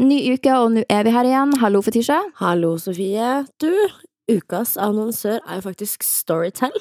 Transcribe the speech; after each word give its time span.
ny 0.00 0.22
uke, 0.34 0.54
og 0.56 0.72
nå 0.76 0.86
er 0.88 1.04
vi 1.06 1.12
her 1.14 1.28
igjen. 1.28 1.52
Hallo, 1.62 1.82
Fetisha. 1.84 2.18
Hallo, 2.40 2.76
Sofie. 2.80 3.42
Du, 3.60 3.70
ukas 4.30 4.76
annonsør 4.80 5.40
er 5.40 5.58
jo 5.58 5.64
faktisk 5.66 6.04
Storytel. 6.06 6.72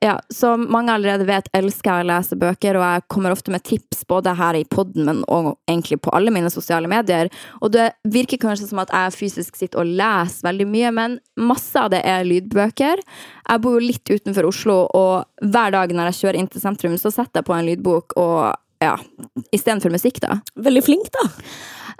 Ja, 0.00 0.14
som 0.32 0.64
mange 0.72 0.94
allerede 0.94 1.26
vet, 1.28 1.50
elsker 1.56 1.90
jeg 1.90 2.06
å 2.06 2.08
lese 2.08 2.38
bøker, 2.40 2.78
og 2.78 2.84
jeg 2.86 3.04
kommer 3.12 3.34
ofte 3.34 3.52
med 3.52 3.64
tips 3.68 4.06
både 4.08 4.32
her 4.38 4.56
i 4.56 4.64
podden, 4.64 5.04
men 5.08 5.20
òg 5.28 5.50
egentlig 5.68 6.00
på 6.04 6.12
alle 6.16 6.32
mine 6.32 6.52
sosiale 6.52 6.88
medier. 6.88 7.28
Og 7.60 7.74
det 7.74 7.90
virker 8.08 8.40
kanskje 8.40 8.70
som 8.70 8.80
at 8.80 8.92
jeg 8.96 9.16
fysisk 9.18 9.60
sitter 9.60 9.82
og 9.82 9.92
leser 10.00 10.48
veldig 10.48 10.68
mye, 10.70 10.94
men 10.96 11.18
masse 11.40 11.76
av 11.76 11.92
det 11.92 12.00
er 12.08 12.24
lydbøker. 12.28 13.04
Jeg 13.04 13.64
bor 13.64 13.76
jo 13.76 13.84
litt 13.90 14.08
utenfor 14.08 14.48
Oslo, 14.48 14.80
og 14.96 15.50
hver 15.52 15.76
dag 15.76 15.92
når 15.92 16.12
jeg 16.12 16.20
kjører 16.22 16.40
inn 16.40 16.50
til 16.52 16.64
sentrum, 16.64 16.96
så 17.00 17.12
setter 17.12 17.42
jeg 17.42 17.50
på 17.50 17.58
en 17.58 17.68
lydbok 17.68 18.16
og 18.20 18.56
ja, 18.80 18.94
istedenfor 19.52 19.92
musikk, 19.92 20.22
da. 20.24 20.38
Veldig 20.56 20.82
flink, 20.86 21.12
da. 21.12 21.26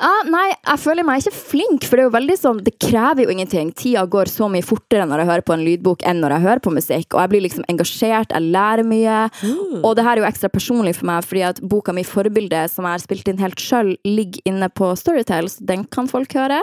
Ja, 0.01 0.11
nei, 0.33 0.47
jeg 0.55 0.81
føler 0.81 1.05
meg 1.05 1.21
ikke 1.21 1.37
flink, 1.37 1.85
for 1.85 1.99
det 1.99 2.05
er 2.05 2.07
jo 2.07 2.15
veldig 2.15 2.37
sånn 2.41 2.61
Det 2.65 2.73
krever 2.81 3.27
jo 3.27 3.33
ingenting. 3.35 3.69
Tida 3.77 4.07
går 4.09 4.31
så 4.33 4.47
mye 4.49 4.65
fortere 4.65 5.05
når 5.09 5.23
jeg 5.23 5.29
hører 5.31 5.45
på 5.45 5.53
en 5.53 5.65
lydbok 5.67 6.05
enn 6.09 6.23
når 6.23 6.35
jeg 6.35 6.45
hører 6.47 6.63
på 6.65 6.73
musikk, 6.73 7.09
og 7.13 7.21
jeg 7.21 7.33
blir 7.33 7.45
liksom 7.45 7.67
engasjert, 7.69 8.33
jeg 8.33 8.53
lærer 8.55 8.87
mye. 8.89 9.19
Mm. 9.45 9.83
Og 9.85 9.97
det 9.99 10.07
her 10.07 10.17
er 10.17 10.23
jo 10.23 10.29
ekstra 10.31 10.49
personlig 10.53 10.95
for 10.97 11.09
meg, 11.11 11.27
fordi 11.29 11.45
at 11.51 11.61
boka 11.61 11.93
mi 11.97 12.05
Forbilde, 12.09 12.63
som 12.73 12.89
jeg 12.89 12.97
har 12.97 13.05
spilt 13.05 13.29
inn 13.29 13.43
helt 13.45 13.61
sjøl, 13.61 13.93
ligger 14.09 14.49
inne 14.49 14.71
på 14.73 14.89
Storytel, 14.97 15.51
så 15.53 15.67
den 15.69 15.85
kan 15.93 16.09
folk 16.11 16.33
høre. 16.39 16.63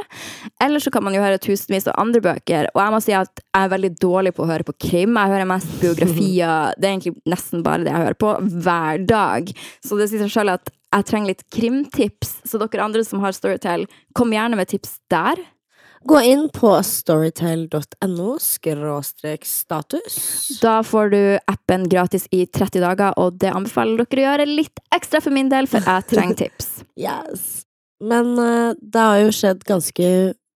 Eller 0.64 0.82
så 0.82 0.94
kan 0.94 1.06
man 1.06 1.14
jo 1.14 1.22
høre 1.22 1.42
tusenvis 1.42 1.90
av 1.92 2.00
andre 2.02 2.24
bøker, 2.26 2.72
og 2.74 2.82
jeg 2.82 2.96
må 2.96 3.04
si 3.06 3.16
at 3.18 3.44
jeg 3.44 3.68
er 3.68 3.74
veldig 3.76 3.94
dårlig 4.02 4.34
på 4.38 4.48
å 4.48 4.50
høre 4.50 4.66
på 4.66 4.76
krim. 4.88 5.14
Jeg 5.14 5.36
hører 5.36 5.52
mest 5.54 5.78
biografier, 5.84 6.74
det 6.80 6.90
er 6.90 6.96
egentlig 6.96 7.16
nesten 7.30 7.62
bare 7.66 7.86
det 7.86 7.94
jeg 7.94 8.08
hører 8.08 8.20
på, 8.26 8.34
hver 8.66 9.06
dag. 9.14 9.54
Så 9.86 10.02
det 10.02 10.10
sier 10.10 10.26
seg 10.26 10.34
sjøl 10.40 10.56
at 10.58 10.74
jeg 10.96 11.08
trenger 11.10 11.34
litt 11.34 11.46
krimtips, 11.54 12.40
så 12.48 12.62
dere 12.62 12.86
andre 12.86 13.04
som 13.06 13.22
har 13.24 13.36
Storytel, 13.36 13.86
kom 14.16 14.34
gjerne 14.36 14.60
med 14.60 14.70
tips 14.72 14.98
der. 15.12 15.42
Gå 16.08 16.20
inn 16.24 16.46
på 16.54 16.70
storytel.no 16.86 18.38
skråstrek 18.40 19.46
status. 19.50 20.18
Da 20.62 20.80
får 20.86 21.10
du 21.12 21.22
appen 21.52 21.88
gratis 21.90 22.28
i 22.32 22.46
30 22.46 22.84
dager, 22.86 23.16
og 23.20 23.40
det 23.42 23.52
anbefaler 23.52 24.06
dere 24.06 24.22
å 24.22 24.28
gjøre 24.30 24.50
litt 24.50 24.84
ekstra 24.96 25.20
for 25.24 25.36
min 25.36 25.50
del, 25.52 25.68
for 25.68 25.84
jeg 25.84 26.08
trenger 26.14 26.40
tips. 26.46 26.70
Yes. 26.96 27.48
Men 28.04 28.36
eh, 28.40 28.76
det 28.80 29.08
har 29.10 29.24
jo 29.26 29.34
skjedd 29.36 29.66
ganske 29.68 30.12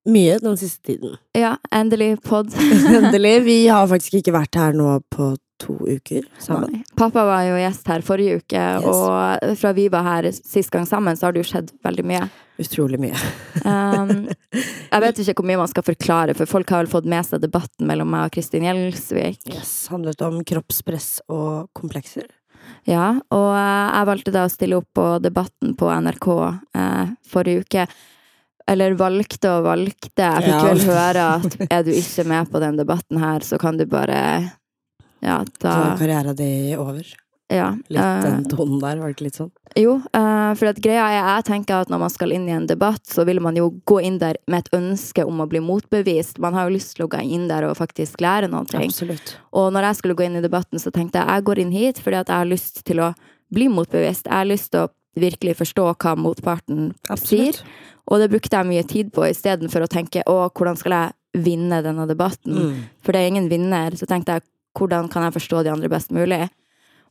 mye 0.10 0.38
den 0.42 0.58
siste 0.58 0.94
tiden. 0.94 1.18
Ja, 1.38 1.56
endelig 1.74 2.22
pod. 2.24 2.54
Endelig. 2.96 3.42
Vi 3.50 3.58
har 3.68 3.90
faktisk 3.90 4.22
ikke 4.22 4.38
vært 4.38 4.58
her 4.58 4.78
nå 4.78 5.00
på 5.14 5.34
to 5.62 5.76
uker 5.86 6.26
sammen. 6.42 6.72
Nei. 6.74 6.82
Pappa 6.98 7.24
var 7.28 7.44
jo 7.48 7.60
gjest 7.62 7.88
her 7.92 8.02
forrige 8.06 8.40
uke, 8.42 8.62
Yes. 8.82 8.86
og 8.90 9.56
fra 9.62 9.72
vi 9.78 9.86
var 9.94 10.04
her 10.08 10.28
sist 10.34 10.72
gang 10.74 10.88
sammen, 10.90 11.16
så 11.20 11.28
har 11.30 11.36
det 11.38 11.44
jo 11.46 11.50
skjedd 11.52 11.70
veldig 11.86 12.06
mye. 12.12 12.26
Utrolig 12.62 13.00
mye. 13.02 13.22
Um, 13.62 14.26
jeg 14.90 15.02
vet 15.04 15.20
ikke 15.22 15.36
hvor 15.38 15.46
mye 15.52 15.60
man 15.60 15.70
skal 15.70 15.84
forklare, 15.86 16.34
for 16.38 16.50
folk 16.50 16.70
har 16.74 16.82
vel 16.82 16.90
fått 16.92 17.06
med 17.10 17.28
seg 17.28 17.42
debatten 17.44 17.86
mellom 17.90 18.10
meg 18.10 18.26
og 18.30 18.34
Kristin 18.34 18.66
Gjelsvik. 18.66 19.44
Yes. 19.54 19.74
Handlet 19.94 20.22
om 20.26 20.40
kroppspress 20.48 21.20
og 21.30 21.68
komplekser. 21.78 22.26
Ja, 22.90 23.12
og 23.34 23.50
eh, 23.54 23.92
jeg 24.00 24.08
valgte 24.10 24.34
da 24.34 24.46
å 24.48 24.52
stille 24.54 24.80
opp 24.82 24.90
på 24.98 25.06
Debatten 25.22 25.76
på 25.78 25.90
NRK 26.02 26.28
eh, 26.78 27.14
forrige 27.30 27.66
uke. 27.68 27.86
Eller 28.72 28.94
valgte 28.98 29.50
og 29.58 29.66
valgte. 29.66 30.26
Jeg 30.26 30.46
fikk 30.46 30.54
Ja. 30.54 30.66
vel 30.70 30.84
høre 30.88 31.24
at 31.38 31.58
er 31.68 31.86
du 31.86 31.92
ikke 31.98 32.26
med 32.30 32.50
på 32.54 32.62
den 32.64 32.78
debatten 32.80 33.18
her, 33.22 33.44
så 33.46 33.58
kan 33.62 33.78
du 33.78 33.86
bare 33.90 34.20
Ja, 35.22 35.42
Så 35.46 35.62
da 35.68 35.74
er 35.94 35.98
karrieren 36.00 36.36
din 36.36 36.78
over. 36.82 37.06
ja, 37.52 37.72
Litt 37.92 38.00
eh, 38.02 38.22
den 38.24 38.46
tonen 38.50 38.80
der, 38.80 38.98
var 38.98 39.10
det 39.12 39.16
ikke 39.18 39.26
litt 39.28 39.38
sånn? 39.38 39.52
Jo, 39.78 39.94
eh, 40.18 40.54
for 40.60 40.68
at 40.72 40.80
greia 40.84 41.04
er 41.08 41.18
jeg 41.20 41.46
tenker 41.48 41.84
at 41.84 41.92
når 41.92 42.00
man 42.00 42.10
skal 42.12 42.32
inn 42.36 42.48
i 42.50 42.56
en 42.56 42.66
debatt, 42.68 43.04
så 43.08 43.26
vil 43.28 43.40
man 43.44 43.56
jo 43.56 43.70
gå 43.88 44.00
inn 44.04 44.18
der 44.20 44.40
med 44.52 44.66
et 44.66 44.74
ønske 44.76 45.24
om 45.28 45.44
å 45.44 45.48
bli 45.52 45.62
motbevist. 45.64 46.40
Man 46.44 46.56
har 46.58 46.68
jo 46.68 46.76
lyst 46.76 46.96
til 46.98 47.06
å 47.06 47.10
gå 47.12 47.22
inn 47.22 47.48
der 47.52 47.68
og 47.70 47.78
faktisk 47.78 48.20
lære 48.24 48.50
noe. 48.52 48.66
Absolutt. 48.74 49.36
Og 49.54 49.70
når 49.76 49.90
jeg 49.90 50.00
skulle 50.02 50.18
gå 50.20 50.26
inn 50.28 50.40
i 50.40 50.44
debatten, 50.44 50.80
så 50.80 50.92
tenkte 50.92 51.22
jeg 51.22 51.28
jeg 51.28 51.48
går 51.52 51.60
inn 51.64 51.72
hit 51.76 52.02
fordi 52.02 52.20
at 52.24 52.28
jeg 52.34 52.44
har 52.44 52.50
lyst 52.50 52.84
til 52.88 53.04
å 53.04 53.14
bli 53.52 53.68
motbevist. 53.72 54.28
Jeg 54.28 54.38
har 54.42 54.50
lyst 54.50 54.72
til 54.72 54.88
å 54.88 54.92
virkelig 55.20 55.58
forstå 55.60 55.88
hva 56.00 56.16
motparten 56.16 56.94
sier. 57.20 57.52
Absolutt. 57.52 57.64
Og 58.12 58.20
det 58.20 58.30
brukte 58.32 58.58
jeg 58.58 58.68
mye 58.68 58.84
tid 58.88 59.12
på, 59.16 59.26
istedenfor 59.28 59.84
å 59.86 59.92
tenke 59.92 60.24
å, 60.28 60.38
hvordan 60.56 60.80
skal 60.80 60.96
jeg 60.98 61.44
vinne 61.46 61.82
denne 61.84 62.08
debatten? 62.10 62.56
Mm. 62.56 62.80
For 63.04 63.12
det 63.16 63.22
er 63.22 63.32
ingen 63.32 63.50
vinner. 63.52 63.96
Så 63.96 64.08
tenkte 64.10 64.40
jeg 64.40 64.48
hvordan 64.78 65.10
kan 65.12 65.28
jeg 65.28 65.38
forstå 65.40 65.64
de 65.66 65.74
andre 65.74 65.92
best 65.92 66.14
mulig? 66.16 66.46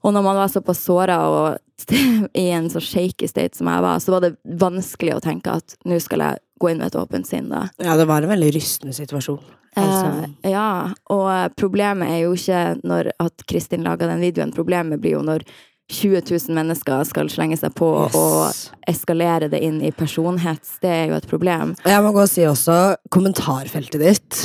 Og 0.01 0.15
når 0.17 0.25
man 0.25 0.39
var 0.39 0.49
såpass 0.49 0.81
såra 0.87 1.19
og 1.29 1.91
i 2.43 2.49
en 2.55 2.71
så 2.73 2.81
shaky 2.81 3.29
state 3.29 3.57
som 3.57 3.69
jeg 3.69 3.85
var, 3.85 4.01
så 4.01 4.17
var 4.17 4.25
det 4.25 4.37
vanskelig 4.61 5.17
å 5.17 5.23
tenke 5.25 5.53
at 5.61 5.77
nå 5.89 6.01
skal 6.01 6.25
jeg 6.25 6.45
gå 6.61 6.71
inn 6.71 6.81
med 6.81 6.93
et 6.93 7.01
åpent 7.01 7.29
sinn, 7.29 7.49
da. 7.53 7.67
Ja, 7.81 7.97
det 7.97 8.09
var 8.09 8.23
en 8.23 8.33
veldig 8.33 8.53
rystende 8.57 8.97
situasjon. 8.97 9.41
Altså, 9.79 10.11
Eh, 10.43 10.51
ja, 10.51 10.91
og 11.13 11.57
problemet 11.59 12.11
er 12.11 12.23
jo 12.25 12.35
ikke 12.35 12.81
når 12.83 13.13
at 13.23 13.45
Kristin 13.49 13.85
laga 13.87 14.09
den 14.11 14.23
videoen, 14.25 14.55
problemet 14.55 15.01
blir 15.03 15.19
jo 15.19 15.25
når 15.27 15.45
20 15.91 16.23
000 16.27 16.55
mennesker 16.55 17.03
skal 17.09 17.31
slenge 17.33 17.59
seg 17.59 17.75
på 17.79 17.89
yes. 18.05 18.15
og 18.19 18.91
eskalere 18.91 19.49
det 19.51 19.59
inn 19.67 19.81
i 19.83 19.91
personhets. 19.95 20.77
Det 20.83 20.91
er 20.91 21.07
jo 21.11 21.19
et 21.19 21.31
problem. 21.31 21.75
Jeg 21.83 22.05
må 22.05 22.13
gå 22.15 22.23
og 22.23 22.31
si 22.31 22.47
også 22.47 22.79
kommentarfeltet 23.11 24.03
ditt. 24.03 24.43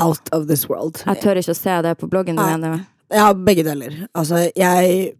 Out 0.00 0.30
of 0.36 0.48
this 0.48 0.66
world. 0.70 1.02
Jeg 1.06 1.20
tør 1.22 1.40
ikke 1.40 1.54
å 1.54 1.60
se 1.60 1.76
det 1.86 1.94
på 2.00 2.08
bloggen 2.10 2.38
du 2.38 2.42
Nei. 2.42 2.56
mener. 2.56 2.84
Ja, 3.12 3.30
begge 3.34 3.64
deler. 3.66 3.96
Altså, 4.16 4.46
jeg 4.56 4.90
er 4.90 5.16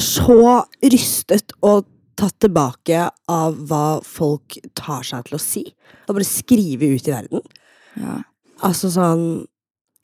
så 0.00 0.62
rystet 0.80 1.52
og 1.66 1.88
tatt 2.20 2.36
tilbake 2.42 3.06
av 3.30 3.56
hva 3.68 4.00
folk 4.04 4.58
tar 4.78 5.04
seg 5.06 5.26
til 5.28 5.36
å 5.36 5.42
si. 5.42 5.64
Og 6.06 6.16
bare 6.16 6.28
skrive 6.28 6.92
ut 6.94 7.08
i 7.08 7.14
verden. 7.14 7.44
Ja. 8.00 8.20
Altså 8.66 8.90
sånn 8.92 9.46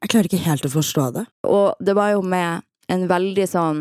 Jeg 0.03 0.11
klarer 0.13 0.29
ikke 0.29 0.45
helt 0.45 0.67
å 0.69 0.71
forstå 0.71 1.05
det. 1.15 1.23
Og 1.49 1.79
det 1.83 1.95
var 1.97 2.13
jo 2.13 2.21
med 2.23 2.63
en 2.93 3.07
veldig 3.09 3.47
sånn 3.49 3.81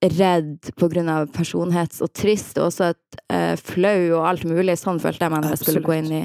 redd 0.00 0.70
på 0.78 0.88
grunn 0.90 1.10
av 1.12 1.28
personhets 1.34 2.00
og 2.02 2.10
trist, 2.16 2.56
og 2.58 2.70
også 2.70 2.88
et 2.94 3.18
eh, 3.34 3.54
flau 3.60 4.16
og 4.16 4.24
alt 4.30 4.46
mulig. 4.48 4.78
Sånn 4.80 5.00
følte 5.02 5.26
jeg 5.26 5.34
meg 5.34 5.44
når 5.44 5.54
jeg 5.54 5.62
skulle 5.62 5.84
gå 5.84 5.96
inn 5.98 6.10
i 6.16 6.22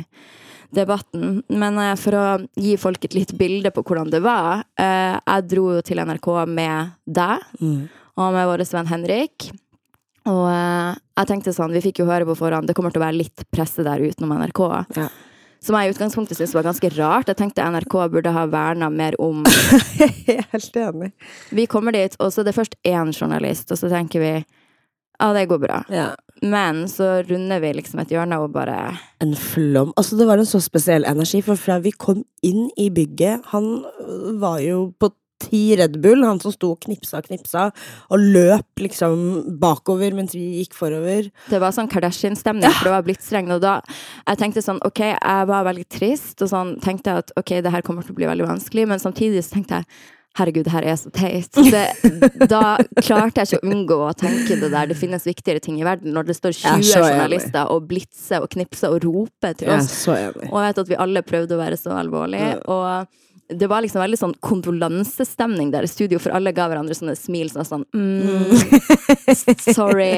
debatten. 0.75 1.41
Men 1.53 1.77
eh, 1.81 1.95
for 1.99 2.17
å 2.17 2.23
gi 2.59 2.75
folk 2.81 3.05
et 3.07 3.15
litt 3.17 3.33
bilde 3.39 3.71
på 3.73 3.83
hvordan 3.85 4.09
det 4.13 4.21
var 4.25 4.63
eh, 4.79 5.17
Jeg 5.19 5.47
dro 5.51 5.67
jo 5.75 5.81
til 5.85 6.01
NRK 6.03 6.29
med 6.49 6.95
deg 7.05 7.43
Mm. 7.61 7.83
og 8.17 8.33
med 8.35 8.47
vår 8.51 8.63
venn 8.73 8.89
Henrik. 8.91 9.49
Og 10.29 10.45
eh, 10.49 10.95
jeg 11.19 11.29
tenkte 11.29 11.53
sånn, 11.53 11.73
vi 11.75 11.81
fikk 11.83 11.99
jo 12.03 12.07
høre 12.09 12.25
på 12.29 12.35
forhånd, 12.39 12.67
det 12.69 12.75
kommer 12.77 12.93
til 12.93 13.01
å 13.01 13.05
være 13.05 13.19
litt 13.21 13.43
presse 13.51 13.83
der 13.85 14.01
utenom 14.03 14.33
NRK. 14.39 14.61
Ja. 14.97 15.09
Som 15.63 15.77
jeg 15.79 15.87
i 15.87 15.93
utgangspunktet 15.93 16.35
syntes 16.35 16.53
var 16.57 16.65
ganske 16.67 16.89
rart. 16.97 17.29
Jeg 17.31 17.37
tenkte 17.39 17.63
NRK 17.63 17.93
burde 18.11 18.31
ha 18.35 18.41
verna 18.51 18.89
mer 18.91 19.15
om 19.23 19.45
Helt 20.51 20.75
enig. 20.75 21.11
Vi 21.55 21.65
kommer 21.71 21.95
dit, 21.95 22.15
og 22.19 22.33
så 22.35 22.41
er 22.43 22.49
det 22.49 22.55
først 22.57 22.75
én 22.83 23.13
journalist, 23.15 23.71
og 23.71 23.79
så 23.79 23.87
tenker 23.91 24.19
vi 24.23 24.33
ja, 25.19 25.31
det 25.35 25.47
går 25.51 25.61
bra. 25.61 25.79
Ja. 25.93 26.11
Men 26.43 26.83
så 26.91 27.21
runder 27.23 27.61
vi 27.63 27.71
liksom 27.77 28.01
et 28.03 28.11
hjørne 28.11 28.39
og 28.43 28.51
bare 28.51 28.97
En 29.23 29.35
flom. 29.39 29.93
Altså, 29.95 30.17
det 30.19 30.27
var 30.27 30.41
en 30.41 30.49
så 30.49 30.59
spesiell 30.63 31.05
energi, 31.07 31.39
for 31.45 31.59
fra 31.59 31.79
vi 31.83 31.93
kom 31.95 32.23
inn 32.43 32.65
i 32.75 32.89
bygget 32.91 33.53
Han 33.53 33.69
var 34.41 34.59
jo 34.65 34.89
på 34.99 35.13
ti 35.43 35.75
Red 35.75 35.97
Bull, 36.03 36.23
han 36.23 36.39
som 36.39 36.53
sto 36.53 36.73
og 36.73 36.81
knipsa 36.85 37.19
og 37.19 37.27
knipsa, 37.27 37.65
og 38.13 38.25
løp 38.35 38.83
liksom 38.83 39.57
bakover 39.59 40.15
mens 40.15 40.35
vi 40.37 40.61
gikk 40.61 40.77
forover. 40.77 41.29
Det 41.49 41.59
var 41.59 41.75
sånn 41.75 41.89
Kardashian-stemning, 41.91 42.71
for 42.77 42.87
det 42.87 42.95
var 42.95 43.07
blitsregn. 43.07 43.51
Og 43.55 43.63
da 43.63 43.77
jeg 44.21 44.39
tenkte 44.39 44.63
sånn, 44.63 44.81
ok, 44.87 45.03
jeg 45.11 45.49
var 45.51 45.67
veldig 45.67 45.87
trist, 45.91 46.37
og 46.39 46.51
sånn 46.53 46.75
tenkte 46.83 47.11
jeg 47.11 47.25
at 47.25 47.33
ok, 47.39 47.57
det 47.65 47.73
her 47.75 47.85
kommer 47.85 48.05
til 48.05 48.15
å 48.15 48.19
bli 48.21 48.29
veldig 48.29 48.49
vanskelig, 48.53 48.87
men 48.93 49.03
samtidig 49.03 49.43
så 49.43 49.57
tenkte 49.57 49.81
jeg 49.81 49.89
Herregud, 50.33 50.63
det 50.65 50.73
her 50.73 50.85
er 50.89 50.95
så 50.97 51.11
teit. 51.13 51.53
Det, 51.53 51.83
da 52.49 52.77
klarte 53.03 53.43
jeg 53.43 53.51
ikke 53.51 53.59
å 53.59 53.69
unngå 53.69 53.97
å 54.07 54.13
tenke 54.17 54.57
det 54.57 54.71
der. 54.73 54.87
Det 54.89 54.97
finnes 54.97 55.27
viktigere 55.29 55.61
ting 55.61 55.77
i 55.77 55.85
verden. 55.85 56.09
Når 56.15 56.31
det 56.31 56.35
står 56.39 56.55
er 56.55 56.79
20 56.81 56.87
så 56.89 57.03
journalister 57.03 57.69
og 57.69 57.85
blitser 57.91 58.41
og 58.41 58.49
knipser 58.55 58.95
og 58.95 59.05
roper 59.05 59.53
til 59.59 59.69
oss. 59.75 59.91
Og 60.09 60.17
jeg 60.17 60.71
vet 60.71 60.81
at 60.85 60.89
vi 60.89 60.97
alle 61.05 61.21
prøvde 61.27 61.53
å 61.53 61.61
være 61.61 61.77
så 61.77 61.93
alvorlige. 61.99 62.55
Og 62.65 63.05
det 63.59 63.67
var 63.71 63.81
liksom 63.85 64.01
veldig 64.03 64.17
sånn 64.19 64.33
kondolansestemning 64.43 65.71
der 65.73 65.85
i 65.87 65.89
studio, 65.91 66.19
for 66.21 66.33
alle 66.35 66.51
ga 66.55 66.67
hverandre 66.71 66.95
sånne 66.97 67.15
smil 67.19 67.49
sånn 67.53 67.67
sånn 67.67 67.85
mm, 67.93 68.53
Sorry, 69.73 69.73
sorry, 69.73 70.11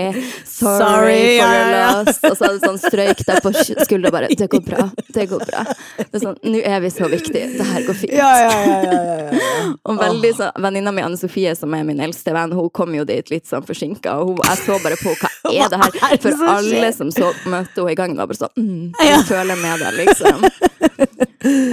Sorry, 0.46 1.40
for 1.40 1.50
ja, 1.50 1.50
ja. 1.70 2.02
loss. 2.04 2.20
Og 2.30 2.36
så 2.38 2.48
hadde 2.50 2.62
sånn 2.64 2.80
strøyk 2.82 3.22
der 3.28 3.42
på 3.44 3.52
sk- 3.56 3.84
skuldra 3.86 4.12
bare 4.14 4.30
Det 4.32 4.48
går 4.52 4.64
bra, 4.66 4.88
det 5.16 5.28
går 5.32 5.46
bra. 5.48 5.64
Det 6.00 6.08
er 6.20 6.24
sånn, 6.24 6.38
Nå 6.46 6.62
er 6.66 6.82
vi 6.84 6.92
så 6.94 7.10
viktige, 7.12 7.52
det 7.58 7.68
her 7.70 7.86
går 7.88 8.00
fint. 8.02 8.16
Ja, 8.16 8.32
ja, 8.42 8.56
ja, 8.66 8.78
ja, 8.86 9.00
ja, 9.00 9.18
ja. 9.30 9.70
Og 9.86 10.00
veldig 10.02 10.34
sånn 10.40 10.62
Venninna 10.66 10.94
mi 10.96 11.04
Anne 11.06 11.20
Sofie, 11.20 11.54
som 11.58 11.74
er 11.78 11.86
min 11.88 12.02
eldste 12.04 12.34
venn, 12.36 12.54
hun 12.56 12.70
kom 12.76 12.94
jo 12.98 13.06
dit 13.08 13.32
litt 13.34 13.48
sånn 13.50 13.66
forsinka, 13.68 14.18
og 14.22 14.34
hun, 14.36 14.44
jeg 14.50 14.62
så 14.66 14.80
bare 14.84 15.00
på 15.02 15.14
henne 15.14 15.32
er 15.52 15.70
det 15.70 15.80
her? 15.84 16.00
Er 16.10 16.16
det 16.18 16.22
For 16.26 16.50
alle 16.56 16.92
som 16.96 17.12
så 17.14 17.32
møtte 17.46 17.82
henne 17.82 17.92
i 17.92 18.00
gangen, 18.00 18.18
var 18.18 18.28
bare 18.32 18.42
sånn 18.42 18.56
mm, 18.58 18.94
Jeg 19.10 19.24
føler 19.30 19.62
med 19.62 19.86
deg, 19.86 20.02
liksom. 20.06 20.46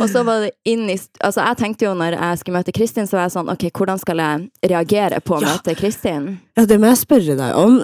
Og 0.03 0.09
så 0.11 0.21
var 0.27 0.43
det 0.45 0.51
inn 0.69 0.85
i 0.91 0.97
Altså, 1.25 1.41
jeg 1.47 1.57
tenkte 1.61 1.87
jo 1.87 1.93
når 1.97 2.17
jeg 2.19 2.41
skulle 2.43 2.59
møte 2.59 2.75
Kristin, 2.77 3.07
så 3.09 3.17
var 3.17 3.29
jeg 3.29 3.35
sånn 3.37 3.49
OK, 3.53 3.65
hvordan 3.79 4.01
skal 4.03 4.21
jeg 4.21 4.49
reagere 4.73 5.21
på 5.25 5.39
å 5.39 5.43
Ja. 5.43 5.55
møte 5.55 5.75
Kristin? 5.79 6.27
Ja, 6.59 6.67
det 6.69 6.77
må 6.83 6.91
jeg 6.91 6.99
spørre 7.01 7.33
deg 7.39 7.57
om. 7.57 7.79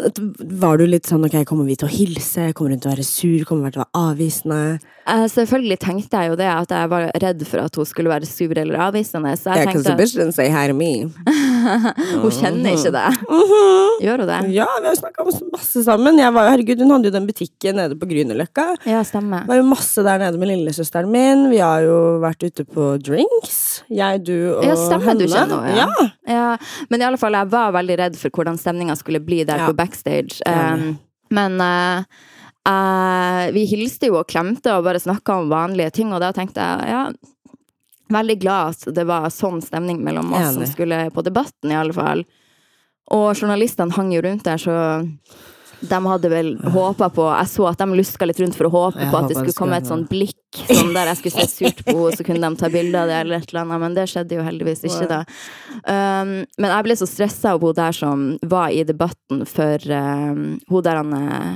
Var 0.60 0.76
du 0.76 0.84
litt 0.90 1.06
sånn 1.08 1.24
ok, 1.24 1.38
kommer 1.48 1.64
vi 1.64 1.76
til 1.80 1.88
å 1.88 1.92
hilse, 1.92 2.50
kommer 2.52 2.74
hun 2.76 2.82
til 2.82 2.90
å 2.90 2.94
være 2.96 3.06
sur, 3.08 3.44
kommer 3.48 3.64
hun 3.70 3.72
til 3.72 3.80
å 3.80 3.86
være 3.86 4.02
avvisende? 4.10 4.58
Eh, 5.08 5.24
selvfølgelig 5.32 5.78
tenkte 5.80 6.20
jeg 6.20 6.28
jo 6.34 6.36
det, 6.36 6.50
at 6.52 6.74
jeg 6.76 6.90
var 6.92 7.06
redd 7.24 7.46
for 7.48 7.64
at 7.64 7.78
hun 7.80 7.88
skulle 7.88 8.12
være 8.12 8.28
sur 8.28 8.52
eller 8.52 8.76
avvisende. 8.90 9.32
Så 9.40 9.54
jeg 9.54 9.62
Yeah, 9.64 9.72
tenkte 9.72 9.96
bitch 9.96 10.12
didn't 10.18 10.36
say 10.36 10.50
hi 10.52 10.66
to 10.68 10.76
me. 10.76 11.08
hun 12.22 12.32
kjenner 12.34 12.74
ikke 12.76 12.92
det. 12.94 13.04
Gjør 14.04 14.22
hun 14.22 14.30
det? 14.30 14.38
Ja, 14.54 14.66
vi 14.82 14.88
har 14.90 14.96
snakka 14.98 15.26
masse 15.52 15.82
sammen. 15.86 16.18
Jeg 16.20 16.32
var 16.36 16.46
jo, 16.48 16.52
herregud, 16.54 16.82
Hun 16.84 16.92
hadde 16.96 17.10
jo 17.10 17.14
den 17.18 17.26
butikken 17.28 17.78
nede 17.80 17.98
på 17.98 18.08
Grünerløkka. 18.10 18.66
Ja, 18.88 19.00
stemmer. 19.06 19.44
Det 19.46 19.52
var 19.52 19.60
jo 19.60 19.66
masse 19.70 20.04
der 20.06 20.22
nede 20.22 20.40
med 20.40 20.50
lillesøsteren 20.52 21.10
min. 21.12 21.46
Vi 21.52 21.58
har 21.62 21.82
jo 21.86 21.98
vært 22.22 22.46
ute 22.46 22.64
på 22.68 22.88
drinks. 23.02 23.58
Jeg, 23.90 24.22
du 24.26 24.34
og 24.58 24.64
Ja, 24.66 24.76
stemmer, 24.78 25.10
henne. 25.12 25.26
du 25.26 25.34
kjenner 25.34 25.66
henne, 25.66 25.76
ja. 25.76 25.88
ja. 25.98 26.08
Ja, 26.38 26.48
men 26.90 27.02
i 27.02 27.08
alle 27.08 27.20
fall, 27.20 27.36
jeg 27.38 27.50
var 27.52 27.72
veldig 27.78 27.98
redd 28.02 28.18
for 28.20 28.30
hvordan 28.38 28.58
stemninga 28.60 28.96
skulle 29.00 29.20
bli 29.24 29.42
der 29.48 29.64
Ja. 29.64 29.70
på 29.70 29.76
backstage. 29.78 30.40
Um, 30.46 30.98
men 31.34 31.58
uh, 31.60 32.04
uh, 32.68 33.46
vi 33.54 33.64
hilste 33.70 34.08
jo 34.10 34.18
og 34.20 34.28
klemte 34.30 34.72
og 34.76 34.84
bare 34.86 35.00
snakka 35.02 35.40
om 35.42 35.50
vanlige 35.52 35.90
ting, 36.00 36.12
og 36.14 36.20
da 36.24 36.30
tenkte 36.36 36.60
jeg 36.64 36.92
ja 36.94 37.02
Veldig 38.08 38.38
glad 38.40 38.74
at 38.74 38.94
det 38.96 39.04
var 39.08 39.28
sånn 39.32 39.60
stemning 39.64 40.00
mellom 40.04 40.32
oss 40.32 40.54
som 40.56 40.66
skulle 40.68 41.08
på 41.14 41.24
Debatten, 41.26 41.72
i 41.72 41.76
alle 41.76 41.96
fall. 41.96 42.24
Og 43.12 43.30
journalistene 43.36 43.94
hang 43.96 44.12
jo 44.12 44.24
rundt 44.24 44.44
der, 44.48 44.60
så 44.60 44.74
de 45.80 45.98
hadde 46.10 46.28
vel 46.32 46.48
håpa 46.74 47.06
på 47.14 47.24
Jeg 47.28 47.50
så 47.52 47.68
at 47.70 47.78
de 47.78 47.94
luska 47.94 48.26
litt 48.26 48.40
rundt 48.42 48.56
for 48.58 48.66
å 48.66 48.72
håpe 48.72 48.98
Jeg 48.98 49.12
på 49.12 49.18
at 49.20 49.28
det 49.30 49.36
skulle 49.38 49.58
komme 49.60 49.78
et 49.78 49.86
sånn 49.86 50.08
blikk 50.10 50.34
sånn 50.66 50.94
der 50.96 51.10
jeg 51.12 51.20
skulle 51.20 51.44
se 51.44 51.52
surt 51.52 51.82
på 51.84 51.92
henne, 51.92 52.16
så 52.16 52.24
kunne 52.26 52.48
de 52.48 52.58
ta 52.58 52.70
bilde 52.72 52.98
av 52.98 53.10
det, 53.10 53.18
eller 53.20 53.36
et 53.36 53.50
eller 53.50 53.60
annet. 53.66 53.82
Men 53.84 53.96
det 53.98 54.06
skjedde 54.10 54.38
jo 54.38 54.44
heldigvis 54.46 54.84
ikke, 54.88 55.08
da. 55.10 55.18
Um, 55.84 56.32
men 56.56 56.72
jeg 56.72 56.86
ble 56.86 56.96
så 56.98 57.08
stressa 57.10 57.52
av 57.54 57.62
hun 57.62 57.76
der 57.76 57.96
som 57.96 58.24
var 58.48 58.72
i 58.72 58.80
debatten 58.88 59.44
for 59.48 59.92
um, 59.92 60.56
hun 60.70 60.86
der 60.86 61.02
han 61.02 61.12
eh, 61.18 61.50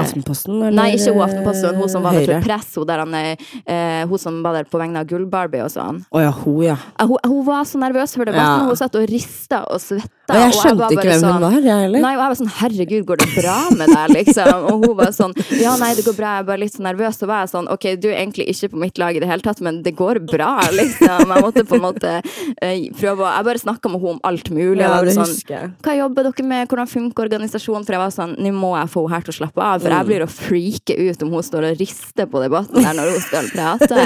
Aftenposten, 0.00 0.56
eller? 0.62 0.76
Nei, 0.78 0.88
ikke 0.96 1.12
hun 1.14 1.22
Aftenposten, 1.26 1.76
hun 1.80 1.88
som 1.92 2.02
var 2.06 2.12
der 2.18 2.26
for 2.26 2.46
press. 2.48 2.74
Hun, 2.76 2.86
der 2.86 2.98
han, 3.04 3.14
eh, 3.14 4.06
hun 4.08 4.18
som 4.18 4.42
var 4.42 4.52
der 4.58 4.64
på 4.64 4.78
vegne 4.80 5.00
av 5.02 5.06
Gull-Barbie 5.10 5.62
og 5.64 5.70
sånn. 5.70 6.02
Å 6.10 6.22
ja, 6.24 6.30
hun, 6.42 6.62
ja. 6.64 6.76
Eh, 6.98 7.06
Hun, 7.06 7.18
hun 7.24 7.44
var 7.46 7.62
så 7.64 7.78
nervøs 7.78 8.16
for 8.16 8.24
debatten, 8.24 8.64
Ja. 8.64 8.66
hun 8.66 8.76
satt 8.76 8.94
og 8.96 9.06
rista 9.08 9.64
og 9.70 9.78
svetta. 9.80 10.25
Og 10.26 10.34
jeg 10.34 10.50
og 10.50 10.56
skjønte 10.58 10.86
ikke 10.96 11.04
hvem 11.06 11.20
sånn, 11.22 11.34
hun 11.36 11.42
var, 11.46 11.56
jeg 11.62 11.82
heller. 11.84 12.00
Nei, 12.02 12.12
og 12.16 12.20
jeg 12.22 12.30
var 12.32 12.38
sånn 12.40 12.52
herregud, 12.58 13.04
går 13.06 13.20
det 13.22 13.28
bra 13.36 13.56
med 13.78 13.92
deg, 13.94 14.06
liksom? 14.16 14.64
Og 14.72 14.84
hun 14.86 14.94
var 14.98 15.12
sånn 15.14 15.34
ja, 15.60 15.74
nei, 15.78 15.90
det 15.94 16.02
går 16.06 16.16
bra, 16.18 16.32
jeg 16.36 16.42
er 16.42 16.48
bare 16.48 16.60
litt 16.64 16.74
så 16.74 16.82
nervøs. 16.86 17.18
Så 17.20 17.28
var 17.30 17.44
jeg 17.44 17.52
sånn 17.52 17.68
ok, 17.70 17.86
du 18.02 18.08
er 18.10 18.16
egentlig 18.24 18.48
ikke 18.50 18.70
på 18.74 18.80
mitt 18.82 18.98
lag 18.98 19.14
i 19.14 19.22
det 19.22 19.28
hele 19.30 19.44
tatt, 19.46 19.60
men 19.62 19.78
det 19.86 19.94
går 19.98 20.18
bra, 20.26 20.50
liksom. 20.74 21.30
Jeg 21.30 21.44
måtte 21.46 21.64
på 21.70 21.78
en 21.78 21.84
måte 21.86 22.14
eh, 22.18 22.88
prøve 22.98 23.22
å 23.22 23.30
Jeg 23.36 23.46
bare 23.50 23.62
snakka 23.62 23.92
med 23.92 24.02
henne 24.02 24.16
om 24.16 24.20
alt 24.32 24.50
mulig. 24.50 24.82
Ja, 24.82 24.90
og 24.98 25.06
det 25.06 25.14
sånn, 25.16 25.30
husker 25.30 25.54
jeg. 25.60 25.70
hva 25.86 25.96
jobber 26.00 26.28
dere 26.30 26.48
med, 26.50 26.66
hvordan 26.72 26.90
funker 26.90 27.28
organisasjonen? 27.28 27.86
For 27.86 27.96
jeg 27.96 28.02
var 28.02 28.14
sånn, 28.16 28.34
nå 28.42 28.52
må 28.56 28.72
jeg 28.80 28.90
få 28.96 29.06
henne 29.06 29.14
her 29.20 29.28
til 29.28 29.34
å 29.36 29.38
slappe 29.42 29.62
av, 29.62 29.80
for 29.84 29.90
Mm. 29.92 29.96
jeg 30.00 30.06
blir 30.10 30.26
å 30.26 30.30
freake 30.30 30.94
ut 31.06 31.22
om 31.22 31.30
hun 31.38 31.42
står 31.46 31.70
og 31.70 31.78
rister 31.80 32.26
på 32.26 32.42
debatten 32.42 32.82
der 32.82 32.98
når 32.98 33.14
hun 33.14 33.22
skal 33.30 33.46
prate. 33.54 34.02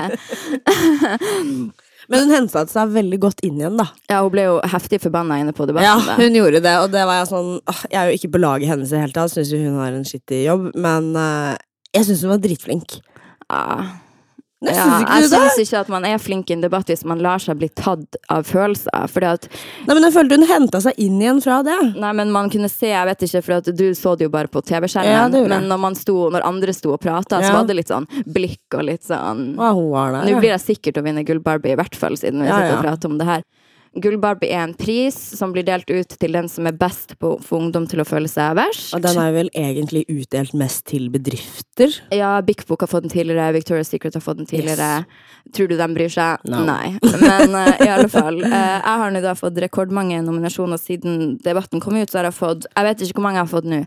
Men 2.10 2.26
hun 2.26 2.34
hensa 2.34 2.64
seg 2.66 2.90
veldig 2.94 3.20
godt 3.22 3.42
inn 3.46 3.60
igjen, 3.60 3.78
da. 3.78 3.86
Ja, 4.10 4.20
hun 4.24 4.32
ble 4.34 4.48
jo 4.48 4.58
heftig 4.72 4.98
forbanna 5.04 5.38
inne 5.40 5.54
på 5.54 5.66
debatten. 5.70 5.86
Ja, 5.86 6.18
hun 6.18 6.36
gjorde 6.36 6.62
det, 6.64 6.74
og 6.82 6.90
det 6.90 7.04
var 7.06 7.20
jeg 7.20 7.30
sånn 7.30 7.50
åh, 7.70 7.82
Jeg 7.86 8.00
er 8.00 8.10
jo 8.10 8.18
ikke 8.18 8.32
på 8.34 8.42
laget 8.42 8.72
hennes 8.72 8.90
i 8.90 8.96
det 8.96 9.02
hele 9.04 9.14
tatt, 9.16 9.34
syns 9.34 9.52
jo 9.54 9.62
hun 9.62 9.78
har 9.78 9.94
en 9.94 10.06
skittig 10.08 10.42
jobb, 10.48 10.70
men 10.74 11.12
uh, 11.14 11.54
jeg 11.94 12.08
syns 12.08 12.24
hun 12.26 12.34
var 12.34 12.42
dritflink. 12.42 12.98
Ja. 13.46 13.86
Jeg 14.60 14.76
Ja, 14.76 14.98
jeg 15.00 15.28
syns 15.30 15.58
ikke 15.62 15.78
at 15.80 15.88
man 15.88 16.04
er 16.04 16.18
flink 16.20 16.50
i 16.50 16.52
en 16.52 16.60
debatt 16.60 16.90
hvis 16.90 17.04
man 17.08 17.22
lar 17.24 17.40
seg 17.40 17.56
bli 17.56 17.68
tatt 17.72 18.18
av 18.28 18.44
følelser. 18.44 19.06
Fordi 19.08 19.28
at, 19.30 19.46
Nei, 19.86 19.94
men 19.94 20.04
jeg 20.04 20.12
følte 20.12 20.36
hun 20.36 20.44
henta 20.50 20.82
seg 20.84 20.98
inn 21.00 21.16
igjen 21.22 21.40
fra 21.40 21.62
det. 21.64 21.78
nei, 21.96 22.10
men 22.18 22.30
man 22.34 22.50
kunne 22.52 22.68
se, 22.68 22.90
jeg 22.92 23.06
vet 23.08 23.24
ikke, 23.24 23.42
for 23.46 23.72
du 23.72 23.86
så 23.96 24.12
det 24.20 24.28
jo 24.28 24.32
bare 24.34 24.52
på 24.52 24.60
TV-skjermen, 24.60 25.10
Ja, 25.38 25.46
men 25.48 25.64
når, 25.70 25.80
man 25.80 25.96
sto, 25.96 26.28
når 26.34 26.44
andre 26.44 26.74
sto 26.76 26.92
og 26.92 27.00
prata, 27.00 27.40
så 27.40 27.48
Ja. 27.48 27.56
var 27.56 27.64
det 27.64 27.76
litt 27.80 27.88
sånn 27.88 28.06
blikk 28.28 28.76
og 28.76 28.84
litt 28.84 29.02
sånn. 29.08 29.54
Nå 29.56 30.40
blir 30.44 30.52
jeg 30.58 30.60
sikkert 30.76 31.00
å 31.00 31.04
vinne 31.08 31.24
Gull-Barbie, 31.24 31.72
i 31.72 31.76
hvert 31.80 31.96
fall, 31.96 32.16
siden 32.20 32.42
vi 32.44 32.48
sitter 32.52 32.76
og 32.76 32.84
prater 32.84 33.08
om 33.08 33.16
det 33.18 33.26
her. 33.26 33.42
Gull-Barbie 33.98 34.52
er 34.54 34.68
en 34.68 34.74
pris 34.78 35.16
som 35.34 35.50
blir 35.50 35.64
delt 35.66 35.88
ut 35.90 36.12
til 36.22 36.36
den 36.36 36.46
som 36.50 36.68
er 36.70 36.76
best 36.78 37.16
på 37.18 37.32
å 37.34 37.38
få 37.42 37.58
ungdom 37.58 37.88
til 37.90 38.02
å 38.02 38.06
føle 38.06 38.30
seg 38.30 38.54
verst. 38.54 38.92
Og 38.94 39.02
den 39.02 39.18
er 39.18 39.32
vel 39.34 39.50
egentlig 39.50 40.04
utdelt 40.06 40.54
mest 40.54 40.84
til 40.92 41.08
bedrifter. 41.10 41.96
Ja, 42.14 42.36
Big 42.46 42.62
Book 42.68 42.84
har 42.84 42.90
fått 42.92 43.08
den 43.08 43.12
tidligere, 43.12 43.50
Victoria's 43.56 43.90
Secret 43.90 44.14
har 44.14 44.22
fått 44.22 44.38
den 44.38 44.46
tidligere. 44.50 45.04
Tror 45.56 45.72
du 45.72 45.74
de 45.80 45.88
bryr 45.96 46.12
seg? 46.12 46.44
No. 46.46 46.62
Nei. 46.68 46.92
Men 47.02 47.56
uh, 47.56 47.72
i 47.82 47.88
alle 47.90 48.06
fall. 48.12 48.38
Uh, 48.44 48.54
jeg 48.78 49.02
har 49.02 49.14
nå 49.14 49.24
da 49.24 49.34
fått 49.38 49.58
rekordmange 49.64 50.20
nominasjoner 50.22 50.78
siden 50.78 51.34
debatten 51.42 51.82
kom 51.82 51.98
ut, 51.98 52.12
så 52.12 52.20
har 52.20 52.30
jeg 52.30 52.36
fått 52.36 52.68
Jeg 52.70 52.86
vet 52.86 53.02
ikke 53.08 53.18
hvor 53.18 53.26
mange 53.26 53.40
jeg 53.40 53.48
har 53.48 53.52
fått 53.56 53.68
nå. 53.70 53.82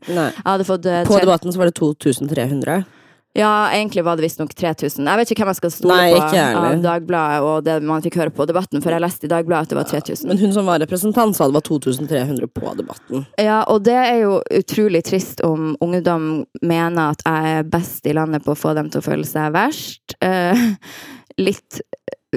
Fått 0.68 0.86
eh, 0.90 1.04
På 1.08 1.20
debatten 1.20 1.54
så 1.54 1.60
var 1.60 1.72
det 1.72 1.78
2300. 1.80 2.84
Ja, 3.34 3.72
egentlig 3.74 4.04
var 4.06 4.18
det 4.18 4.28
visstnok 4.28 4.54
3000. 4.54 5.08
Jeg 5.10 5.18
vet 5.18 5.32
ikke 5.34 5.42
hvem 5.42 5.50
jeg 5.50 5.58
skal 5.58 5.72
stole 5.74 5.96
Nei, 5.98 6.10
på 6.14 6.38
av. 6.38 6.76
Dagbladet 6.84 7.48
og 7.48 7.64
det 7.66 7.78
man 7.82 8.04
fikk 8.06 8.20
høre 8.22 8.34
på 8.36 8.46
debatten, 8.50 8.84
for 8.84 8.94
jeg 8.94 9.02
leste 9.02 9.26
i 9.26 9.32
Dagbladet 9.32 9.66
at 9.66 9.74
det 9.74 9.80
var 9.80 9.88
3000. 9.90 10.30
Men 10.30 10.42
hun 10.44 10.54
som 10.54 10.70
var 10.70 10.84
representant, 10.84 11.34
sa 11.34 11.48
det 11.50 11.58
var 11.58 11.66
2300 11.66 12.52
på 12.54 12.76
debatten. 12.78 13.26
Ja, 13.42 13.64
og 13.74 13.82
det 13.88 13.98
er 13.98 14.20
jo 14.22 14.38
utrolig 14.54 15.02
trist 15.10 15.42
om 15.48 15.74
ungdom 15.82 16.44
mener 16.62 17.16
at 17.16 17.26
jeg 17.26 17.58
er 17.58 17.72
best 17.74 18.06
i 18.06 18.14
landet 18.14 18.46
på 18.46 18.54
å 18.54 18.60
få 18.60 18.76
dem 18.78 18.94
til 18.94 19.02
å 19.02 19.08
føle 19.08 19.26
seg 19.26 19.50
verst. 19.58 20.18
Eh, 20.22 20.68
litt 21.48 21.82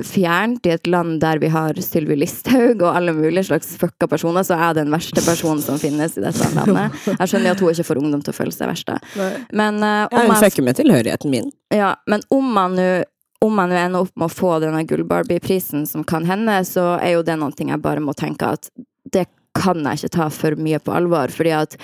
fjernt 0.05 0.67
i 0.67 0.75
et 0.75 0.87
land 0.87 1.21
der 1.23 1.39
vi 1.41 1.49
har 1.49 1.79
Sylvi 1.81 2.17
Listhaug 2.19 2.83
og 2.83 2.91
alle 2.97 3.15
mulige 3.17 3.47
slags 3.49 3.77
fucka 3.81 4.09
personer, 4.11 4.45
så 4.45 4.57
er 4.57 4.65
jeg 4.69 4.79
den 4.83 4.93
verste 4.93 5.23
personen 5.25 5.63
som 5.65 5.79
finnes 5.81 6.19
i 6.19 6.25
dette 6.25 6.51
landet. 6.57 6.93
Jeg 7.07 7.33
skjønner 7.33 7.55
at 7.55 7.61
hun 7.65 7.73
ikke 7.73 7.87
får 7.89 8.01
ungdom 8.03 8.23
til 8.27 8.35
å 8.35 8.37
føle 8.37 8.53
seg 8.53 8.69
verst. 8.73 8.93
Men, 9.53 9.81
uh, 9.83 10.07
om 10.13 10.19
hun 10.27 10.35
jeg- 10.35 10.51
fucker 10.51 10.67
med 10.67 10.77
tilhørigheten 10.77 11.31
min. 11.31 11.51
ja, 11.73 11.95
men 12.07 12.23
om 12.31 12.53
man 12.53 12.77
nå 12.77 13.05
om 13.45 13.53
man 13.55 13.69
nå 13.69 13.77
ender 13.77 14.01
opp 14.01 14.13
med 14.17 14.31
å 14.31 14.33
få 14.33 14.55
denne 14.63 14.81
Gull-Barbie-prisen, 14.89 15.87
som 15.87 16.03
kan 16.05 16.25
hende, 16.25 16.55
så 16.65 16.97
er 16.99 17.19
jo 17.19 17.23
det 17.23 17.37
noe 17.39 17.53
jeg 17.53 17.83
bare 17.85 18.01
må 18.01 18.15
tenke 18.17 18.49
at 18.57 18.71
det 19.13 19.27
kan 19.57 19.83
jeg 19.85 20.01
ikke 20.01 20.13
ta 20.17 20.29
for 20.33 20.57
mye 20.61 20.79
på 20.83 20.95
alvor. 20.97 21.33
fordi 21.35 21.53
at 21.57 21.77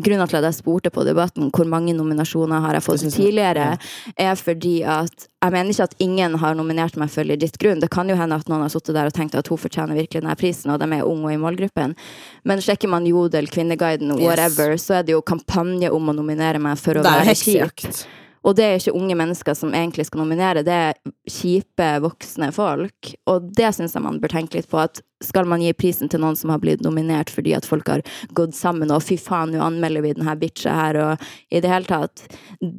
Grunnen 0.00 0.28
til 0.30 0.38
at 0.38 0.44
jeg 0.46 0.54
spurte 0.54 0.90
på 0.94 1.02
debatten 1.04 1.50
hvor 1.50 1.66
mange 1.66 1.92
nominasjoner 1.92 2.62
har 2.62 2.76
jeg 2.78 2.84
fått 2.86 3.02
tidligere, 3.12 3.72
er 4.16 4.34
fordi 4.38 4.84
at 4.86 5.26
jeg 5.42 5.52
mener 5.52 5.74
ikke 5.74 5.88
at 5.88 5.96
ingen 5.98 6.36
har 6.38 6.54
nominert 6.54 6.96
meg 6.96 7.10
for 7.10 7.26
legit 7.26 7.58
grunn. 7.58 7.80
Det 7.82 7.90
kan 7.90 8.08
jo 8.08 8.14
hende 8.16 8.38
at 8.38 8.48
noen 8.48 8.62
har 8.62 8.70
sittet 8.72 8.94
der 8.94 9.10
og 9.10 9.16
tenkt 9.16 9.34
at 9.34 9.50
hun 9.50 9.58
fortjener 9.58 9.98
virkelig 9.98 10.22
denne 10.22 10.36
prisen, 10.38 10.70
og 10.70 10.78
de 10.80 10.88
er 10.94 11.02
unge 11.04 11.26
og 11.26 11.34
i 11.34 11.40
målgruppen. 11.42 11.96
Men 12.46 12.62
sjekker 12.64 12.88
man 12.88 13.08
Jodel, 13.08 13.50
Kvinneguiden, 13.50 14.14
Yes. 14.20 14.86
så 14.86 15.00
er 15.00 15.02
det 15.02 15.12
jo 15.12 15.22
kampanje 15.22 15.90
om 15.90 16.08
å 16.08 16.14
nominere 16.14 16.62
meg 16.62 16.78
for 16.78 17.00
å 17.00 17.02
Det 17.02 17.10
være 17.10 17.34
kjip. 17.34 18.06
Og 18.46 18.56
det 18.56 18.64
er 18.64 18.78
ikke 18.78 18.96
unge 18.96 19.16
mennesker 19.18 19.56
som 19.56 19.74
egentlig 19.76 20.06
skal 20.08 20.22
nominere, 20.22 20.64
det 20.64 20.72
er 20.72 20.98
kjipe, 21.28 21.88
voksne 22.04 22.48
folk. 22.56 23.12
Og 23.28 23.50
det 23.56 23.72
syns 23.76 23.96
jeg 23.96 24.04
man 24.04 24.20
bør 24.22 24.32
tenke 24.32 24.56
litt 24.56 24.70
på. 24.70 24.80
at 24.80 25.02
Skal 25.20 25.48
man 25.48 25.60
gi 25.60 25.72
prisen 25.76 26.08
til 26.08 26.22
noen 26.22 26.38
som 26.40 26.52
har 26.52 26.62
blitt 26.62 26.80
nominert 26.80 27.28
fordi 27.28 27.52
at 27.52 27.68
folk 27.68 27.88
har 27.92 28.04
gått 28.32 28.56
sammen 28.56 28.90
og 28.90 29.02
fy 29.04 29.18
faen, 29.20 29.52
nå 29.52 29.60
anmelder 29.60 30.04
vi 30.04 30.14
denne 30.16 30.36
bitcha 30.40 30.72
her, 30.72 30.96
og 30.96 31.26
i 31.52 31.60
det 31.60 31.68
hele 31.68 31.84
tatt 31.84 32.24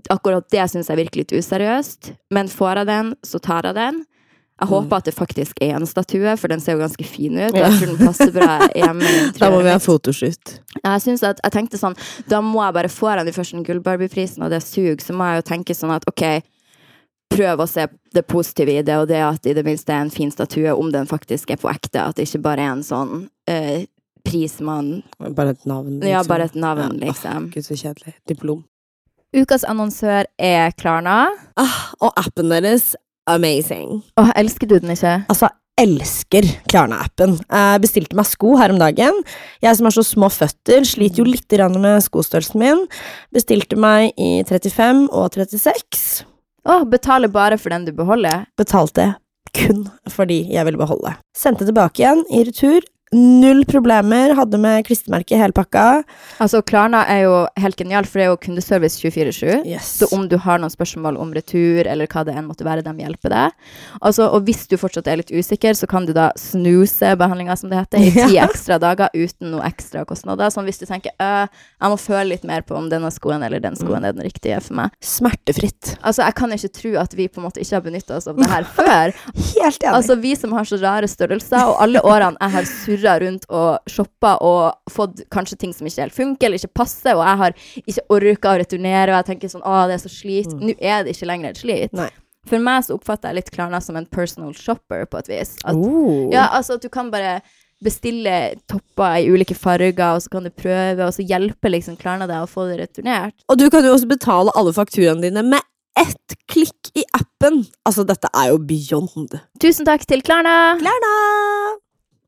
Akkurat 0.09 0.49
det 0.49 0.65
syns 0.71 0.89
jeg 0.89 0.97
virker 0.97 1.21
litt 1.21 1.35
useriøst. 1.35 2.13
Men 2.33 2.49
får 2.49 2.81
jeg 2.81 2.89
den, 2.89 3.13
så 3.25 3.41
tar 3.41 3.69
jeg 3.69 3.77
den. 3.77 4.01
Jeg 4.61 4.69
håper 4.69 4.99
at 5.01 5.07
det 5.09 5.13
faktisk 5.17 5.57
er 5.65 5.73
en 5.79 5.87
statue, 5.89 6.35
for 6.37 6.51
den 6.53 6.61
ser 6.61 6.75
jo 6.77 6.83
ganske 6.83 7.05
fin 7.09 7.33
ut. 7.33 7.55
Jeg 7.57 7.71
tror 7.79 7.89
den 7.89 7.97
passer 7.97 8.29
bra 8.35 8.59
hjemme. 8.77 9.09
Da 9.39 9.49
må 9.49 9.63
vi 9.65 9.71
ha 9.73 9.79
fotoshoot. 9.81 10.51
Jeg 10.83 11.01
synes 11.01 11.23
at, 11.25 11.41
jeg 11.41 11.55
tenkte 11.55 11.79
sånn, 11.81 11.97
da 12.29 12.43
må 12.45 12.61
jeg 12.67 12.75
bare 12.77 12.91
få 12.93 13.09
den 13.17 13.33
først 13.33 13.55
den 13.57 13.65
Gull-Barbie-prisen, 13.65 14.45
og 14.45 14.53
det 14.53 14.61
suger, 14.61 14.99
så 15.01 15.15
må 15.17 15.31
jeg 15.31 15.41
jo 15.41 15.47
tenke 15.49 15.73
sånn 15.77 15.95
at 15.95 16.05
ok, 16.09 16.25
prøv 17.33 17.63
å 17.63 17.67
se 17.69 17.87
det 18.13 18.25
positive 18.29 18.75
i 18.77 18.83
det, 18.85 18.97
og 19.01 19.09
det 19.09 19.21
at 19.23 19.49
i 19.49 19.55
det 19.57 19.65
minste 19.65 19.95
er 19.95 20.05
en 20.05 20.13
fin 20.13 20.29
statue, 20.33 20.73
om 20.77 20.91
den 20.93 21.09
faktisk 21.09 21.53
er 21.55 21.61
på 21.61 21.71
ekte, 21.71 22.03
at 22.03 22.19
det 22.19 22.27
ikke 22.29 22.43
bare 22.45 22.67
er 22.67 22.75
en 22.75 22.85
sånn 22.85 23.23
eh, 23.49 23.87
pris 24.27 24.59
man 24.61 24.99
Bare 25.17 25.55
et 25.55 25.65
navn. 25.65 25.97
Ja, 26.05 26.19
liksom. 26.19 26.29
bare 26.29 26.49
et 26.51 26.57
navn, 26.59 26.99
Ja, 26.99 27.07
liksom. 27.07 27.49
Gud, 27.55 27.65
så 27.65 27.77
kjedelig. 27.79 28.13
Diplom. 28.29 28.61
Ukas 29.33 29.63
annonsør 29.63 30.27
er 30.37 30.73
Klarna. 30.77 31.31
Ah, 31.57 31.77
og 32.03 32.11
appen 32.19 32.51
deres, 32.51 32.91
amazing. 33.29 34.01
Åh, 34.17 34.31
elsker 34.39 34.69
du 34.69 34.77
den 34.79 34.93
ikke? 34.93 35.19
Altså, 35.31 35.49
elsker 35.81 36.45
Klarna-appen. 36.69 37.37
Jeg 37.47 37.81
bestilte 37.83 38.17
meg 38.17 38.27
sko 38.29 38.55
her 38.59 38.73
om 38.73 38.79
dagen. 38.81 39.21
Jeg 39.63 39.77
som 39.77 39.87
har 39.87 39.95
så 39.95 40.03
små 40.05 40.29
føtter, 40.33 40.85
sliter 40.87 41.23
jo 41.23 41.27
litt 41.29 41.57
med 41.77 42.03
skostørrelsen 42.05 42.61
min. 42.61 42.85
Bestilte 43.33 43.79
meg 43.79 44.11
i 44.17 44.43
35 44.47 45.07
og 45.09 45.31
36. 45.33 46.25
Åh, 46.69 46.85
betaler 46.85 47.31
bare 47.31 47.57
for 47.57 47.73
den 47.73 47.85
du 47.85 47.93
beholder. 47.95 48.45
Betalte 48.57 49.15
kun 49.55 49.87
fordi 50.09 50.45
jeg 50.53 50.65
ville 50.67 50.79
beholde. 50.79 51.15
Sendte 51.35 51.65
tilbake 51.67 52.03
igjen 52.03 52.23
i 52.31 52.43
retur. 52.47 52.85
Null 53.15 53.65
problemer. 53.67 54.31
Hadde 54.37 54.57
med 54.57 54.85
klistremerke 54.87 55.35
i 55.35 55.39
hele 55.41 55.51
pakka. 55.51 56.03
Altså, 56.39 56.61
Klarna 56.63 57.01
er 57.11 57.25
jo 57.25 57.33
helt 57.59 57.75
genialt, 57.75 58.07
for 58.07 58.21
det 58.21 58.25
er 58.25 58.29
jo 58.31 58.37
kundeservice 58.39 59.01
24-7. 59.03 59.65
Yes. 59.67 59.89
Så 59.99 60.07
om 60.15 60.29
du 60.31 60.37
har 60.39 60.61
noen 60.63 60.71
spørsmål 60.71 61.17
om 61.19 61.33
retur, 61.35 61.83
eller 61.91 62.07
hva 62.07 62.23
det 62.27 62.37
enn 62.39 62.47
måtte 62.47 62.63
være, 62.63 62.85
de 62.85 62.93
hjelper 63.03 63.33
deg. 63.33 63.57
Altså, 63.99 64.29
og 64.31 64.45
hvis 64.47 64.63
du 64.71 64.77
fortsatt 64.79 65.09
er 65.11 65.19
litt 65.19 65.33
usikker, 65.35 65.75
så 65.75 65.89
kan 65.91 66.07
du 66.07 66.13
da 66.15 66.29
snuse 66.39 67.11
behandlinga, 67.19 67.57
som 67.59 67.73
det 67.73 67.81
heter, 67.81 67.99
i 68.07 68.13
ti 68.29 68.37
Ja. 68.37 68.45
ekstra 68.47 68.79
dager 68.79 69.11
uten 69.11 69.51
noe 69.57 69.67
ekstra 69.67 70.05
kostnader. 70.07 70.47
Sånn 70.55 70.69
hvis 70.71 70.79
du 70.79 70.87
tenker 70.87 71.11
øh, 71.19 71.51
jeg 71.51 71.91
må 71.91 71.99
føle 71.99 72.29
litt 72.31 72.47
mer 72.47 72.63
på 72.63 72.79
om 72.79 72.87
denne 72.91 73.11
skoen 73.11 73.43
eller 73.43 73.59
den 73.59 73.75
skoen 73.75 74.07
er 74.07 74.15
den 74.15 74.23
riktige 74.23 74.61
for 74.63 74.79
meg. 74.79 74.95
Smertefritt. 75.03 75.97
Altså, 75.99 76.23
jeg 76.29 76.37
kan 76.39 76.55
ikke 76.55 76.71
tro 76.79 76.95
at 77.03 77.17
vi 77.19 77.27
på 77.27 77.43
en 77.43 77.49
måte 77.49 77.59
ikke 77.59 77.75
har 77.81 77.85
benytta 77.89 78.21
oss 78.21 78.31
av 78.31 78.39
det 78.39 78.47
her 78.55 78.63
før. 78.79 79.11
Helt 79.35 79.83
enig. 79.83 79.91
Altså, 79.99 80.15
vi 80.23 80.31
som 80.39 80.55
har 80.55 80.71
så 80.71 80.79
rare 80.79 81.11
størrelser, 81.11 81.67
og 81.67 81.83
alle 81.83 81.99
årene 82.07 82.39
jeg 82.39 82.55
har 82.55 82.71
surra 82.71 82.99
rundt 83.21 83.45
og 83.49 83.89
shoppa 83.89 84.35
og 84.45 84.91
fått 84.91 85.23
kanskje 85.33 85.57
ting 85.57 85.73
som 85.73 85.87
ikke 85.89 86.01
helt 86.05 86.15
funker 86.15 86.47
eller 86.47 86.61
ikke 86.61 86.73
passer, 86.81 87.15
og 87.17 87.23
jeg 87.25 87.39
har 87.41 87.55
ikke 87.83 88.05
orka 88.17 88.51
å 88.53 88.59
returnere, 88.61 89.11
og 89.11 89.17
jeg 89.19 89.29
tenker 89.31 89.51
sånn 89.53 89.65
å, 89.65 89.77
det 89.89 89.97
er 89.97 90.03
så 90.03 90.11
slit. 90.13 90.51
Nå 90.53 90.75
er 90.77 91.03
det 91.07 91.15
ikke 91.15 91.29
lenger 91.31 91.49
et 91.55 91.61
slit. 91.63 91.93
Nei. 91.97 92.09
For 92.49 92.57
meg 92.57 92.85
så 92.87 92.95
oppfatter 92.97 93.29
jeg 93.29 93.37
litt 93.41 93.51
Klarna 93.53 93.81
som 93.85 93.97
en 93.99 94.07
personal 94.09 94.53
shopper, 94.57 95.05
på 95.05 95.19
et 95.21 95.27
vis. 95.29 95.55
At, 95.63 95.75
Oh. 95.75 96.29
Ja, 96.33 96.47
altså 96.57 96.79
at 96.79 96.85
du 96.85 96.89
kan 96.89 97.11
bare 97.13 97.39
bestille 97.81 98.55
topper 98.69 99.17
i 99.21 99.29
ulike 99.33 99.55
farger, 99.57 100.15
og 100.15 100.21
så 100.21 100.29
kan 100.29 100.45
du 100.45 100.51
prøve, 100.53 101.01
og 101.05 101.13
så 101.13 101.25
hjelper 101.25 101.73
liksom 101.73 101.97
Klarna 102.01 102.27
deg 102.29 102.43
å 102.45 102.49
få 102.49 102.67
det 102.69 102.79
returnert. 102.81 103.35
Og 103.49 103.57
du 103.57 103.67
kan 103.73 103.85
jo 103.85 103.93
også 103.95 104.09
betale 104.09 104.53
alle 104.57 104.73
fakturaene 104.73 105.21
dine 105.25 105.43
med 105.45 105.61
ett 105.99 106.35
klikk 106.47 106.91
i 106.97 107.03
appen. 107.17 107.65
Altså, 107.85 108.05
dette 108.07 108.29
er 108.37 108.53
jo 108.53 108.59
beyond. 108.63 109.33
Tusen 109.61 109.85
takk 109.85 110.05
til 110.09 110.21
Klarna! 110.25 110.77
Klarna! 110.79 111.15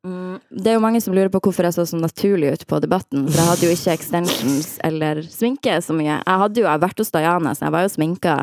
Mm, 0.03 0.35
det 0.51 0.67
er 0.67 0.75
jo 0.75 0.83
mange 0.83 0.99
som 0.99 1.15
lurer 1.15 1.31
på 1.31 1.39
hvorfor 1.45 1.63
jeg 1.63 1.77
så 1.77 1.85
så 1.87 1.99
naturlig 1.99 2.51
ut 2.57 2.67
på 2.67 2.79
Debatten. 2.83 3.23
For 3.29 3.39
jeg 3.39 3.49
hadde 3.51 3.69
jo 3.69 3.75
ikke 3.77 3.95
extensions 3.95 4.75
eller 4.83 5.23
sminke 5.31 5.77
så 5.81 5.95
mye. 5.95 6.17
Jeg 6.19 6.41
hadde 6.43 6.63
jo 6.63 6.67
jeg 6.67 6.83
vært 6.83 6.99
hos 6.99 7.13
Diana, 7.13 7.55
så 7.55 7.67
jeg 7.69 7.75
var 7.77 7.85
jo 7.85 7.93
sminka. 7.93 8.37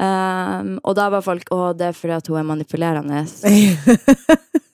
Um, 0.00 0.78
og 0.80 0.94
da 0.96 1.10
var 1.12 1.20
folk 1.20 1.50
Å, 1.52 1.74
det 1.76 1.90
er 1.90 1.96
fordi 1.96 2.14
at 2.16 2.30
hun 2.30 2.38
er 2.40 2.46
manipulerende. 2.48 3.24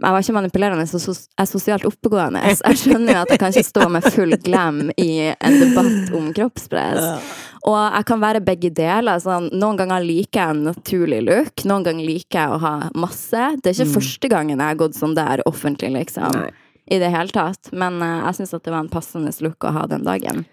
Jeg 0.00 0.14
var 0.14 0.24
ikke 0.24 0.34
manipulerende, 0.36 0.86
så 0.88 1.00
jeg 1.02 1.16
er 1.42 1.48
sosialt 1.48 1.84
oppegående. 1.88 2.40
Jeg 2.48 2.80
skjønner 2.80 3.14
jo 3.14 3.20
at 3.22 3.32
jeg 3.34 3.40
kan 3.42 3.52
ikke 3.52 3.68
stå 3.68 3.88
med 3.92 4.06
full 4.14 4.36
glam 4.40 4.80
i 4.96 5.10
en 5.32 5.56
debatt 5.60 6.14
om 6.16 6.30
kroppspress. 6.36 7.36
Og 7.68 7.76
jeg 7.76 8.06
kan 8.08 8.22
være 8.22 8.40
begge 8.44 8.70
deler. 8.72 9.20
Sånn, 9.20 9.50
noen 9.60 9.76
ganger 9.80 10.04
liker 10.04 10.40
jeg 10.40 10.54
en 10.54 10.62
naturlig 10.70 11.20
look, 11.26 11.64
noen 11.68 11.84
ganger 11.84 12.08
liker 12.08 12.40
jeg 12.40 12.54
å 12.54 12.60
ha 12.62 12.74
masse. 12.96 13.50
Det 13.60 13.72
er 13.72 13.76
ikke 13.76 13.98
første 13.98 14.32
gangen 14.32 14.56
jeg 14.56 14.64
har 14.64 14.80
gått 14.80 14.96
sånn 14.96 15.16
der 15.18 15.44
offentlig, 15.50 15.92
liksom. 15.98 16.32
Nei. 16.38 16.50
I 16.90 16.98
det 16.98 17.12
hele 17.12 17.30
tatt. 17.34 17.70
Men 17.76 18.00
uh, 18.02 18.24
jeg 18.30 18.40
syns 18.40 18.56
at 18.56 18.64
det 18.64 18.72
var 18.72 18.82
en 18.82 18.90
passende 18.90 19.30
look 19.44 19.68
å 19.68 19.74
ha 19.76 19.84
den 19.90 20.06
dagen. 20.08 20.46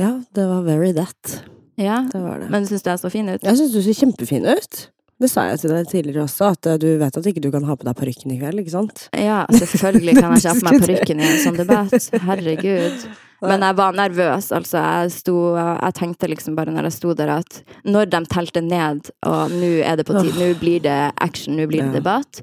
Ja, 0.00 0.18
det 0.34 0.48
var 0.48 0.66
very 0.66 0.90
that. 0.96 1.38
Ja. 1.80 2.02
Det 2.12 2.20
var 2.20 2.42
det. 2.42 2.50
Men 2.52 2.66
syns 2.68 2.84
du 2.84 2.90
jeg 2.90 3.00
så 3.00 3.12
fin 3.12 3.30
ut? 3.30 3.40
Jeg 3.44 3.60
syns 3.60 3.72
du 3.72 3.80
ser 3.84 3.96
kjempefin 3.96 4.48
ut. 4.50 4.82
Det 5.22 5.30
sa 5.30 5.44
jeg 5.46 5.60
til 5.62 5.70
deg 5.70 5.90
tidligere 5.90 6.24
også, 6.26 6.52
at 6.56 6.66
eh, 6.66 6.78
du 6.82 6.88
vet 6.98 7.18
at 7.18 7.26
ikke 7.30 7.42
du 7.44 7.50
kan 7.54 7.66
ha 7.68 7.76
på 7.78 7.86
deg 7.86 7.98
parykken 7.98 8.32
i 8.34 8.38
kveld, 8.40 8.62
ikke 8.62 8.74
sant? 8.74 9.04
Ja, 9.14 9.44
selvfølgelig 9.54 10.16
kan 10.18 10.32
jeg 10.32 10.42
ikke 10.42 10.54
ha 10.54 10.56
på 10.58 10.66
meg 10.66 10.80
parykken 10.86 11.22
i 11.22 11.28
en 11.28 11.42
sånn 11.44 11.60
debatt. 11.60 12.08
Herregud. 12.26 13.04
Men 13.42 13.64
jeg 13.66 13.76
var 13.78 13.96
nervøs, 13.98 14.50
altså. 14.54 14.82
Jeg, 14.82 15.14
sto, 15.16 15.36
jeg 15.58 15.96
tenkte 15.98 16.30
liksom 16.30 16.58
bare 16.58 16.74
når 16.74 16.88
jeg 16.88 16.96
sto 16.98 17.14
der 17.18 17.32
at 17.40 17.62
når 17.86 18.10
de 18.12 18.22
telte 18.30 18.62
ned, 18.62 19.10
og 19.26 19.54
nå 19.54 19.72
er 19.82 19.98
det 19.98 20.06
på 20.06 20.18
tid, 20.18 20.34
nå 20.38 20.52
blir 20.60 20.82
det 20.84 20.98
action, 21.22 21.58
nå 21.58 21.66
blir 21.70 21.86
det 21.86 22.02
debatt. 22.02 22.42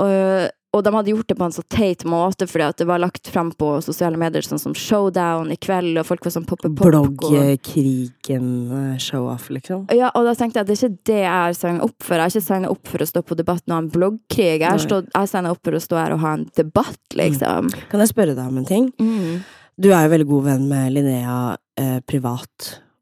Og, 0.00 0.50
og 0.72 0.80
de 0.84 0.94
hadde 0.94 1.10
gjort 1.12 1.28
det 1.28 1.34
på 1.36 1.44
en 1.44 1.52
så 1.52 1.62
teit 1.68 2.04
måte, 2.08 2.46
fordi 2.48 2.64
at 2.64 2.78
det 2.80 2.86
var 2.88 2.98
lagt 3.02 3.28
fram 3.28 3.50
på 3.52 3.82
sosiale 3.84 4.16
medier 4.20 4.42
sånn 4.46 4.58
som 4.60 4.74
Showdown 4.76 5.52
i 5.52 5.56
kveld, 5.60 5.98
og 6.00 6.06
folk 6.08 6.24
var 6.24 6.32
sånn 6.32 6.46
poppe 6.48 6.68
pop. 6.72 6.86
Bloggkrigen-show-off, 6.88 9.50
liksom. 9.52 9.86
Ja, 9.92 10.08
og 10.16 10.24
da 10.28 10.34
tenkte 10.38 10.58
jeg 10.58 10.64
at 10.64 10.70
det 10.70 10.76
er 10.78 10.82
ikke 10.88 11.04
det 11.10 11.20
jeg 11.20 11.36
har 11.36 11.52
signet 11.58 11.84
opp 11.84 11.98
for. 12.00 12.14
Jeg 12.16 12.22
har 12.24 12.30
ikke 12.32 12.48
signet 12.48 12.72
opp 12.72 12.84
for 12.94 12.98
å 13.04 13.10
stå 13.12 13.20
på 13.28 13.38
debatt 13.42 13.64
og 13.66 13.72
ha 13.74 13.80
en 13.82 13.92
bloggkrig. 13.92 14.58
Jeg 14.62 14.64
har, 14.64 14.80
signet 15.28 15.52
opp 15.52 15.60
for 15.60 15.76
å 15.76 15.84
stå 15.84 15.94
her 16.00 16.12
og 16.16 16.24
ha 16.24 16.30
en 16.38 16.48
debatt, 16.56 17.04
liksom. 17.20 17.68
Kan 17.92 18.00
jeg 18.00 18.08
spørre 18.14 18.32
deg 18.38 18.46
om 18.48 18.56
en 18.62 18.70
ting? 18.72 18.86
Mm. 18.96 19.44
Du 19.76 19.88
er 19.92 20.02
jo 20.06 20.14
veldig 20.14 20.30
god 20.32 20.42
venn 20.48 20.64
med 20.72 20.84
Linnea 20.96 21.38
eh, 21.80 22.00
privat. 22.08 22.52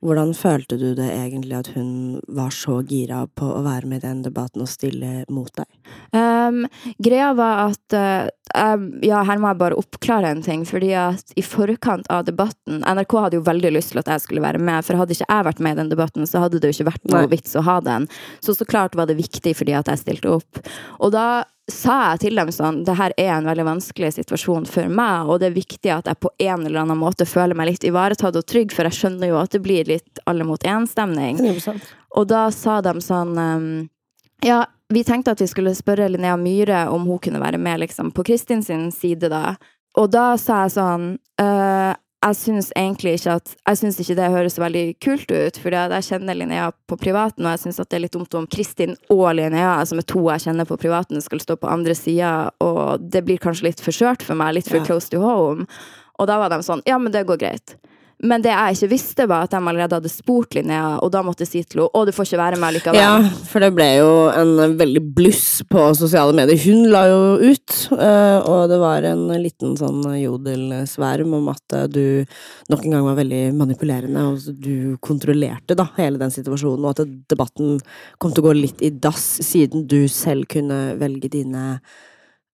Hvordan 0.01 0.31
følte 0.33 0.79
du 0.81 0.95
det 0.97 1.11
egentlig 1.13 1.59
at 1.59 1.69
hun 1.75 2.21
var 2.33 2.55
så 2.57 2.79
gira 2.89 3.27
på 3.37 3.45
å 3.53 3.61
være 3.67 3.89
med 3.91 4.01
i 4.01 4.07
den 4.07 4.23
debatten 4.25 4.65
og 4.65 4.71
stille 4.73 5.27
mot 5.29 5.51
deg? 5.59 5.69
Um, 6.17 6.65
greia 7.05 7.35
var 7.37 7.67
at 7.69 7.97
uh, 7.97 8.31
Ja, 9.05 9.21
her 9.29 9.39
må 9.39 9.53
jeg 9.53 9.61
bare 9.61 9.77
oppklare 9.79 10.33
en 10.33 10.41
ting. 10.47 10.65
Fordi 10.69 10.95
at 10.97 11.37
i 11.37 11.45
forkant 11.45 12.09
av 12.09 12.25
debatten 12.31 12.81
NRK 12.81 13.17
hadde 13.27 13.41
jo 13.41 13.47
veldig 13.47 13.75
lyst 13.77 13.93
til 13.93 14.01
at 14.01 14.09
jeg 14.15 14.25
skulle 14.25 14.45
være 14.45 14.63
med, 14.63 14.87
for 14.87 14.97
hadde 14.99 15.19
ikke 15.19 15.29
jeg 15.29 15.49
vært 15.51 15.63
med 15.67 15.77
i 15.77 15.81
den 15.83 15.93
debatten, 15.93 16.27
så 16.27 16.47
hadde 16.47 16.63
det 16.63 16.73
jo 16.73 16.79
ikke 16.79 16.91
vært 16.95 17.07
noe 17.13 17.27
Nei. 17.27 17.33
vits 17.37 17.57
å 17.61 17.67
ha 17.69 17.79
den. 17.85 18.09
Så 18.41 18.57
så 18.57 18.65
klart 18.69 18.97
var 18.97 19.11
det 19.11 19.21
viktig 19.21 19.53
fordi 19.61 19.77
at 19.77 19.93
jeg 19.93 20.01
stilte 20.01 20.33
opp. 20.41 20.65
Og 20.99 21.13
da 21.13 21.45
sa 21.75 21.97
jeg 22.13 22.23
til 22.25 22.41
dem 22.41 22.51
sånn 22.55 22.83
det 22.87 22.97
her 22.99 23.15
er 23.21 23.31
en 23.37 23.49
veldig 23.49 23.67
vanskelig 23.67 24.13
situasjon 24.17 24.67
for 24.71 24.91
meg, 24.91 25.31
og 25.31 25.41
det 25.41 25.51
er 25.51 25.57
viktig 25.57 25.93
at 25.95 26.11
jeg 26.11 26.21
på 26.23 26.33
en 26.43 26.67
eller 26.67 26.83
annen 26.83 27.01
måte 27.01 27.27
føler 27.29 27.59
meg 27.59 27.73
litt 27.73 27.87
ivaretatt 27.89 28.39
og 28.39 28.47
trygg, 28.49 28.75
for 28.75 28.89
jeg 28.89 28.99
skjønner 28.99 29.33
jo 29.33 29.39
at 29.41 29.55
det 29.55 29.63
blir 29.65 29.89
litt 29.89 30.23
alle 30.31 30.47
mot 30.47 30.63
én-stemning. 30.67 31.41
Og 32.19 32.29
da 32.31 32.49
sa 32.55 32.81
de 32.85 32.97
sånn 33.05 33.35
um, 33.39 33.73
Ja, 34.45 34.65
vi 34.91 35.05
tenkte 35.07 35.35
at 35.35 35.43
vi 35.43 35.49
skulle 35.51 35.77
spørre 35.79 36.09
Linnea 36.11 36.37
Myhre 36.41 36.87
om 36.91 37.05
hun 37.07 37.21
kunne 37.23 37.43
være 37.43 37.61
med 37.63 37.85
liksom, 37.85 38.11
på 38.17 38.25
Kristin 38.27 38.65
sin 38.67 38.89
side, 38.95 39.31
da. 39.31 39.55
Og 39.99 40.11
da 40.11 40.33
sa 40.39 40.65
jeg 40.65 40.75
sånn 40.77 41.07
«Øh, 41.43 41.93
Jeg 42.21 42.37
syns 42.37 42.67
egentlig 42.77 43.15
ikke 43.17 43.35
at 43.39 43.53
Jeg 43.67 43.79
syns 43.81 43.99
ikke 44.03 44.17
det 44.19 44.27
høres 44.35 44.59
veldig 44.61 44.83
kult 45.01 45.31
ut, 45.33 45.57
for 45.57 45.73
jeg 45.73 46.05
kjenner 46.05 46.37
Linnea 46.37 46.67
på 46.91 46.99
privaten, 47.01 47.47
og 47.47 47.55
jeg 47.55 47.63
syns 47.63 47.81
det 47.81 47.97
er 47.97 48.03
litt 48.05 48.13
dumt 48.17 48.35
om 48.37 48.49
Kristin 48.51 48.93
og 49.09 49.25
Linnea, 49.39 49.79
som 49.89 49.99
er 50.03 50.05
to 50.05 50.21
jeg 50.29 50.45
kjenner 50.45 50.69
på 50.69 50.77
privaten, 50.83 51.21
skal 51.25 51.41
stå 51.41 51.57
på 51.57 51.71
andre 51.73 51.97
sida, 51.97 52.51
og 52.61 53.01
det 53.01 53.25
blir 53.25 53.41
kanskje 53.41 53.71
litt 53.71 53.81
for 53.81 53.97
skjørt 53.97 54.23
for 54.27 54.37
meg, 54.37 54.55
litt 54.59 54.69
for 54.69 54.77
Ja. 54.77 54.85
close 54.85 55.09
to 55.09 55.21
home. 55.25 55.67
Og 56.21 56.27
da 56.29 56.37
var 56.37 56.51
de 56.53 56.61
sånn 56.61 56.83
Ja, 56.85 56.99
men 56.99 57.13
det 57.13 57.27
går 57.27 57.39
greit. 57.41 57.77
Men 58.21 58.43
det 58.45 58.53
jeg 58.53 58.77
ikke 58.77 58.91
visste, 58.91 59.27
var 59.31 59.47
at 59.47 59.55
de 59.55 59.59
allerede 59.61 59.97
hadde 59.97 60.13
spurt 60.13 60.53
Linnea, 60.57 60.99
og 61.01 61.09
da 61.15 61.23
måtte 61.25 61.47
jeg 61.47 61.51
si 61.51 61.63
til 61.65 61.81
henne 61.81 61.89
å, 61.97 62.03
du 62.05 62.13
får 62.13 62.29
ikke 62.29 62.41
være 62.41 62.59
med 62.61 62.77
likevel. 62.77 63.01
Ja, 63.01 63.15
for 63.49 63.65
det 63.65 63.71
ble 63.77 63.87
jo 63.97 64.11
en 64.35 64.77
veldig 64.81 65.03
bluss 65.17 65.63
på 65.71 65.87
sosiale 65.97 66.35
medier. 66.37 66.61
Hun 66.67 66.91
la 66.93 67.07
jo 67.09 67.23
ut, 67.41 67.77
eh, 67.97 68.37
og 68.45 68.67
det 68.73 68.81
var 68.83 69.09
en 69.09 69.25
liten 69.41 69.73
sånn 69.81 70.05
jodelsverm 70.19 71.39
om 71.41 71.49
at 71.55 71.79
eh, 71.79 71.89
du 71.89 72.05
nok 72.73 72.85
en 72.85 72.97
gang 72.97 73.09
var 73.09 73.19
veldig 73.23 73.41
manipulerende, 73.57 74.27
og 74.29 74.61
du 74.61 74.99
kontrollerte 75.01 75.79
da 75.79 75.89
hele 75.97 76.21
den 76.21 76.35
situasjonen, 76.35 76.85
og 76.85 77.01
at 77.01 77.17
debatten 77.33 77.81
kom 78.21 78.35
til 78.35 78.45
å 78.45 78.51
gå 78.51 78.57
litt 78.59 78.85
i 78.85 78.93
dass, 78.93 79.27
siden 79.47 79.89
du 79.89 80.03
selv 80.13 80.51
kunne 80.51 80.99
velge 81.01 81.33
dine 81.33 81.79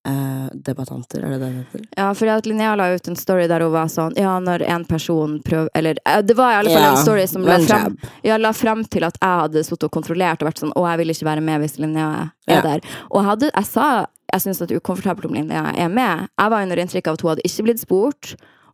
eh, 0.07 0.47
debattanter, 0.67 1.25
er 1.27 1.35
det 1.35 1.39
det 1.43 1.51
heter? 1.57 1.85
Ja, 1.99 2.07
for 2.15 2.31
at 2.33 2.47
Linnea 2.47 2.75
la 2.79 2.87
ut 2.95 3.09
en 3.11 3.19
story 3.19 3.47
der 3.51 3.65
hun 3.67 3.73
var 3.75 3.91
sånn 3.93 4.15
Ja, 4.17 4.37
når 4.41 4.63
en 4.71 4.85
person 4.89 5.39
prøver 5.45 5.69
Eller 5.75 5.99
eh, 6.07 6.23
det 6.23 6.37
var 6.39 6.53
i 6.55 6.59
alle 6.63 6.73
fall 6.75 6.87
Ja, 6.87 6.91
en 6.95 7.03
story 7.05 7.27
som 7.31 7.45
la 7.47 7.59
frem, 7.65 7.97
ja, 8.27 8.37
la 8.41 8.53
frem 8.57 8.85
til 8.89 9.05
at 9.09 9.19
jeg 9.21 9.41
hadde 9.45 9.65
sittet 9.67 9.89
og 9.91 9.95
kontrollert 9.99 10.43
og 10.43 10.51
vært 10.53 10.63
sånn 10.65 10.75
Å, 10.77 10.85
jeg 10.93 11.03
vil 11.03 11.15
ikke 11.17 11.29
være 11.33 11.45
med 11.51 11.65
hvis 11.65 11.79
Linnea 11.83 12.11
er 12.47 12.61
Ja. 12.61 12.61
der. 12.63 12.81
Og 13.11 13.21
jeg, 13.21 13.27
hadde, 13.33 13.51
jeg 13.55 13.67
sa 13.73 13.87
jeg 14.33 14.43
syns 14.43 14.59
det 14.59 14.71
er 14.75 14.81
ukomfortabelt 14.81 15.27
om 15.29 15.35
Linnea 15.37 15.71
er 15.79 15.89
med. 15.89 16.27
Jeg 16.39 16.51
var 16.51 16.63
under 16.67 16.81
inntrykk 16.83 17.07
av 17.09 17.15
at 17.17 17.23
hun 17.23 17.31
hadde 17.31 17.45
ikke 17.47 17.65
blitt 17.69 17.81
spurt. 17.83 18.33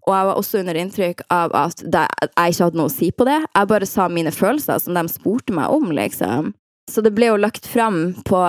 Og 0.08 0.14
jeg 0.16 0.26
var 0.26 0.38
også 0.40 0.58
under 0.62 0.78
inntrykk 0.80 1.20
av 1.30 1.52
at 1.54 1.82
jeg 1.84 2.54
ikke 2.54 2.64
hadde 2.64 2.80
noe 2.80 2.88
å 2.88 2.92
si 2.92 3.10
på 3.14 3.26
det. 3.28 3.36
Jeg 3.54 3.68
bare 3.70 3.86
sa 3.86 4.08
mine 4.10 4.32
følelser, 4.34 4.80
som 4.82 4.96
de 4.96 5.04
spurte 5.12 5.54
meg 5.54 5.70
om, 5.70 5.92
liksom. 5.94 6.48
Så 6.90 7.04
det 7.04 7.12
ble 7.14 7.28
jo 7.30 7.36
lagt 7.38 7.68
fram 7.70 8.00
på 8.26 8.40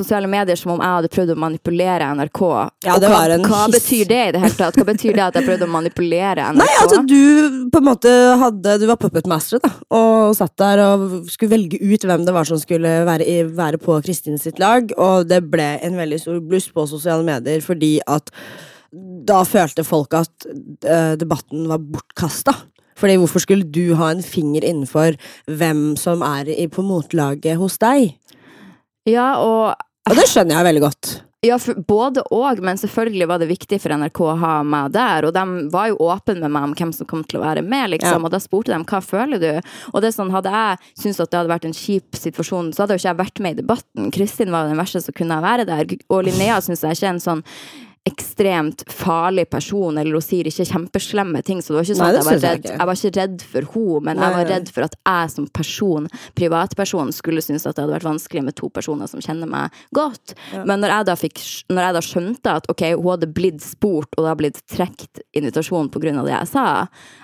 sosiale 0.00 0.28
medier 0.30 0.58
som 0.58 0.74
om 0.74 0.80
jeg 0.82 0.96
hadde 0.96 1.10
prøvd 1.12 1.34
å 1.34 1.38
manipulere 1.40 2.08
NRK. 2.18 2.40
Ja, 2.86 2.94
Og 2.94 3.02
det 3.02 3.10
hva, 3.12 3.20
var 3.20 3.34
en 3.34 3.46
hva 3.46 3.62
betyr 3.72 4.08
det 4.10 4.20
i 4.28 4.32
det 4.34 4.42
hele 4.42 4.56
tatt? 4.58 4.78
Hva 4.80 4.86
betyr 4.88 5.18
det 5.18 5.26
at 5.26 5.38
jeg 5.38 5.48
prøvde 5.48 5.68
å 5.68 5.72
manipulere 5.74 6.46
NRK? 6.54 6.62
Nei, 6.62 6.70
altså 6.82 7.02
du 7.06 7.68
på 7.70 7.82
en 7.82 7.88
måte 7.90 8.14
hadde 8.40 8.78
Du 8.80 8.86
var 8.90 8.98
puppet 9.00 9.28
master, 9.30 9.62
da, 9.62 9.72
og 9.96 10.34
satt 10.38 10.56
der 10.60 10.82
og 10.86 11.06
skulle 11.30 11.54
velge 11.54 11.80
ut 11.80 12.08
hvem 12.08 12.26
det 12.26 12.34
var 12.36 12.48
som 12.48 12.60
skulle 12.60 12.96
være, 13.08 13.28
i, 13.28 13.44
være 13.44 13.80
på 13.82 14.00
Kristin 14.06 14.40
sitt 14.40 14.60
lag, 14.62 14.90
og 14.98 15.28
det 15.30 15.42
ble 15.52 15.72
en 15.84 16.00
veldig 16.00 16.20
stor 16.22 16.42
bluss 16.44 16.70
på 16.74 16.88
sosiale 16.90 17.26
medier 17.26 17.62
fordi 17.64 17.98
at 18.10 18.32
da 18.90 19.42
følte 19.46 19.84
folk 19.86 20.14
at 20.18 20.46
uh, 20.50 21.14
debatten 21.18 21.68
var 21.70 21.82
bortkasta. 21.82 22.56
Fordi 23.00 23.16
hvorfor 23.20 23.40
skulle 23.44 23.68
du 23.70 23.94
ha 23.96 24.10
en 24.12 24.22
finger 24.24 24.64
innenfor 24.66 25.16
hvem 25.48 25.94
som 25.96 26.24
er 26.26 26.50
i, 26.52 26.66
på 26.68 26.84
motlaget 26.84 27.56
hos 27.60 27.78
deg? 27.80 28.16
Ja, 29.08 29.38
og 29.40 29.78
Og 30.08 30.16
det 30.16 30.28
skjønner 30.30 30.56
jeg 30.56 30.70
veldig 30.70 30.86
godt. 30.86 31.10
Ja, 31.40 31.56
både 31.88 32.20
og, 32.36 32.58
men 32.60 32.76
selvfølgelig 32.76 33.26
var 33.30 33.40
det 33.40 33.46
viktig 33.48 33.78
for 33.80 33.96
NRK 33.96 34.18
å 34.26 34.34
ha 34.42 34.52
meg 34.66 34.90
der. 34.92 35.24
Og 35.24 35.32
de 35.32 35.44
var 35.72 35.88
jo 35.88 35.96
åpne 36.04 36.36
med 36.42 36.52
meg 36.52 36.66
om 36.68 36.74
hvem 36.76 36.92
som 36.92 37.08
kom 37.08 37.22
til 37.24 37.40
å 37.40 37.44
være 37.46 37.62
med, 37.64 37.94
liksom. 37.94 38.18
Ja. 38.18 38.26
Og 38.28 38.34
da 38.34 38.40
spurte 38.44 38.74
de 38.74 38.80
hva 38.84 39.00
føler 39.00 39.40
du? 39.40 39.70
Og 39.94 40.02
det 40.04 40.10
er 40.10 40.16
sånn, 40.18 40.32
hadde 40.34 40.52
jeg 40.52 40.90
syntes 40.92 41.22
at 41.24 41.32
det 41.32 41.40
hadde 41.40 41.54
vært 41.54 41.68
en 41.70 41.76
kjip 41.76 42.18
situasjon, 42.20 42.74
så 42.76 42.84
hadde 42.84 42.98
jo 42.98 43.00
ikke 43.00 43.08
jeg 43.08 43.20
vært 43.22 43.40
med 43.40 43.56
i 43.56 43.60
debatten. 43.62 44.10
Kristin 44.12 44.52
var 44.52 44.66
jo 44.66 44.74
den 44.74 44.82
verste 44.82 45.00
som 45.06 45.16
kunne 45.16 45.40
være 45.40 45.64
der. 45.68 45.96
Og 46.12 46.26
Linnea 46.28 46.60
syns 46.64 46.84
jeg 46.84 46.98
ikke 46.98 47.08
er 47.08 47.14
en 47.14 47.24
sånn 47.24 47.44
ekstremt 48.10 48.84
farlig 48.92 49.46
person, 49.50 49.98
eller 49.98 50.18
hun 50.18 50.24
sier 50.24 50.48
ikke 50.50 50.66
kjempeslemme 50.68 51.42
ting, 51.46 51.62
så 51.62 51.72
det 51.72 51.78
var 51.78 51.88
ikke 51.88 51.98
sånn 51.98 52.06
Nei, 52.06 52.16
jeg 52.18 52.26
var 52.26 52.36
jeg 52.36 52.44
redd. 52.44 52.68
Jeg 52.70 52.88
var 52.90 52.98
ikke 53.00 53.14
redd 53.20 53.44
for 53.52 53.70
henne, 53.74 54.04
men 54.06 54.20
Nei, 54.20 54.28
jeg 54.30 54.36
var 54.38 54.50
redd 54.54 54.72
for 54.74 54.86
at 54.88 54.96
jeg 55.00 55.30
som 55.36 55.46
person, 55.60 56.08
privatperson, 56.38 57.12
skulle 57.14 57.42
synes 57.44 57.66
at 57.66 57.76
det 57.76 57.84
hadde 57.84 57.96
vært 57.96 58.08
vanskelig 58.08 58.44
med 58.48 58.56
to 58.58 58.70
personer 58.72 59.10
som 59.10 59.22
kjenner 59.24 59.50
meg 59.50 59.80
godt. 59.96 60.34
Men 60.54 60.82
når 60.82 60.94
jeg 60.94 61.08
da 61.10 61.16
fikk 61.20 61.40
Når 61.70 61.86
jeg 61.86 61.94
da 61.96 62.00
skjønte 62.04 62.52
at 62.60 62.66
ok, 62.70 62.82
hun 62.98 63.10
hadde 63.12 63.30
blitt 63.34 63.62
spurt, 63.64 64.10
og 64.16 64.24
det 64.24 64.28
hadde 64.30 64.40
blitt 64.42 64.60
trukket 64.70 65.22
invitasjon 65.36 65.90
av 65.90 66.26
det 66.26 66.32
jeg 66.34 66.48
sa 66.50 66.64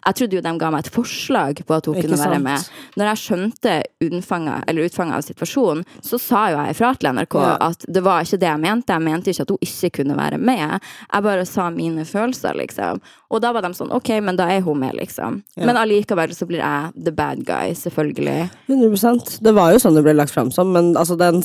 Jeg 0.07 0.15
trodde 0.19 0.37
jo 0.39 0.43
de 0.45 0.53
ga 0.61 0.71
meg 0.71 0.85
et 0.87 0.93
forslag 0.93 1.63
på 1.67 1.75
at 1.77 1.87
hun 1.87 1.97
Ikke 1.97 2.09
kunne 2.09 2.21
være 2.21 2.41
med. 2.43 2.67
Når 2.97 3.11
jeg 3.11 3.23
skjønte 3.23 3.77
utfanget 4.07 5.17
av 5.17 5.25
situasjonen, 5.27 5.85
så 6.05 6.19
sa 6.21 6.47
jo 6.53 6.61
jeg 6.61 6.77
ifra 6.77 6.93
til 6.97 7.13
NRK 7.13 7.35
Ja. 7.37 7.57
at 7.69 7.85
det 7.89 8.03
var 8.05 8.23
ikke 8.23 8.39
det 8.41 8.49
jeg 8.49 8.61
mente. 8.61 8.93
Jeg 8.93 9.03
mente 9.03 9.31
ikke 9.31 9.43
at 9.43 9.51
hun 9.51 9.59
ikke 9.67 9.91
kunne 10.01 10.17
være 10.17 10.39
med. 10.39 10.76
Jeg 10.79 11.27
bare 11.27 11.47
sa 11.49 11.69
mine 11.75 12.05
følelser, 12.09 12.57
liksom. 12.59 13.01
Og 13.33 13.43
da 13.43 13.53
var 13.55 13.67
de 13.67 13.73
sånn 13.77 13.93
OK, 13.95 14.11
men 14.25 14.39
da 14.39 14.49
er 14.53 14.63
hun 14.67 14.81
med, 14.83 14.97
liksom. 14.99 15.41
Ja. 15.57 15.67
Men 15.69 15.81
allikevel 15.81 16.35
så 16.37 16.49
blir 16.49 16.63
jeg 16.63 17.05
the 17.09 17.15
bad 17.15 17.45
guy, 17.49 17.75
selvfølgelig. 17.79 18.51
100% 18.71 19.39
Det 19.45 19.55
var 19.57 19.75
jo 19.75 19.83
sånn 19.83 19.97
det 19.99 20.05
ble 20.07 20.17
lagt 20.17 20.35
fram 20.35 20.53
som, 20.55 20.73
men 20.75 20.95
altså 20.99 21.19
den 21.21 21.43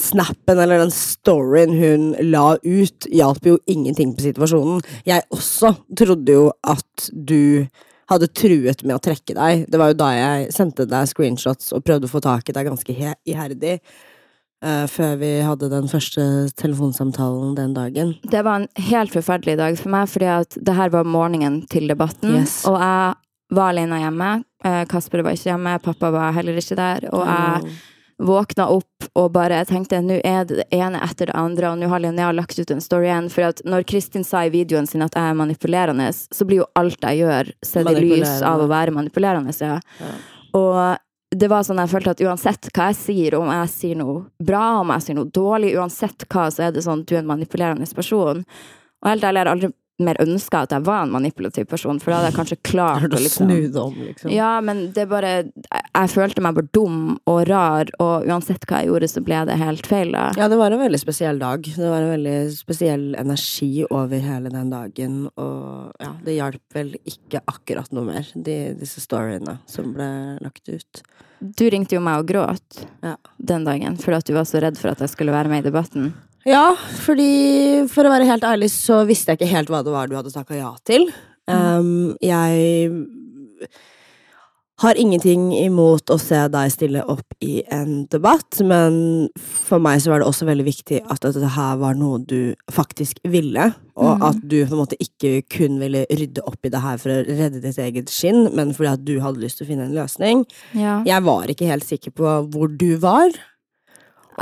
snappen 0.00 0.58
eller 0.58 0.82
den 0.84 0.92
storyen 0.94 1.76
hun 1.76 2.10
la 2.32 2.56
ut, 2.62 3.08
hjalp 3.12 3.46
jo 3.46 3.58
ingenting 3.70 4.14
på 4.16 4.26
situasjonen. 4.28 4.82
Jeg 5.08 5.26
også 5.34 5.74
trodde 5.98 6.38
jo 6.38 6.50
at 6.62 7.10
du 7.12 7.66
hadde 8.12 8.28
truet 8.36 8.82
med 8.84 8.96
å 8.96 9.02
trekke 9.02 9.36
deg. 9.36 9.66
Det 9.70 9.80
var 9.80 9.92
jo 9.92 10.00
da 10.02 10.10
jeg 10.16 10.54
sendte 10.54 10.88
deg 10.88 11.10
screenshots 11.10 11.72
og 11.76 11.84
prøvde 11.86 12.08
å 12.08 12.12
få 12.12 12.22
tak 12.24 12.48
i 12.48 12.56
deg 12.56 12.68
ganske 12.68 12.96
he 12.96 13.14
iherdig. 13.28 13.78
Eh, 14.62 14.84
før 14.90 15.16
vi 15.20 15.32
hadde 15.44 15.70
den 15.72 15.88
første 15.90 16.24
telefonsamtalen 16.60 17.54
den 17.58 17.74
dagen. 17.76 18.14
Det 18.22 18.44
var 18.46 18.62
en 18.62 18.88
helt 18.90 19.14
forferdelig 19.14 19.58
dag 19.60 19.78
for 19.80 19.94
meg, 19.94 20.10
fordi 20.12 20.30
at 20.32 20.58
det 20.58 20.76
her 20.78 20.94
var 20.94 21.08
morgenen 21.08 21.62
til 21.72 21.90
debatten. 21.90 22.38
Yes. 22.40 22.62
Og 22.68 22.78
jeg 22.80 23.14
var 23.52 23.72
alene 23.74 24.00
hjemme. 24.00 24.34
Eh, 24.64 24.84
Kasper 24.90 25.24
var 25.24 25.36
ikke 25.36 25.52
hjemme, 25.52 25.78
pappa 25.84 26.12
var 26.14 26.36
heller 26.36 26.58
ikke 26.60 26.78
der. 26.78 27.08
Og 27.12 27.26
jeg 27.26 27.74
våkna 28.22 28.68
opp 28.70 29.08
og 29.18 29.32
bare 29.34 29.62
tenkte 29.68 29.98
nå 30.04 30.20
er 30.24 30.44
det 30.46 30.60
det 30.60 30.66
ene 30.76 31.00
etter 31.04 31.28
det 31.28 31.36
andre, 31.36 31.72
og 31.72 31.80
nå 31.80 31.88
har 31.90 32.02
Linnea 32.02 32.30
lagt 32.34 32.58
ut 32.58 32.70
en 32.70 32.82
story 32.84 33.08
igjen. 33.08 33.30
For 33.32 33.50
at 33.50 33.62
når 33.68 33.86
Kristin 33.88 34.26
sa 34.26 34.44
i 34.46 34.52
videoen 34.54 34.86
sin 34.88 35.04
at 35.04 35.16
jeg 35.18 35.32
er 35.32 35.38
manipulerende, 35.38 36.08
så 36.12 36.46
blir 36.48 36.62
jo 36.62 36.68
alt 36.78 37.02
jeg 37.02 37.24
gjør, 37.24 37.52
sett 37.66 37.90
i 37.90 38.04
lys 38.04 38.38
av 38.46 38.62
å 38.62 38.70
være 38.70 38.94
manipulerende. 38.94 39.54
Ja. 39.60 39.80
Og 40.56 41.01
det 41.32 41.48
var 41.48 41.64
sånn 41.64 41.80
jeg 41.80 41.90
følte 41.92 42.12
at 42.12 42.22
uansett 42.26 42.68
hva 42.74 42.90
jeg 42.90 42.98
sier, 42.98 43.36
om 43.38 43.48
jeg 43.48 43.70
sier 43.72 43.98
noe 43.98 44.16
bra, 44.42 44.64
om 44.82 44.92
jeg 44.94 45.06
sier 45.06 45.18
noe 45.18 45.32
dårlig, 45.32 45.74
uansett 45.80 46.26
hva, 46.28 46.48
så 46.52 46.66
er 46.66 46.74
det 46.74 46.84
sånn 46.84 47.06
du 47.08 47.14
er 47.16 47.22
en 47.22 47.30
manipulerende 47.30 47.88
person. 47.96 48.42
Og 49.02 49.08
helt 49.08 49.24
ærlig, 49.24 49.40
jeg 49.40 49.46
har 49.46 49.52
aldri 49.54 49.72
mer 50.00 50.16
ønska 50.22 50.62
at 50.64 50.72
jeg 50.74 50.82
var 50.86 51.02
en 51.04 51.12
manipulativ 51.12 51.66
person, 51.70 51.98
for 52.00 52.10
da 52.10 52.16
hadde 52.20 52.30
jeg 52.30 52.36
kanskje 52.38 52.56
klart 52.66 53.12
å 53.12 53.20
liksom 53.20 53.46
snu 53.50 53.68
det 53.72 53.80
om, 53.82 53.94
liksom. 54.08 54.32
ja, 54.34 54.48
men 54.64 54.80
det 54.96 55.04
bare 55.10 55.32
jeg 55.44 56.10
følte 56.14 56.42
meg 56.42 56.56
bare 56.56 56.70
dum 56.74 57.18
og 57.28 57.42
rar, 57.50 57.90
og 58.02 58.26
uansett 58.26 58.64
hva 58.66 58.80
jeg 58.82 58.88
gjorde, 58.90 59.10
så 59.12 59.22
ble 59.22 59.42
det 59.46 59.58
helt 59.60 59.86
feil. 59.86 60.10
da. 60.16 60.30
Ja, 60.40 60.48
det 60.50 60.58
var 60.58 60.72
en 60.74 60.80
veldig 60.82 60.98
spesiell 61.02 61.38
dag. 61.38 61.62
Det 61.62 61.90
var 61.92 62.00
en 62.02 62.14
veldig 62.16 62.36
spesiell 62.56 63.04
energi 63.20 63.84
over 63.90 64.18
hele 64.24 64.50
den 64.50 64.72
dagen, 64.72 65.20
og 65.36 65.92
ja, 66.02 66.12
det 66.24 66.38
hjalp 66.38 66.78
vel 66.80 66.94
ikke 67.04 67.44
akkurat 67.52 67.92
noe 67.92 68.08
mer, 68.08 68.32
de, 68.34 68.58
disse 68.80 69.04
storyene 69.04 69.58
som 69.70 69.92
ble 69.94 70.08
lagt 70.42 70.66
ut. 70.72 71.02
Du 71.42 71.64
ringte 71.70 71.96
jo 71.96 72.02
meg 72.02 72.20
og 72.22 72.28
gråt 72.30 72.84
Ja. 73.02 73.16
den 73.38 73.64
dagen 73.66 73.96
fordi 73.98 74.16
at 74.20 74.28
du 74.28 74.34
var 74.36 74.44
så 74.46 74.60
redd 74.62 74.76
for 74.78 74.92
at 74.92 75.00
jeg 75.02 75.10
skulle 75.10 75.32
være 75.34 75.50
med 75.50 75.64
i 75.64 75.70
debatten. 75.70 76.12
Ja, 76.48 76.72
fordi 77.04 77.84
for 77.92 78.06
å 78.06 78.12
være 78.12 78.26
helt 78.28 78.46
ærlig 78.46 78.72
så 78.74 79.02
visste 79.08 79.32
jeg 79.32 79.42
ikke 79.42 79.52
helt 79.52 79.72
hva 79.72 79.82
det 79.86 79.94
var 79.94 80.10
du 80.10 80.16
hadde 80.18 80.34
takka 80.34 80.58
ja 80.58 80.72
til. 80.86 81.08
Um, 81.50 82.14
jeg 82.22 82.90
har 84.82 84.98
ingenting 84.98 85.50
imot 85.54 86.10
å 86.10 86.16
se 86.18 86.40
deg 86.50 86.72
stille 86.74 87.04
opp 87.10 87.36
i 87.44 87.60
en 87.70 88.04
debatt, 88.10 88.58
men 88.66 89.28
for 89.38 89.82
meg 89.82 90.00
så 90.02 90.10
var 90.10 90.22
det 90.22 90.28
også 90.30 90.48
veldig 90.48 90.66
viktig 90.66 91.02
at 91.12 91.22
dette 91.22 91.52
her 91.54 91.78
var 91.78 91.94
noe 91.98 92.18
du 92.26 92.54
faktisk 92.72 93.20
ville, 93.22 93.68
og 93.94 94.18
mm. 94.18 94.26
at 94.26 94.42
du 94.42 94.58
på 94.64 94.74
en 94.74 94.82
måte 94.82 94.98
ikke 95.02 95.44
kun 95.52 95.78
ville 95.82 96.02
rydde 96.10 96.42
opp 96.48 96.66
i 96.66 96.72
det 96.72 96.82
her 96.82 96.98
for 97.02 97.14
å 97.14 97.22
redde 97.28 97.62
ditt 97.62 97.78
eget 97.84 98.10
skinn, 98.10 98.48
men 98.56 98.74
fordi 98.74 98.92
at 98.96 99.06
du 99.06 99.14
hadde 99.22 99.44
lyst 99.44 99.60
til 99.60 99.68
å 99.68 99.70
finne 99.70 99.86
en 99.86 99.96
løsning. 99.96 100.44
Ja. 100.74 101.00
Jeg 101.06 101.26
var 101.28 101.52
ikke 101.52 101.70
helt 101.70 101.86
sikker 101.86 102.14
på 102.18 102.36
hvor 102.50 102.72
du 102.72 102.96
var. 103.02 103.30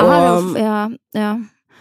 Og 0.01 0.55
ja, 0.57 0.85
ja. 1.17 1.33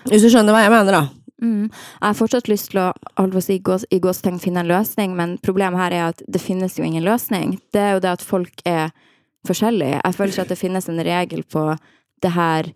Hvis 0.07 0.23
du 0.23 0.29
skjønner 0.29 0.55
hva 0.55 0.63
jeg 0.63 0.73
mener, 0.75 0.95
da. 0.95 1.03
Mm. 1.41 1.69
Jeg 1.71 2.03
har 2.03 2.17
fortsatt 2.19 2.49
lyst 2.51 2.71
til 2.71 2.81
å 2.83 3.41
si, 3.41 3.55
i 3.55 3.63
gås- 3.63 3.88
i 3.91 3.99
gåstegn 3.99 4.41
finne 4.41 4.63
en 4.63 4.71
løsning, 4.71 5.15
men 5.15 5.38
problemet 5.38 5.79
her 5.79 5.91
er 5.95 6.03
at 6.09 6.23
det 6.27 6.41
finnes 6.41 6.75
jo 6.77 6.83
ingen 6.83 7.03
løsning. 7.03 7.59
Det 7.71 7.79
er 7.79 7.93
jo 7.95 8.03
det 8.03 8.12
at 8.17 8.25
folk 8.25 8.62
er 8.65 8.91
forskjellige. 9.47 10.01
Jeg 10.03 10.15
føler 10.15 10.33
ikke 10.33 10.47
at 10.47 10.53
det 10.53 10.59
finnes 10.59 10.89
en 10.89 10.99
regel 10.99 11.43
på 11.43 11.77
det 12.21 12.31
her. 12.35 12.73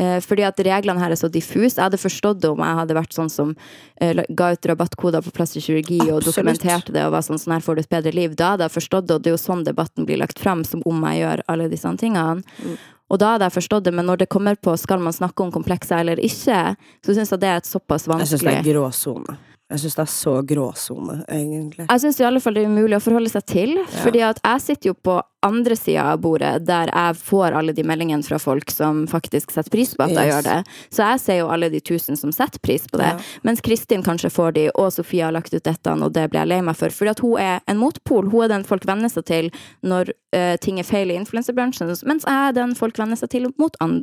Eh, 0.00 0.20
fordi 0.24 0.42
at 0.48 0.56
reglene 0.64 1.02
her 1.02 1.12
er 1.12 1.20
så 1.20 1.28
diffuse. 1.28 1.76
Jeg 1.76 1.84
hadde 1.84 2.00
forstått 2.00 2.40
det 2.40 2.48
om 2.48 2.62
jeg 2.64 2.78
hadde 2.78 2.96
vært 2.96 3.12
sånn 3.12 3.28
som 3.28 3.52
eh, 4.00 4.22
ga 4.32 4.54
ut 4.54 4.68
rabattkoder 4.70 5.20
på 5.20 5.34
plastisk 5.36 5.68
kirurgi 5.68 6.00
og 6.08 6.24
dokumenterte 6.24 6.94
det 6.94 7.04
og 7.04 7.12
var 7.12 7.26
sånn 7.26 7.40
sånn 7.40 7.58
her 7.58 7.60
får 7.60 7.76
du 7.76 7.82
et 7.82 7.92
bedre 7.92 8.14
liv. 8.16 8.32
Da 8.34 8.54
hadde 8.54 8.70
jeg 8.70 8.76
forstått 8.78 9.10
det, 9.10 9.18
og 9.18 9.22
det 9.22 9.30
er 9.32 9.36
jo 9.36 9.42
sånn 9.44 9.66
debatten 9.68 10.08
blir 10.08 10.22
lagt 10.22 10.40
fram, 10.40 10.64
som 10.64 10.80
om 10.88 11.04
jeg 11.10 11.20
gjør 11.20 11.44
alle 11.52 11.68
disse 11.68 11.92
tingene. 12.00 12.40
Mm. 12.64 12.80
Og 13.12 13.20
da 13.20 13.34
hadde 13.34 13.48
jeg 13.50 13.58
forstått 13.58 13.84
det, 13.84 13.92
men 13.92 14.08
når 14.08 14.22
det 14.24 14.30
kommer 14.32 14.56
på 14.56 14.72
skal 14.80 15.02
man 15.04 15.12
snakke 15.12 15.44
om 15.44 15.52
komplekser 15.52 16.00
eller 16.00 16.20
ikke, 16.24 16.60
så 17.04 17.16
syns 17.16 17.34
jeg 17.34 17.42
det 17.42 17.50
er 17.50 17.60
et 17.60 17.68
såpass 17.68 18.08
vanskelig 18.08 18.24
Jeg 18.24 18.38
syns 18.40 18.46
det 18.48 18.54
er 18.56 18.68
gråsone. 18.70 19.36
Jeg 19.72 19.80
syns 19.80 19.96
det 19.96 20.02
er 20.04 20.12
så 20.12 20.32
gråsone, 20.44 21.18
egentlig. 21.32 21.86
Jeg 21.88 22.00
syns 22.02 22.18
i 22.20 22.24
alle 22.28 22.40
fall 22.44 22.56
det 22.58 22.64
er 22.66 22.72
umulig 22.72 22.98
å 22.98 23.04
forholde 23.04 23.30
seg 23.32 23.46
til. 23.48 23.78
Fordi 24.02 24.20
at 24.26 24.40
jeg 24.44 24.64
sitter 24.66 24.92
jo 24.92 24.96
på 25.08 25.14
andre 25.42 25.76
sida 25.76 26.04
av 26.12 26.20
bordet, 26.22 26.66
der 26.68 26.90
jeg 26.92 27.16
får 27.18 27.56
alle 27.58 27.72
de 27.74 27.82
meldingene 27.86 28.22
fra 28.22 28.38
folk 28.38 28.70
som 28.70 29.06
faktisk 29.10 29.50
setter 29.50 29.72
pris 29.74 29.94
på 29.96 30.04
at 30.04 30.12
jeg 30.14 30.28
gjør 30.28 30.44
det. 30.46 30.58
Så 30.92 31.06
jeg 31.08 31.22
ser 31.22 31.38
jo 31.40 31.48
alle 31.54 31.70
de 31.72 31.80
tusen 31.82 32.20
som 32.20 32.34
setter 32.34 32.62
pris 32.62 32.84
på 32.90 33.00
det. 33.00 33.10
Ja. 33.16 33.40
Mens 33.48 33.64
Kristin 33.64 34.04
kanskje 34.06 34.30
får 34.30 34.54
de, 34.58 34.66
og 34.76 34.92
Sofie 34.94 35.24
har 35.24 35.34
lagt 35.34 35.54
ut 35.54 35.64
dette, 35.64 35.96
og 35.96 36.12
det 36.14 36.28
blir 36.30 36.44
jeg 36.44 36.52
lei 36.52 36.60
meg 36.68 36.78
for. 36.78 36.94
Fordi 36.94 37.14
at 37.14 37.24
hun 37.24 37.40
er 37.42 37.64
en 37.66 37.80
motpol. 37.80 38.28
Hun 38.30 38.46
er 38.46 38.52
den 38.54 38.68
folk 38.68 38.86
venner 38.86 39.10
seg 39.10 39.26
til 39.30 39.50
når 39.82 40.12
uh, 40.36 40.54
ting 40.62 40.78
er 40.78 40.86
feil 40.86 41.10
i 41.10 41.18
influenserbransjen, 41.18 41.90
mens 42.06 42.28
jeg 42.28 42.52
er 42.52 42.54
den 42.60 42.76
folk 42.78 43.00
venner 43.00 43.18
seg 43.18 43.32
til 43.32 43.50
mot 43.58 43.74
an 43.82 44.02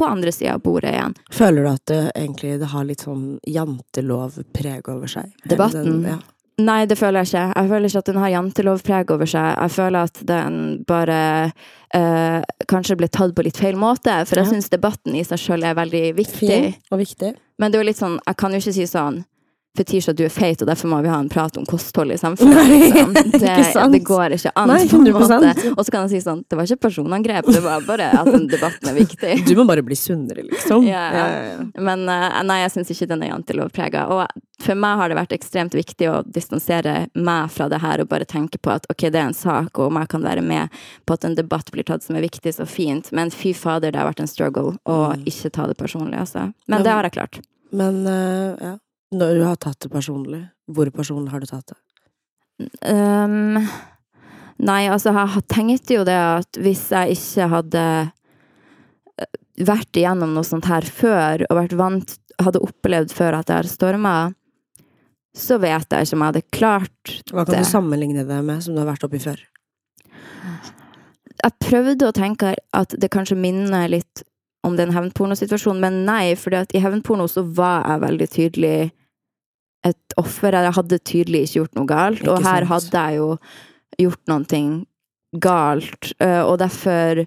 på 0.00 0.08
andre 0.08 0.32
sida 0.34 0.56
av 0.56 0.64
bordet 0.64 0.94
igjen. 0.96 1.14
Føler 1.36 1.66
du 1.68 1.70
at 1.74 1.84
det 1.92 2.00
egentlig 2.16 2.56
det 2.64 2.72
har 2.72 2.88
litt 2.88 3.04
sånn 3.06 3.24
jantelovpreg 3.94 4.88
over 4.88 5.10
seg? 5.10 5.32
Debatten? 5.44 5.84
Den, 5.84 6.04
ja. 6.14 6.18
Nei, 6.60 6.82
det 6.84 6.98
føler 7.00 7.22
jeg 7.24 7.30
ikke. 7.30 7.44
Jeg 7.56 7.68
føler 7.70 7.88
ikke 7.88 8.00
at 8.02 8.08
den 8.10 8.18
har 8.20 8.32
jantelovpreg 8.34 9.12
over 9.14 9.28
seg. 9.32 9.46
Jeg 9.56 9.72
føler 9.72 10.08
at 10.10 10.18
den 10.28 10.58
bare 10.88 11.20
øh, 11.96 12.42
kanskje 12.68 12.98
ble 13.00 13.08
tatt 13.08 13.32
på 13.38 13.46
litt 13.46 13.56
feil 13.60 13.78
måte. 13.80 14.12
For 14.28 14.36
jeg 14.42 14.44
Ja. 14.46 14.50
syns 14.52 14.68
debatten 14.68 15.16
i 15.16 15.22
seg 15.24 15.40
sjøl 15.40 15.64
er 15.64 15.78
veldig 15.78 16.02
viktig. 16.18 16.36
Fin 16.50 16.74
og 16.92 17.00
viktig. 17.00 17.32
Men 17.60 17.72
det 17.72 17.78
er 17.78 17.82
jo 17.84 17.88
litt 17.88 18.00
sånn, 18.02 18.18
jeg 18.26 18.36
kan 18.36 18.52
jo 18.52 18.60
ikke 18.60 18.76
si 18.76 18.84
sånn 18.88 19.22
Fetisha, 19.78 20.12
du 20.12 20.24
er 20.26 20.32
feit, 20.34 20.58
og 20.64 20.66
derfor 20.66 20.90
må 20.90 20.96
vi 21.04 21.08
ha 21.12 21.18
en 21.22 21.28
prat 21.30 21.54
om 21.56 21.64
kosthold 21.68 22.10
i 22.10 22.16
samfunnet. 22.18 22.56
Nei, 22.58 22.78
liksom. 22.82 23.12
ikke 23.30 23.38
det, 23.38 23.52
sant. 23.70 23.92
det 23.94 24.00
går 24.04 24.34
ikke 24.34 24.50
an. 24.58 24.72
Nei. 24.72 25.54
Og 25.76 25.84
så 25.86 25.92
kan 25.94 26.08
jeg 26.08 26.10
si 26.16 26.20
sånn, 26.24 26.40
det 26.50 26.58
var 26.58 26.66
ikke 26.66 26.80
personangrep, 26.88 27.46
det 27.54 27.62
var 27.62 27.84
bare 27.86 28.08
at 28.18 28.26
den 28.32 28.48
debatten 28.50 28.90
er 28.90 28.96
viktig. 28.98 29.36
Du 29.46 29.54
må 29.60 29.64
bare 29.70 29.84
bli 29.86 29.94
sunnere, 29.96 30.42
liksom. 30.48 30.84
Ja, 30.90 31.04
ja. 31.14 31.54
Men 31.78 32.02
eh, 32.10 32.40
nei, 32.50 32.58
jeg 32.64 32.74
syns 32.74 32.90
ikke 32.96 33.08
den 33.12 33.22
er 33.22 33.30
jantelovprega. 33.30 34.08
Og 34.10 34.26
for 34.60 34.76
meg 34.82 34.98
har 35.00 35.08
det 35.14 35.20
vært 35.20 35.36
ekstremt 35.38 35.78
viktig 35.78 36.10
å 36.10 36.18
distansere 36.26 37.06
meg 37.14 37.54
fra 37.54 37.70
det 37.72 37.78
her 37.80 38.02
og 38.02 38.10
bare 38.10 38.26
tenke 38.28 38.58
på 38.60 38.74
at 38.74 38.90
ok, 38.90 39.06
det 39.06 39.22
er 39.22 39.30
en 39.30 39.38
sak, 39.38 39.70
og 39.78 39.86
om 39.92 40.02
jeg 40.02 40.10
kan 40.12 40.26
være 40.26 40.42
med 40.44 40.82
på 41.08 41.14
at 41.16 41.24
en 41.30 41.38
debatt 41.38 41.70
blir 41.72 41.86
tatt 41.88 42.04
som 42.04 42.18
er 42.18 42.26
viktig, 42.26 42.52
så 42.58 42.66
fint. 42.68 43.12
Men 43.16 43.30
fy 43.32 43.54
fader, 43.56 43.94
det 43.94 44.02
har 44.02 44.10
vært 44.10 44.26
en 44.26 44.34
struggle 44.34 44.74
å 44.84 44.98
Mm. 45.14 45.24
ikke 45.30 45.50
ta 45.54 45.64
det 45.70 45.78
personlig, 45.78 46.18
altså. 46.20 46.48
Men 46.68 46.82
det 46.84 46.90
har 46.92 47.06
jeg 47.06 47.14
klart. 47.16 47.40
Men 47.72 48.02
uh, 48.06 48.58
ja. 48.60 48.76
Når 49.10 49.38
du 49.38 49.42
har 49.42 49.58
tatt 49.58 49.80
det 49.82 49.90
personlig, 49.90 50.44
hvor 50.70 50.90
personlig 50.94 51.32
har 51.32 51.42
du 51.42 51.48
tatt 51.50 51.72
det? 51.72 51.78
Um, 52.86 53.58
nei, 54.60 54.84
altså, 54.92 55.14
jeg 55.16 55.44
tenkte 55.50 55.96
jo 55.96 56.06
det 56.06 56.18
at 56.18 56.60
hvis 56.60 56.84
jeg 56.92 57.16
ikke 57.16 57.48
hadde 57.54 57.84
eh, 58.04 59.30
vært 59.66 59.98
igjennom 59.98 60.36
noe 60.36 60.46
sånt 60.46 60.68
her 60.70 60.86
før, 60.86 61.46
og 61.48 61.62
vært 61.62 61.78
vant 61.78 62.18
Hadde 62.40 62.62
opplevd 62.64 63.10
før 63.12 63.34
at 63.36 63.50
jeg 63.52 63.58
har 63.58 63.66
storma, 63.68 64.12
så 65.36 65.58
vet 65.60 65.92
jeg 65.92 66.06
ikke 66.06 66.16
om 66.16 66.22
jeg 66.22 66.30
hadde 66.30 66.40
klart 66.56 67.10
det. 67.10 67.34
Hva 67.34 67.42
kan 67.44 67.52
det. 67.52 67.66
du 67.66 67.68
sammenligne 67.68 68.24
det 68.24 68.38
med, 68.46 68.62
som 68.64 68.72
du 68.72 68.80
har 68.80 68.88
vært 68.88 69.04
oppi 69.04 69.20
før? 69.20 69.42
Jeg 71.40 71.56
prøvde 71.60 72.08
å 72.08 72.14
tenke 72.16 72.54
at 72.56 72.96
det 72.96 73.10
kanskje 73.12 73.36
minner 73.36 73.92
litt 73.92 74.24
om 74.64 74.78
den 74.78 74.94
hevnpornosituasjonen, 74.96 75.84
men 75.84 76.00
nei, 76.08 76.32
for 76.40 76.56
i 76.56 76.80
hevnporno 76.80 77.28
så 77.28 77.44
var 77.44 77.84
jeg 77.84 78.04
veldig 78.06 78.30
tydelig 78.32 78.78
et 79.86 80.16
offer. 80.20 80.54
Jeg 80.54 80.76
hadde 80.76 81.02
tydelig 81.08 81.44
ikke 81.46 81.60
gjort 81.60 81.76
noe 81.78 81.90
galt, 81.90 82.24
og 82.28 82.44
her 82.44 82.68
hadde 82.70 83.04
jeg 83.04 83.20
jo 83.20 83.28
gjort 84.00 84.32
noe 84.32 84.70
galt, 85.40 86.12
eh, 86.18 86.42
og 86.42 86.58
derfor 86.58 87.24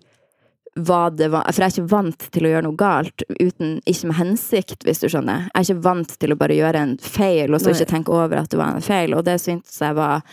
var 0.76 1.12
det 1.14 1.30
For 1.30 1.62
jeg 1.62 1.68
er 1.68 1.74
ikke 1.76 1.92
vant 1.92 2.24
til 2.34 2.48
å 2.48 2.50
gjøre 2.50 2.66
noe 2.66 2.78
galt 2.80 3.24
uten, 3.38 3.76
ikke 3.86 4.10
med 4.10 4.18
hensikt, 4.18 4.84
hvis 4.88 5.04
du 5.04 5.06
skjønner. 5.06 5.46
Jeg 5.52 5.60
er 5.60 5.68
ikke 5.68 5.86
vant 5.86 6.16
til 6.18 6.34
å 6.34 6.38
bare 6.40 6.58
gjøre 6.58 6.82
en 6.82 6.96
feil, 6.98 7.54
og 7.54 7.62
så 7.62 7.76
ikke 7.76 7.92
tenke 7.92 8.14
over 8.14 8.40
at 8.42 8.50
det 8.50 8.58
var 8.58 8.74
en 8.74 8.82
feil. 8.82 9.14
Og 9.14 9.22
det 9.28 9.38
syntes 9.44 9.78
jeg 9.78 9.94
var 9.94 10.26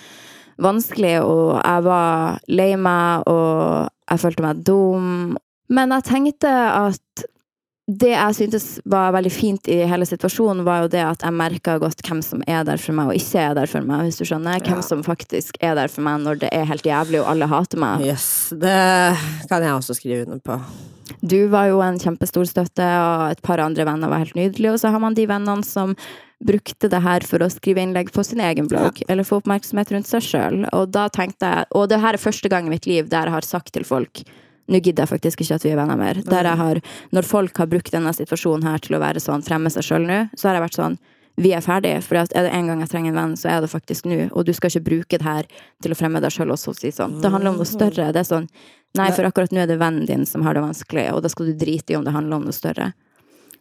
vanskelig, 0.61 1.19
og 1.21 1.61
jeg 1.61 1.85
var 1.85 2.41
lei 2.49 2.71
meg, 2.81 3.29
og 3.29 3.91
jeg 4.09 4.23
følte 4.25 4.47
meg 4.47 4.65
dum. 4.65 5.37
Men 5.69 5.93
jeg 5.99 6.09
tenkte 6.09 6.55
at 6.73 7.27
det 7.91 8.13
jeg 8.13 8.37
syntes 8.37 8.67
var 8.87 9.11
veldig 9.17 9.33
fint 9.35 9.69
i 9.73 9.81
hele 9.89 10.07
situasjonen, 10.07 10.63
var 10.67 10.85
jo 10.85 10.91
det 10.93 11.03
at 11.03 11.25
jeg 11.27 11.35
merka 11.35 11.75
godt 11.83 12.05
hvem 12.07 12.21
som 12.23 12.45
er 12.47 12.63
der 12.69 12.79
for 12.79 12.95
meg, 12.95 13.11
og 13.11 13.19
ikke 13.19 13.43
er 13.43 13.57
der 13.59 13.71
for 13.71 13.87
meg, 13.87 14.05
hvis 14.07 14.21
du 14.21 14.25
skjønner. 14.29 14.61
Hvem 14.63 14.79
Ja. 14.79 14.87
som 14.87 15.03
faktisk 15.03 15.59
er 15.61 15.75
der 15.75 15.89
for 15.91 16.07
meg 16.07 16.21
når 16.23 16.39
det 16.45 16.51
er 16.55 16.65
helt 16.71 16.87
jævlig 16.87 17.21
og 17.21 17.31
alle 17.33 17.49
hater 17.51 17.79
meg. 17.83 18.05
Yes, 18.07 18.53
det 18.55 19.17
kan 19.51 19.63
jeg 19.63 19.75
også 19.75 19.97
skrive 19.99 20.27
under 20.27 20.39
på. 20.39 20.61
Du 21.21 21.49
var 21.49 21.67
jo 21.67 21.81
en 21.83 21.99
kjempestor 21.99 22.47
støtte, 22.47 22.87
og 22.87 23.33
et 23.33 23.43
par 23.43 23.59
andre 23.59 23.85
venner 23.85 24.09
var 24.09 24.23
helt 24.23 24.37
nydelige. 24.39 24.73
Og 24.73 24.79
så 24.81 24.91
har 24.91 25.01
man 25.03 25.15
de 25.15 25.27
vennene 25.27 25.65
som 25.67 25.97
brukte 26.41 26.89
det 26.89 27.03
her 27.03 27.21
for 27.27 27.43
å 27.43 27.51
skrive 27.51 27.83
innlegg 27.83 28.13
på 28.15 28.23
sin 28.25 28.41
egen 28.41 28.69
blogg, 28.71 29.03
eller 29.09 29.27
få 29.27 29.41
oppmerksomhet 29.43 29.91
rundt 29.93 30.07
seg 30.09 30.23
sjøl. 30.25 30.63
Og 30.73 30.89
da 30.95 31.09
tenkte 31.09 31.51
jeg 31.51 31.67
Og 31.75 31.89
det 31.91 32.01
her 32.01 32.15
er 32.15 32.23
første 32.23 32.49
gang 32.49 32.67
i 32.67 32.71
mitt 32.71 32.87
liv 32.87 33.11
der 33.11 33.27
jeg 33.29 33.35
har 33.35 33.43
sagt 33.43 33.73
til 33.75 33.85
folk 33.85 34.23
nå 34.71 34.81
gidder 34.81 35.05
jeg 35.05 35.13
faktisk 35.13 35.45
ikke 35.45 35.61
at 35.61 35.65
vi 35.67 35.73
er 35.75 35.81
venner 35.81 35.99
mer. 35.99 36.21
Der 36.27 36.47
jeg 36.47 36.61
har, 36.61 36.83
når 37.15 37.27
folk 37.27 37.59
har 37.59 37.71
brukt 37.71 37.93
denne 37.95 38.13
situasjonen 38.17 38.69
her 38.71 38.83
til 38.83 38.97
å 38.97 39.03
være 39.03 39.23
sånn, 39.23 39.45
fremme 39.47 39.73
seg 39.73 39.87
sjøl 39.87 40.07
nå, 40.07 40.21
så 40.39 40.51
har 40.51 40.59
jeg 40.59 40.69
vært 40.69 40.79
sånn 40.79 41.01
vi 41.41 41.55
er 41.57 41.63
ferdige, 41.65 42.03
for 42.05 42.19
er 42.21 42.27
det 42.29 42.51
en 42.53 42.67
gang 42.69 42.83
jeg 42.83 42.91
trenger 42.93 43.15
en 43.15 43.17
venn, 43.17 43.37
så 43.39 43.49
er 43.49 43.63
det 43.65 43.71
faktisk 43.73 44.05
nå. 44.11 44.19
Og 44.37 44.45
du 44.45 44.53
skal 44.53 44.69
ikke 44.69 44.89
bruke 44.91 45.21
det 45.21 45.25
her 45.25 45.47
til 45.81 45.95
å 45.95 45.97
fremme 45.97 46.21
deg 46.21 46.35
sjøl 46.35 46.53
og 46.53 46.59
så 46.61 46.75
si 46.77 46.91
sånn. 46.93 47.17
Det 47.23 47.31
handler 47.33 47.55
om 47.55 47.63
noe 47.63 47.69
større. 47.69 48.11
Det 48.13 48.21
er 48.21 48.29
sånn 48.29 48.51
Nei, 48.99 49.07
for 49.15 49.23
akkurat 49.23 49.53
nå 49.55 49.61
er 49.63 49.69
det 49.71 49.77
vennen 49.79 50.03
din 50.09 50.25
som 50.27 50.43
har 50.43 50.57
det 50.57 50.65
vanskelig, 50.65 51.05
og 51.15 51.21
da 51.23 51.31
skal 51.31 51.47
du 51.47 51.59
drite 51.61 51.95
i 51.95 51.97
om 51.97 52.03
det 52.03 52.11
handler 52.11 52.41
om 52.41 52.49
noe 52.49 52.57
større. 52.57 52.89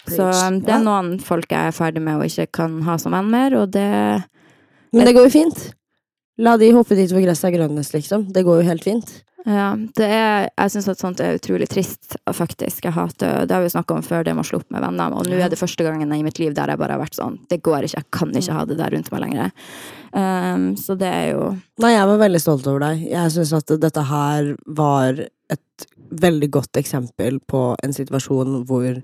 Så 0.09 0.25
um, 0.25 0.57
det 0.65 0.73
er 0.73 0.81
noen 0.81 1.19
folk 1.21 1.51
jeg 1.53 1.69
er 1.69 1.75
ferdig 1.75 2.01
med 2.01 2.17
og 2.17 2.25
ikke 2.25 2.47
kan 2.57 2.79
ha 2.87 2.95
som 2.97 3.13
venn 3.13 3.29
mer, 3.29 3.53
og 3.59 3.69
det 3.75 3.85
Men 4.95 5.05
det 5.05 5.13
går 5.13 5.29
jo 5.29 5.33
fint. 5.35 5.61
La 6.39 6.55
de 6.59 6.69
hoppe 6.75 6.95
dit 6.95 7.11
hvor 7.11 7.23
gresset 7.23 7.49
er 7.49 7.57
grønnest, 7.57 7.95
liksom. 7.95 8.29
Det 8.33 8.45
går 8.47 8.61
jo 8.61 8.69
helt 8.69 8.85
fint. 8.85 9.17
Ja, 9.47 9.71
det 9.95 10.07
er 10.11 10.49
Jeg 10.49 10.71
syns 10.73 10.89
at 10.91 10.99
sånt 10.99 11.21
er 11.23 11.37
utrolig 11.37 11.69
trist, 11.71 12.17
faktisk. 12.35 12.83
Jeg 12.83 12.93
hater 12.95 13.45
Det 13.47 13.55
har 13.55 13.63
vi 13.63 13.71
snakka 13.71 13.95
om 13.95 14.03
før, 14.03 14.25
det 14.27 14.33
med 14.35 14.43
å 14.43 14.49
slå 14.49 14.59
opp 14.59 14.71
med 14.73 14.83
venner. 14.83 15.15
Og 15.15 15.29
nå 15.29 15.39
er 15.39 15.51
det 15.51 15.59
første 15.59 15.85
gangen 15.85 16.11
i 16.11 16.21
mitt 16.25 16.41
liv 16.41 16.53
der 16.57 16.73
jeg 16.73 16.81
bare 16.81 16.97
har 16.97 17.01
vært 17.01 17.17
sånn 17.17 17.39
Det 17.49 17.61
går 17.63 17.87
ikke, 17.87 18.01
jeg 18.01 18.09
kan 18.11 18.35
ikke 18.35 18.57
ha 18.57 18.65
det 18.67 18.77
der 18.81 18.93
rundt 18.95 19.11
meg 19.13 19.23
lenger. 19.23 19.53
Um, 20.11 20.67
så 20.79 20.97
det 20.99 21.07
er 21.07 21.25
jo 21.31 21.43
Nei, 21.79 21.93
jeg 21.95 22.11
var 22.11 22.21
veldig 22.25 22.43
stolt 22.43 22.67
over 22.67 22.83
deg. 22.83 23.07
Jeg 23.09 23.35
syns 23.35 23.55
at 23.55 23.75
dette 23.79 24.05
her 24.11 24.53
var 24.67 25.23
et 25.23 25.89
veldig 26.09 26.49
godt 26.51 26.79
eksempel 26.81 27.39
på 27.47 27.63
en 27.83 27.95
situasjon 27.95 28.63
hvor 28.67 28.99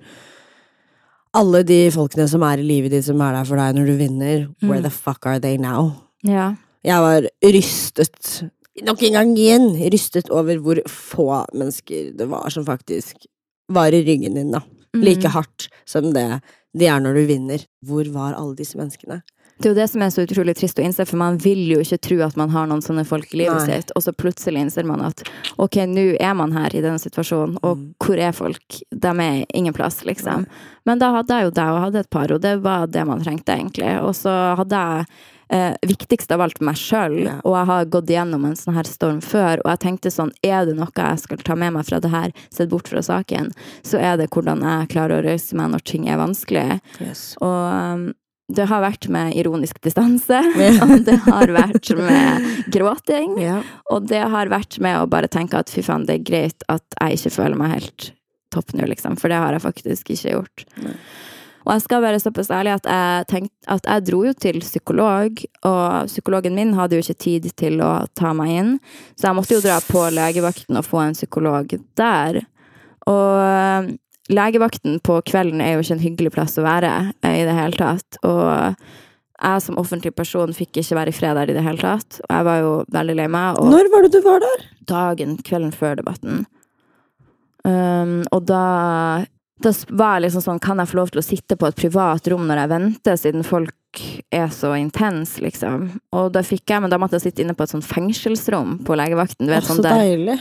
alle 1.35 1.61
de 1.67 1.79
folkene 1.91 2.27
som 2.31 2.43
er 2.47 2.61
i 2.61 2.65
livet 2.65 2.93
ditt, 2.93 3.05
som 3.07 3.19
er 3.23 3.35
der 3.35 3.47
for 3.47 3.59
deg 3.59 3.75
når 3.75 3.89
du 3.89 3.95
vinner, 3.99 4.45
where 4.63 4.81
the 4.83 4.91
fuck 4.91 5.27
are 5.27 5.39
they 5.39 5.59
now? 5.59 5.91
Ja. 6.25 6.53
Jeg 6.85 7.01
var 7.01 7.25
rystet, 7.43 8.43
nok 8.85 9.01
en 9.07 9.15
gang 9.17 9.31
igjen, 9.37 9.69
rystet 9.91 10.29
over 10.29 10.59
hvor 10.61 10.81
få 10.91 11.29
mennesker 11.55 12.11
det 12.17 12.27
var 12.29 12.49
som 12.53 12.65
faktisk 12.67 13.25
var 13.73 13.95
i 13.95 14.03
ryggen 14.05 14.35
din, 14.37 14.51
da. 14.53 14.61
Like 14.95 15.25
Mm. 15.27 15.31
hardt 15.33 15.67
som 15.85 16.13
det 16.13 16.41
de 16.77 16.85
er 16.87 16.99
når 16.99 17.13
du 17.15 17.25
vinner. 17.27 17.65
Hvor 17.85 18.05
var 18.13 18.33
alle 18.35 18.55
disse 18.55 18.75
menneskene? 18.77 19.21
Det 19.57 19.69
er 19.69 19.71
jo 19.73 19.77
det 19.79 19.89
som 19.89 20.01
er 20.03 20.09
så 20.11 20.25
utrolig 20.27 20.53
trist 20.57 20.75
å 20.77 20.83
innse, 20.83 21.05
for 21.07 21.15
man 21.15 21.37
vil 21.39 21.61
jo 21.71 21.79
ikke 21.79 21.99
tro 22.03 22.17
at 22.25 22.35
man 22.35 22.49
har 22.49 22.67
noen 22.67 22.81
sånne 22.83 23.05
folk 23.07 23.33
i 23.33 23.37
livet 23.37 23.65
Nei. 23.67 23.77
sitt, 23.79 23.91
og 23.95 24.03
så 24.03 24.11
plutselig 24.11 24.59
innser 24.65 24.83
man 24.85 24.99
at 25.01 25.23
ok, 25.57 25.77
nå 25.87 26.17
er 26.19 26.33
man 26.35 26.51
her 26.51 26.75
i 26.75 26.81
denne 26.83 26.99
situasjonen, 26.99 27.57
og 27.63 27.77
Mm. 27.77 27.93
hvor 28.03 28.17
er 28.19 28.31
folk? 28.33 28.81
De 28.91 29.07
er 29.07 29.45
ingen 29.53 29.73
plass, 29.73 30.03
liksom. 30.03 30.45
Men 30.85 30.99
da 30.99 31.13
hadde 31.15 31.29
jeg 31.29 31.43
jo 31.45 31.51
deg 31.51 31.69
og 31.71 31.81
hadde 31.85 31.99
et 31.99 32.09
par, 32.09 32.31
og 32.31 32.41
det 32.41 32.61
var 32.61 32.87
det 32.87 33.07
man 33.07 33.21
trengte, 33.23 33.55
egentlig. 33.55 34.03
Og 34.03 34.13
så 34.13 34.57
hadde 34.57 34.75
jeg 34.75 35.05
eh, 35.49 35.75
viktigst 35.85 36.31
av 36.31 36.41
alt 36.41 36.59
meg 36.61 36.75
sjøl, 36.75 37.19
Ja. 37.25 37.35
og 37.43 37.55
jeg 37.55 37.65
har 37.69 37.85
gått 37.85 38.07
gjennom 38.07 38.45
en 38.45 38.55
sånn 38.55 38.73
her 38.75 38.83
storm 38.89 39.21
før, 39.21 39.59
og 39.65 39.69
jeg 39.71 39.79
tenkte 39.85 40.11
sånn, 40.11 40.31
er 40.43 40.65
det 40.65 40.75
noe 40.75 40.89
jeg 40.95 41.19
skal 41.19 41.37
ta 41.37 41.55
med 41.55 41.73
meg 41.73 41.85
fra 41.85 41.99
det 41.99 42.09
her, 42.11 42.31
sett 42.51 42.69
bort 42.69 42.87
fra 42.87 43.01
saken, 43.05 43.51
så 43.83 43.99
er 43.99 44.17
det 44.17 44.29
hvordan 44.33 44.61
jeg 44.61 44.89
klarer 44.89 45.19
å 45.21 45.25
røyse 45.29 45.53
meg 45.55 45.71
når 45.71 45.83
ting 45.85 46.07
er 46.09 46.17
vanskelig. 46.17 46.79
Yes. 46.99 47.35
Og 47.41 47.73
um, 47.73 48.13
det 48.47 48.67
har 48.69 48.81
vært 48.83 49.07
med 49.09 49.33
ironisk 49.35 49.79
distanse, 49.81 50.37
og 50.85 51.05
det 51.05 51.17
har 51.25 51.47
vært 51.47 51.89
med 51.97 52.49
gråting, 52.73 53.37
Ja. 53.41 53.61
og 53.91 54.05
det 54.07 54.21
har 54.29 54.47
vært 54.53 54.79
med 54.79 54.99
å 55.01 55.07
bare 55.09 55.27
tenke 55.27 55.57
at 55.57 55.69
fy 55.73 55.81
faen, 55.81 56.05
det 56.05 56.19
er 56.19 56.25
greit 56.31 56.63
at 56.69 56.83
jeg 57.01 57.17
ikke 57.17 57.31
føler 57.39 57.55
meg 57.57 57.71
helt 57.79 58.11
topp 58.53 58.71
nå, 58.77 58.85
liksom, 58.87 59.17
for 59.19 59.27
det 59.33 59.35
har 59.41 59.51
jeg 59.57 59.61
faktisk 59.65 60.11
ikke 60.13 60.35
gjort. 60.37 60.65
Nei. 60.83 60.93
Og 61.65 61.71
jeg 61.73 61.83
skal 61.85 62.03
være 62.03 62.21
såpass 62.21 62.51
ærlig 62.53 62.75
at 62.75 62.89
jeg 62.89 63.27
tenkte 63.31 63.73
at 63.73 63.87
jeg 63.89 64.05
dro 64.07 64.21
jo 64.27 64.33
til 64.37 64.59
psykolog, 64.61 65.43
og 65.65 66.11
psykologen 66.11 66.57
min 66.57 66.75
hadde 66.77 66.97
jo 66.97 67.05
ikke 67.05 67.23
tid 67.25 67.47
til 67.57 67.81
å 67.81 67.91
ta 68.17 68.33
meg 68.37 68.53
inn, 68.53 68.73
så 69.17 69.29
jeg 69.29 69.39
måtte 69.39 69.57
jo 69.57 69.63
dra 69.63 69.79
på 69.81 70.03
legevakten 70.13 70.77
og 70.77 70.85
få 70.85 71.01
en 71.03 71.17
psykolog 71.17 71.73
der. 71.97 72.43
Og 73.09 73.39
um, 73.41 73.89
legevakten 74.29 75.01
på 75.05 75.17
kvelden 75.25 75.63
er 75.63 75.75
jo 75.75 75.81
ikke 75.85 75.97
en 75.97 76.05
hyggelig 76.05 76.35
plass 76.37 76.55
å 76.61 76.65
være 76.65 76.93
eh, 77.25 77.41
i 77.41 77.49
det 77.49 77.57
hele 77.57 77.81
tatt. 77.81 78.21
Og 78.25 78.45
jeg 79.35 79.65
som 79.65 79.81
offentlig 79.81 80.13
person 80.15 80.53
fikk 80.55 80.79
ikke 80.81 81.01
være 81.01 81.11
i 81.11 81.17
fred 81.17 81.37
der 81.37 81.51
i 81.51 81.57
det 81.57 81.65
hele 81.65 81.81
tatt. 81.81 82.21
Og 82.23 82.31
jeg 82.31 82.47
var 82.47 82.61
jo 82.61 82.71
veldig 82.93 83.19
lei 83.19 83.27
meg. 83.29 83.59
Når 83.73 83.91
var 83.93 84.05
det 84.05 84.15
du 84.15 84.23
var 84.25 84.45
der? 84.45 84.65
dagen, 84.89 85.37
kvelden 85.43 85.73
før 85.75 85.97
debatten. 85.99 86.45
Um, 87.65 88.21
og 88.33 88.45
da, 88.49 89.25
da 89.63 89.71
var 89.95 90.17
jeg 90.17 90.25
liksom 90.25 90.43
sånn, 90.43 90.59
kan 90.63 90.81
jeg 90.81 90.91
få 90.91 90.99
lov 90.99 91.13
til 91.13 91.21
å 91.21 91.25
sitte 91.25 91.55
på 91.59 91.69
et 91.69 91.77
privat 91.79 92.27
rom 92.31 92.43
når 92.49 92.63
jeg 92.63 92.71
venter, 92.73 93.19
siden 93.21 93.45
folk 93.47 94.01
er 94.35 94.49
så 94.51 94.73
intense, 94.75 95.39
liksom. 95.39 95.87
Og 96.15 96.33
da 96.35 96.43
fikk 96.43 96.73
jeg, 96.73 96.83
men 96.83 96.91
da 96.91 96.99
måtte 96.99 97.15
jeg 97.15 97.29
sitte 97.29 97.45
inne 97.45 97.55
på 97.55 97.63
et 97.63 97.71
sånt 97.71 97.87
fengselsrom 97.87 98.81
på 98.85 98.97
legevakten. 98.99 99.47
Du 99.47 99.53
vet, 99.53 99.67
sånn 99.67 99.79
så 99.79 99.87
der, 99.87 100.03
deilig. 100.03 100.35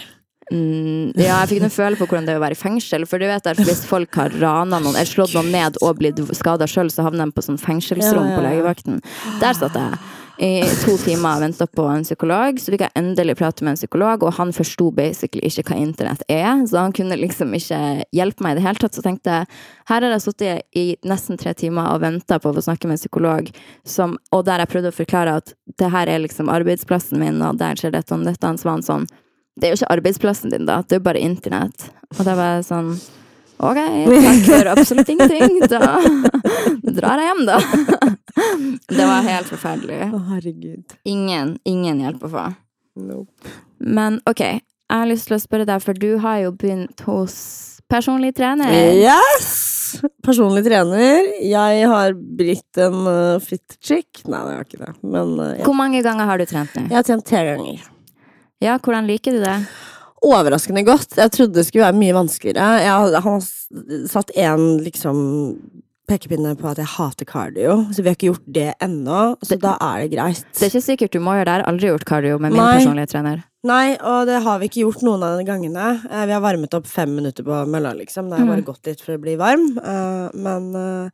Mm, 0.52 1.14
ja, 1.16 1.38
jeg 1.44 1.54
fikk 1.54 1.62
noen 1.62 1.72
følelse 1.72 2.02
på 2.02 2.08
hvordan 2.10 2.26
det 2.26 2.34
er 2.34 2.40
å 2.40 2.42
være 2.42 2.58
i 2.58 2.60
fengsel. 2.60 3.06
For 3.08 3.22
du 3.22 3.28
vet 3.30 3.46
at 3.48 3.62
hvis 3.62 3.84
folk 3.88 4.18
har 4.18 4.34
rana 4.42 4.82
noen, 4.82 4.98
eller 4.98 5.08
slått 5.08 5.36
noen 5.38 5.54
ned 5.54 5.78
og 5.80 6.02
blitt 6.02 6.20
skada 6.36 6.66
sjøl, 6.68 6.90
så 6.92 7.06
havner 7.06 7.30
de 7.30 7.36
på 7.38 7.46
sånn 7.46 7.60
fengselsrom 7.62 8.26
Ja, 8.26 8.34
ja, 8.34 8.36
på 8.36 8.44
legevakten. 8.48 9.00
Der 9.40 9.56
satt 9.56 9.78
jeg 9.78 10.02
i 10.42 10.64
to 10.82 10.96
timer 10.98 11.36
og 11.36 11.44
venta 11.44 11.66
på 11.70 11.84
en 11.86 12.04
psykolog. 12.06 12.58
Så 12.58 12.72
fikk 12.74 12.84
jeg 12.86 12.96
endelig 12.98 13.36
prate 13.38 13.64
med 13.64 13.74
en 13.74 13.80
psykolog, 13.80 14.24
og 14.26 14.34
han 14.38 14.52
forsto 14.54 14.90
basically 14.94 15.46
ikke 15.46 15.68
hva 15.70 15.78
internett 15.78 16.24
er. 16.28 16.64
Så 16.66 16.80
han 16.80 16.94
kunne 16.96 17.18
liksom 17.20 17.54
ikke 17.54 17.80
hjelpe 18.14 18.44
meg 18.44 18.54
i 18.54 18.58
det 18.58 18.66
hele 18.66 18.82
tatt. 18.82 18.96
Så 18.96 19.04
tenkte 19.04 19.38
jeg 19.38 19.50
her 19.90 20.06
har 20.06 20.14
jeg 20.16 20.24
sittet 20.24 20.78
i 20.80 20.86
nesten 21.06 21.38
tre 21.40 21.54
timer 21.58 21.92
og 21.92 22.02
venta 22.02 22.40
på 22.40 22.50
å 22.50 22.56
få 22.56 22.64
snakke 22.66 22.90
med 22.90 22.98
en 22.98 23.04
psykolog, 23.04 23.50
som, 23.86 24.16
og 24.34 24.46
der 24.48 24.64
jeg 24.64 24.72
prøvde 24.72 24.90
å 24.90 24.96
forklare 24.96 25.36
at 25.42 25.54
det 25.78 25.90
her 25.92 26.10
er 26.10 26.24
liksom 26.24 26.50
arbeidsplassen 26.52 27.20
min, 27.22 27.42
og 27.44 27.60
der 27.60 27.78
skjer 27.78 27.94
dette 27.94 28.16
og 28.16 28.26
dette. 28.26 28.54
Så 28.58 28.68
var 28.68 28.78
han 28.78 28.86
sånn 28.86 29.06
det 29.54 29.68
er 29.68 29.70
jo 29.70 29.78
ikke 29.78 29.94
arbeidsplassen 29.94 30.50
din, 30.50 30.64
da. 30.66 30.80
Det 30.82 30.96
er 30.96 30.98
jo 30.98 31.04
bare 31.06 31.20
internett. 31.22 31.84
Og 32.16 32.24
da 32.26 32.34
var 32.34 32.56
jeg 32.56 32.66
sånn 32.70 32.96
Ok, 33.64 33.78
takk 33.78 34.40
for 34.48 34.68
absolutt 34.72 35.10
ingenting. 35.14 35.60
Da 35.70 35.92
drar 36.98 37.22
jeg 37.22 37.28
hjem, 37.30 37.44
da. 37.46 37.58
Det 38.88 39.06
var 39.06 39.24
helt 39.26 39.50
forferdelig. 39.50 40.00
Å, 40.10 40.20
herregud. 40.32 40.96
Ingen, 41.08 41.56
ingen 41.68 42.02
hjelp 42.02 42.24
å 42.26 42.30
få. 42.32 42.46
Nope. 43.00 43.52
Men 43.78 44.20
ok, 44.28 44.40
jeg 44.40 45.00
har 45.00 45.08
lyst 45.10 45.28
til 45.30 45.36
å 45.36 45.42
spørre 45.42 45.66
deg, 45.68 45.82
for 45.82 45.98
du 45.98 46.16
har 46.22 46.40
jo 46.44 46.52
begynt 46.58 47.04
hos 47.08 47.36
personlig 47.90 48.34
trener. 48.38 48.74
Yes! 48.98 49.52
Personlig 50.26 50.64
trener. 50.66 51.28
Jeg 51.44 51.88
har 51.90 52.14
blitt 52.14 52.80
en 52.82 53.06
uh, 53.06 53.42
fit 53.42 53.76
chick. 53.78 54.24
Nei, 54.26 54.40
jeg 54.50 54.58
har 54.58 54.68
ikke 54.68 54.82
det. 54.82 54.92
Men 55.02 55.34
uh, 55.38 55.50
ja. 55.54 55.64
Hvor 55.66 55.76
mange 55.78 56.02
ganger 56.04 56.30
har 56.30 56.40
du 56.40 56.46
trent 56.50 56.74
nå? 56.74 56.86
jeg 56.88 56.98
har 56.98 57.06
trent 57.06 57.26
tre 57.28 57.44
ganger. 57.52 57.84
Ja, 58.62 58.78
hvordan 58.78 59.06
liker 59.10 59.36
du 59.36 59.42
det? 59.44 59.58
Overraskende 60.24 60.84
godt. 60.86 61.18
Jeg 61.20 61.32
trodde 61.34 61.58
det 61.58 61.66
skulle 61.68 61.86
være 61.86 62.00
mye 62.00 62.16
vanskeligere. 62.16 62.68
Jeg 62.82 63.22
har 63.26 63.48
satt 64.10 64.32
én 64.40 64.66
liksom 64.82 65.18
pekepinne 66.08 66.52
på 66.60 66.68
at 66.68 66.76
jeg 66.82 66.90
hater 66.98 67.24
cardio, 67.24 67.76
så 67.90 68.02
vi 68.02 68.10
har 68.10 68.16
ikke 68.18 68.28
gjort 68.32 68.46
det 68.52 68.66
ennå. 68.84 69.20
Så 69.42 69.56
da 69.60 69.76
er 69.80 70.02
det 70.04 70.10
greit. 70.16 70.42
Det 70.52 70.66
er 70.66 70.72
ikke 70.74 70.84
sikkert 70.84 71.12
du 71.16 71.20
må 71.24 71.32
gjøre 71.38 71.46
det. 71.48 71.54
Jeg 71.54 71.62
har 71.64 71.70
aldri 71.72 71.88
gjort 71.92 72.04
cardio 72.10 72.38
med 72.38 72.52
min 72.52 72.60
Nei. 72.60 72.74
personlige 72.78 73.10
trener. 73.14 73.44
Nei, 73.64 73.94
og 73.96 74.26
det 74.28 74.42
har 74.44 74.58
vi 74.60 74.68
ikke 74.68 74.82
gjort 74.84 75.02
noen 75.06 75.22
av 75.24 75.38
de 75.40 75.44
gangene. 75.48 75.86
Eh, 76.10 76.26
Vi 76.28 76.32
har 76.36 76.42
varmet 76.44 76.74
opp 76.76 76.86
fem 76.86 77.14
minutter 77.16 77.42
på 77.46 77.62
mølla, 77.66 77.94
liksom. 77.96 78.28
Da 78.28 78.36
har 78.36 78.44
bare 78.46 78.60
Mm. 78.60 78.66
gått 78.68 78.84
litt 78.86 79.00
for 79.00 79.16
å 79.16 79.20
bli 79.22 79.36
varm. 79.40 79.78
Eh, 79.78 80.30
Men 80.36 80.74
eh, 80.76 81.10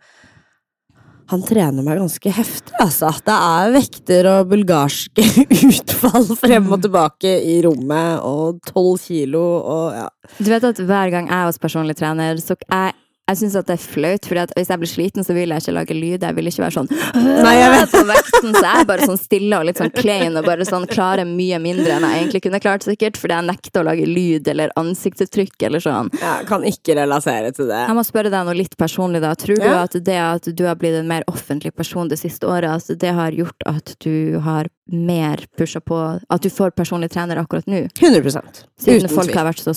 han 1.30 1.42
trener 1.46 1.84
meg 1.86 2.00
ganske 2.00 2.32
heftig, 2.34 2.72
altså. 2.82 3.12
Det 3.22 3.36
er 3.36 3.70
vekter 3.76 4.26
og 4.32 4.48
bulgarske 4.50 5.22
utfall 5.70 6.26
frem 6.40 6.66
og 6.74 6.82
tilbake 6.82 7.36
i 7.46 7.60
rommet, 7.62 8.18
og 8.26 8.58
tolv 8.66 8.98
kilo 8.98 9.44
og 9.62 9.92
ja. 9.94 10.08
Du 10.40 10.50
vet 10.50 10.64
at 10.64 10.76
hver 10.82 11.12
gang 11.14 11.28
jeg 11.30 11.38
er 11.38 11.46
hos 11.46 11.58
personlig 11.62 11.94
trener, 12.00 12.34
så 12.42 12.56
jeg, 12.58 12.94
Jeg 13.30 13.38
syns 13.38 13.54
det 13.54 13.74
er 13.76 13.78
flaut, 13.82 14.26
for 14.26 14.40
hvis 14.58 14.70
jeg 14.72 14.80
blir 14.82 14.90
sliten, 14.90 15.22
så 15.26 15.34
vil 15.36 15.52
jeg 15.54 15.62
ikke 15.62 15.74
lage 15.76 15.94
lyd. 15.94 16.24
Jeg 16.26 16.34
vil 16.34 16.48
ikke 16.50 16.64
være 16.64 16.74
sånn 16.74 16.88
Nei, 16.90 17.52
jeg 17.60 17.70
vet. 17.76 17.92
på 17.94 18.00
vekten, 18.08 18.54
så 18.56 18.62
jeg 18.64 18.80
er 18.82 18.88
bare 18.88 19.06
sånn 19.06 19.20
stille 19.20 19.60
og 19.60 19.66
litt 19.68 19.78
sånn 19.78 19.92
klein 19.94 20.34
og 20.40 20.48
bare 20.48 20.66
sånn 20.66 20.86
klarer 20.90 21.28
mye 21.28 21.60
mindre 21.62 21.94
enn 21.94 22.06
jeg 22.08 22.24
egentlig 22.24 22.42
kunne 22.48 22.60
klart, 22.64 22.82
sikkert, 22.88 23.20
fordi 23.20 23.36
jeg 23.38 23.46
nekter 23.52 23.82
å 23.84 23.86
lage 23.86 24.08
lyd 24.08 24.50
eller 24.50 24.72
ansiktsuttrykk 24.80 25.66
eller 25.68 25.84
sånn. 25.84 26.10
Jeg 26.18 26.48
kan 26.50 26.66
ikke 26.66 26.96
relatere 26.98 27.52
til 27.54 27.70
det. 27.70 27.78
Jeg 27.86 27.96
må 28.00 28.04
spørre 28.08 28.32
deg 28.34 28.48
noe 28.50 28.56
litt 28.58 28.74
personlig, 28.80 29.22
da. 29.22 29.32
Tror 29.38 29.60
du 29.62 29.68
Ja. 29.68 29.82
at 29.86 29.92
det 30.04 30.18
at 30.18 30.50
du 30.56 30.64
har 30.66 30.74
blitt 30.80 30.98
en 30.98 31.06
mer 31.08 31.22
offentlig 31.30 31.72
person 31.76 32.08
det 32.10 32.18
siste 32.18 32.48
året, 32.50 32.66
at 32.90 32.98
det 32.98 33.14
har 33.14 33.30
gjort 33.30 33.62
at 33.66 33.94
du 34.02 34.40
har 34.42 34.66
mer 34.90 35.44
pusha 35.56 35.78
på 35.80 36.00
At 36.28 36.42
du 36.42 36.48
får 36.50 36.72
personlig 36.74 37.10
trener 37.14 37.36
akkurat 37.38 37.66
nå? 37.70 37.86
100% 37.94 38.64
Siden 38.80 39.04
Uten 39.04 39.08
folk 39.14 39.28
tvil. 39.30 39.36
har 39.38 39.46
vært 39.52 39.62
så 39.62 39.74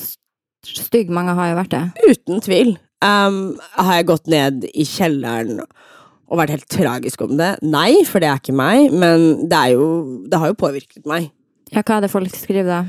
stygge. 0.65 1.11
Mange 1.13 1.35
har 1.35 1.51
jo 1.51 1.55
vært 1.59 1.69
det. 1.75 1.83
Uten 2.09 2.41
tvil. 2.41 2.77
Um, 3.03 3.39
har 3.75 3.99
jeg 3.99 4.07
gått 4.07 4.29
ned 4.31 4.67
i 4.71 4.85
kjelleren 4.87 5.59
og 5.63 6.39
vært 6.39 6.53
helt 6.55 6.69
tragisk 6.71 7.23
om 7.25 7.35
det? 7.39 7.55
Nei, 7.65 8.03
for 8.07 8.23
det 8.23 8.29
er 8.31 8.41
ikke 8.41 8.55
meg, 8.55 8.93
men 8.95 9.47
det, 9.51 9.63
jo, 9.75 9.87
det 10.31 10.39
har 10.39 10.53
jo 10.53 10.59
påvirket 10.59 11.07
meg. 11.09 11.29
Ja, 11.73 11.83
hva 11.83 11.97
er 11.97 12.05
det 12.05 12.13
folk 12.13 12.33
skriver 12.37 12.69
da? 12.69 12.81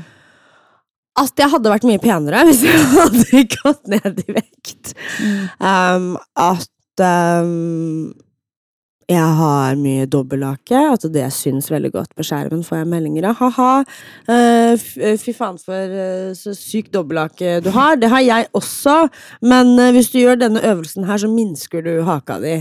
At 1.19 1.39
jeg 1.39 1.51
hadde 1.51 1.71
vært 1.71 1.87
mye 1.87 2.01
penere 2.03 2.43
hvis 2.47 2.63
jeg 2.65 2.79
hadde 2.95 3.43
gått 3.57 3.91
ned 3.91 4.23
i 4.25 4.37
vekt. 4.37 4.95
Um, 5.59 6.15
at 6.39 7.03
um, 7.03 8.13
jeg 9.11 9.33
har 9.37 9.75
mye 9.77 10.07
dobbelthake, 10.09 10.79
at 10.95 11.05
det 11.13 11.27
syns 11.35 11.69
veldig 11.69 11.91
godt 11.93 12.15
på 12.17 12.25
skjermen, 12.25 12.63
får 12.65 12.79
jeg 12.81 12.89
meldinger 12.89 13.29
av. 13.29 13.37
Ha-ha, 13.37 13.69
uh, 14.31 14.85
fy 15.21 15.33
faen 15.35 15.59
for 15.61 15.93
uh, 15.93 16.31
så 16.37 16.55
sykt 16.57 16.93
dobbelthake 16.95 17.59
du 17.65 17.69
har. 17.75 17.99
Det 18.01 18.09
har 18.09 18.25
jeg 18.25 18.49
også, 18.57 19.03
men 19.45 19.75
uh, 19.77 19.91
hvis 19.93 20.09
du 20.09 20.23
gjør 20.23 20.41
denne 20.41 20.63
øvelsen 20.65 21.05
her, 21.05 21.21
så 21.21 21.29
minsker 21.29 21.85
du 21.85 21.99
haka 22.07 22.39
di. 22.41 22.55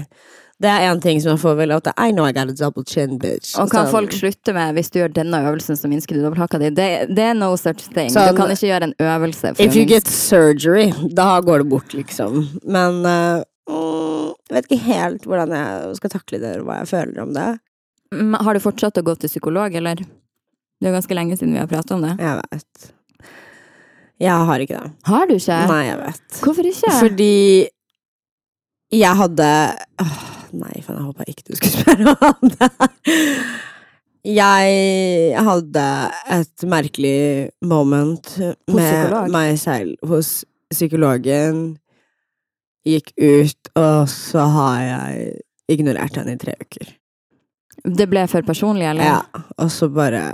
Det 0.60 0.70
er 0.70 0.84
en 0.86 1.00
ting 1.02 1.18
som 1.20 1.32
jeg 1.32 1.40
får 1.42 1.56
veldig 1.58 1.78
ofte. 1.80 1.94
I 1.98 2.12
know 2.12 2.28
I 2.28 2.36
got 2.36 2.52
a 2.52 2.54
double 2.56 2.84
chin, 2.86 3.16
bitch. 3.18 3.56
Og 3.58 3.72
kan 3.72 3.88
så, 3.88 3.96
folk 3.96 4.12
slutte 4.14 4.52
med 4.54 4.76
hvis 4.76 4.92
du 4.92 5.00
gjør 5.00 5.16
denne 5.16 5.40
øvelsen, 5.48 5.80
så 5.80 5.88
minsker 5.90 6.16
du 6.16 6.22
dobbelthaka 6.22 6.60
di? 6.60 6.70
Det, 6.76 6.90
det 7.08 7.24
er 7.30 7.34
no 7.40 7.54
such 7.56 7.88
thing. 7.88 8.12
Så, 8.12 8.28
du 8.28 8.36
kan 8.36 8.52
ikke 8.52 8.68
gjøre 8.68 8.90
en 8.92 8.94
øvelse 9.00 9.56
If 9.58 9.76
you 9.76 9.88
get 9.88 10.08
surgery, 10.08 10.92
da 11.16 11.40
går 11.40 11.64
det 11.64 11.68
bort, 11.72 11.96
liksom. 11.96 12.44
Men 12.68 13.00
mm, 13.02 14.13
jeg 14.48 14.56
vet 14.58 14.66
ikke 14.68 14.84
helt 14.88 15.24
hvordan 15.28 15.54
jeg 15.56 15.94
skal 16.00 16.12
takle 16.12 16.40
det, 16.42 16.52
og 16.60 16.66
hva 16.68 16.80
jeg 16.82 16.90
føler 16.90 17.22
om 17.22 17.32
det. 17.36 17.46
Har 18.44 18.54
du 18.54 18.60
fortsatt 18.62 19.00
å 19.00 19.04
gå 19.06 19.14
til 19.18 19.32
psykolog, 19.32 19.74
eller? 19.74 20.02
Det 20.04 20.90
er 20.90 20.94
ganske 20.94 21.16
lenge 21.16 21.38
siden 21.38 21.54
vi 21.56 21.62
har 21.62 21.70
pratet 21.70 21.94
om 21.96 22.04
det. 22.04 22.12
Jeg 22.20 22.42
vet. 22.42 22.90
Jeg 24.22 24.48
har 24.50 24.62
ikke 24.62 24.78
det. 24.78 24.90
Har 25.08 25.26
du 25.26 25.34
ikke? 25.34 25.60
Nei, 25.70 25.80
jeg 25.88 26.00
vet. 26.02 26.40
Hvorfor 26.44 26.68
ikke? 26.70 26.92
Fordi 27.00 27.34
jeg 28.94 29.18
hadde 29.18 29.48
Åh, 30.04 30.18
Nei, 30.54 30.74
faen, 30.86 31.00
jeg 31.00 31.06
håpa 31.08 31.24
ikke 31.26 31.48
du 31.48 31.56
skulle 31.58 31.78
spørre 31.80 32.12
om 32.28 32.52
det. 32.52 32.68
Jeg 34.24 35.40
hadde 35.48 35.86
et 36.36 36.64
merkelig 36.70 37.16
moment 37.66 38.30
med 38.70 39.32
meg 39.34 39.58
selv 39.60 39.98
hos 40.08 40.44
psykologen. 40.72 41.74
Gikk 42.84 43.14
ut, 43.16 43.70
og 43.80 44.04
så 44.12 44.44
har 44.52 44.80
jeg 44.84 45.30
ignorert 45.72 46.18
henne 46.20 46.34
i 46.36 46.40
tre 46.40 46.52
uker. 46.60 46.92
Det 47.84 48.06
ble 48.08 48.26
for 48.30 48.44
personlig, 48.46 48.86
eller? 48.90 49.04
Ja, 49.08 49.44
og 49.58 49.72
så 49.72 49.88
bare 49.92 50.30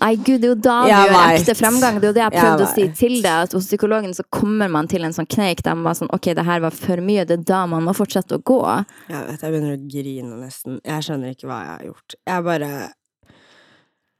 Nei, 0.00 0.14
gud, 0.16 0.40
det 0.40 0.46
er 0.48 0.52
jo 0.54 0.60
da 0.64 0.76
du 0.80 0.88
Jeg 0.88 1.08
gjør 1.10 1.32
ekte 1.34 1.54
fremgang. 1.58 1.98
Det 2.00 2.06
er 2.06 2.08
jo 2.08 2.16
det 2.16 2.22
jeg 2.22 2.32
Jeg 2.32 2.40
prøvde 2.40 2.64
å 2.64 2.70
si 2.70 2.84
til 2.96 3.16
deg, 3.20 3.48
at 3.48 3.56
hos 3.56 3.66
psykologen 3.68 4.14
så 4.16 4.24
kommer 4.32 4.70
man 4.72 4.88
til 4.88 5.04
en 5.04 5.12
sånn 5.12 5.28
kneik 5.28 5.60
der 5.66 5.76
man 5.76 5.90
var 5.90 5.98
sånn 5.98 6.12
ok, 6.16 6.30
det 6.38 6.46
her 6.46 6.62
var 6.64 6.72
for 6.72 7.02
mye, 7.04 7.26
det 7.28 7.36
er 7.36 7.44
da 7.50 7.58
man 7.68 7.84
må 7.84 7.92
fortsette 7.96 8.38
å 8.38 8.40
gå. 8.40 8.62
Jeg 9.10 9.26
vet, 9.28 9.44
jeg 9.44 9.52
begynner 9.52 9.76
å 9.76 9.82
grine 9.92 10.38
nesten. 10.40 10.80
Jeg 10.88 11.04
skjønner 11.04 11.36
ikke 11.36 11.50
hva 11.50 11.60
jeg 11.60 11.74
har 11.74 11.84
gjort. 11.90 12.16
Jeg 12.32 12.46
bare 12.48 12.70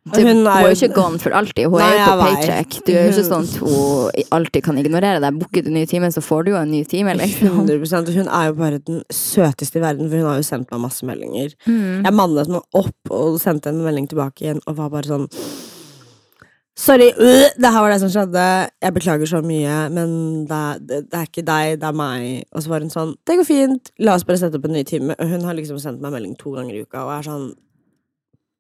Det, 0.00 0.22
Hun 0.24 0.46
er 0.48 0.62
jo 0.64 0.68
ikke 0.72 0.94
gone 0.96 1.18
for 1.20 1.34
alltid. 1.36 1.66
Hun 1.68 1.82
Nei, 1.82 1.90
er 1.92 1.98
jo 2.00 2.12
på 2.16 2.24
paycheck. 2.24 2.76
Du 2.86 2.92
er 2.94 3.02
jo 3.04 3.10
ikke 3.12 3.24
sånn 3.26 3.44
at 3.44 3.56
hun 3.60 4.30
alltid 4.38 4.64
kan 4.64 4.78
ignorere 4.80 5.20
deg. 5.20 5.40
Booker 5.42 5.66
du 5.66 5.68
ny 5.74 5.82
time, 5.90 6.08
så 6.14 6.22
får 6.24 6.46
du 6.46 6.54
jo 6.54 6.60
en 6.60 6.72
ny 6.72 6.80
time, 6.88 7.12
liksom. 7.20 7.58
100 7.68 7.98
og 7.98 8.14
Hun 8.16 8.30
er 8.30 8.46
jo 8.48 8.54
bare 8.56 8.80
den 8.80 9.02
søteste 9.12 9.76
i 9.76 9.84
verden, 9.84 10.08
for 10.08 10.16
hun 10.16 10.30
har 10.30 10.40
jo 10.40 10.46
sendt 10.48 10.72
meg 10.72 10.80
masse 10.86 11.04
meldinger. 11.04 11.52
Mm. 11.68 12.00
Jeg 12.08 12.16
mannet 12.16 12.54
meg 12.56 12.80
opp 12.80 13.12
og 13.12 13.36
sendte 13.44 13.74
en 13.74 13.84
melding 13.84 14.08
tilbake 14.08 14.46
igjen 14.46 14.64
og 14.64 14.80
var 14.80 14.94
bare 14.96 15.12
sånn 15.12 15.28
Sorry, 16.80 17.10
øh, 17.12 17.50
det 17.60 17.70
her 17.74 17.82
var 17.84 17.92
det 17.92 18.00
som 18.00 18.08
skjedde. 18.08 18.42
Jeg 18.80 18.94
beklager 18.96 19.28
så 19.28 19.42
mye, 19.44 19.74
men 19.92 20.12
det, 20.48 20.60
det, 20.88 21.00
det 21.12 21.18
er 21.18 21.26
ikke 21.28 21.44
deg, 21.44 21.74
det 21.82 21.88
er 21.90 21.98
meg. 22.00 22.46
Og 22.54 22.64
så 22.64 22.72
var 22.72 22.80
hun 22.80 22.92
sånn 22.94 23.18
Det 23.28 23.36
går 23.36 23.44
fint, 23.44 23.90
la 24.00 24.14
oss 24.16 24.24
bare 24.24 24.40
sette 24.40 24.56
opp 24.56 24.64
en 24.64 24.78
ny 24.78 24.84
time. 24.88 25.12
Og 25.20 25.28
hun 25.28 25.44
har 25.44 25.58
liksom 25.58 25.76
sendt 25.82 26.00
meg 26.00 26.14
melding 26.14 26.38
to 26.40 26.54
ganger 26.56 26.78
i 26.78 26.86
uka 26.86 27.02
og 27.04 27.18
er 27.18 27.28
sånn 27.28 27.50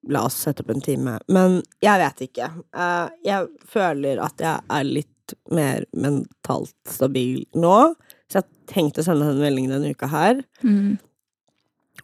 La 0.08 0.22
oss 0.24 0.38
sette 0.46 0.62
opp 0.64 0.70
en 0.72 0.80
time. 0.80 1.18
Men 1.28 1.60
jeg 1.84 2.00
vet 2.00 2.22
ikke. 2.30 2.46
Eh, 2.72 3.08
jeg 3.26 3.48
føler 3.68 4.22
at 4.24 4.40
jeg 4.40 4.60
er 4.70 4.84
litt 4.88 5.34
mer 5.52 5.84
mentalt 5.94 6.74
stabil 6.88 7.44
nå. 7.54 7.94
Så 8.30 8.40
jeg 8.40 8.42
har 8.42 8.74
tenkt 8.74 8.98
å 8.98 9.04
sende 9.04 9.26
henne 9.28 9.42
melding 9.44 9.68
denne 9.70 9.92
uka 9.92 10.08
her 10.10 10.40
Mm. 10.64 10.98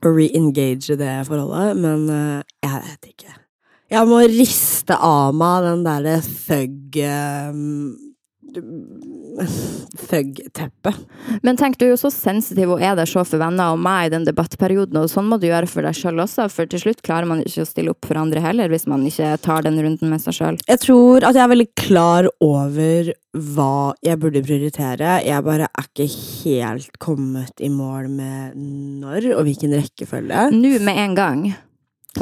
å 0.04 0.12
re-engage 0.12 0.96
det 0.98 1.14
forholdet, 1.26 1.76
men 1.80 2.08
eh, 2.10 2.42
jeg 2.62 2.82
vet 2.84 3.08
ikke. 3.14 3.34
Jeg 3.88 4.06
må 4.10 4.18
riste 4.28 4.96
av 4.98 5.34
meg 5.34 5.62
den 5.64 5.84
derre 5.86 6.16
thug 6.20 6.96
Thug-teppet. 9.36 11.00
Men 11.44 11.58
tenk, 11.58 11.78
du 11.78 11.86
er 11.86 11.92
jo 11.92 12.00
så 12.00 12.10
sensitiv 12.12 12.74
og 12.76 12.82
er 12.84 12.96
der 12.98 13.08
så 13.08 13.24
for 13.26 13.40
venner 13.42 13.74
og 13.74 13.80
meg 13.82 14.08
i 14.08 14.12
den 14.14 14.26
debattperioden, 14.26 14.96
og 15.00 15.10
sånn 15.12 15.28
må 15.30 15.38
du 15.40 15.48
gjøre 15.48 15.68
for 15.70 15.86
deg 15.86 15.96
sjøl 15.98 16.22
også, 16.24 16.48
for 16.52 16.70
til 16.70 16.82
slutt 16.82 17.02
klarer 17.06 17.28
man 17.28 17.42
ikke 17.44 17.64
å 17.64 17.68
stille 17.68 17.92
opp 17.92 18.08
for 18.08 18.20
andre 18.20 18.42
heller, 18.44 18.72
hvis 18.72 18.88
man 18.90 19.04
ikke 19.08 19.34
tar 19.44 19.66
den 19.66 19.78
runden 19.82 20.12
med 20.12 20.24
seg 20.24 20.38
sjøl. 20.38 20.60
Jeg 20.66 20.82
tror 20.84 21.26
at 21.26 21.36
jeg 21.36 21.44
er 21.44 21.52
veldig 21.54 21.70
klar 21.78 22.30
over 22.44 23.12
hva 23.36 23.92
jeg 24.04 24.20
burde 24.22 24.44
prioritere. 24.46 25.18
Jeg 25.26 25.44
bare 25.44 25.68
er 25.68 25.88
ikke 25.90 26.08
helt 26.46 26.98
kommet 27.02 27.60
i 27.60 27.70
mål 27.72 28.08
med 28.12 28.56
når 28.56 29.32
og 29.36 29.44
hvilken 29.48 29.76
rekkefølge. 29.76 30.48
Nå 30.56 30.76
med 30.86 31.02
en 31.02 31.16
gang. 31.18 31.46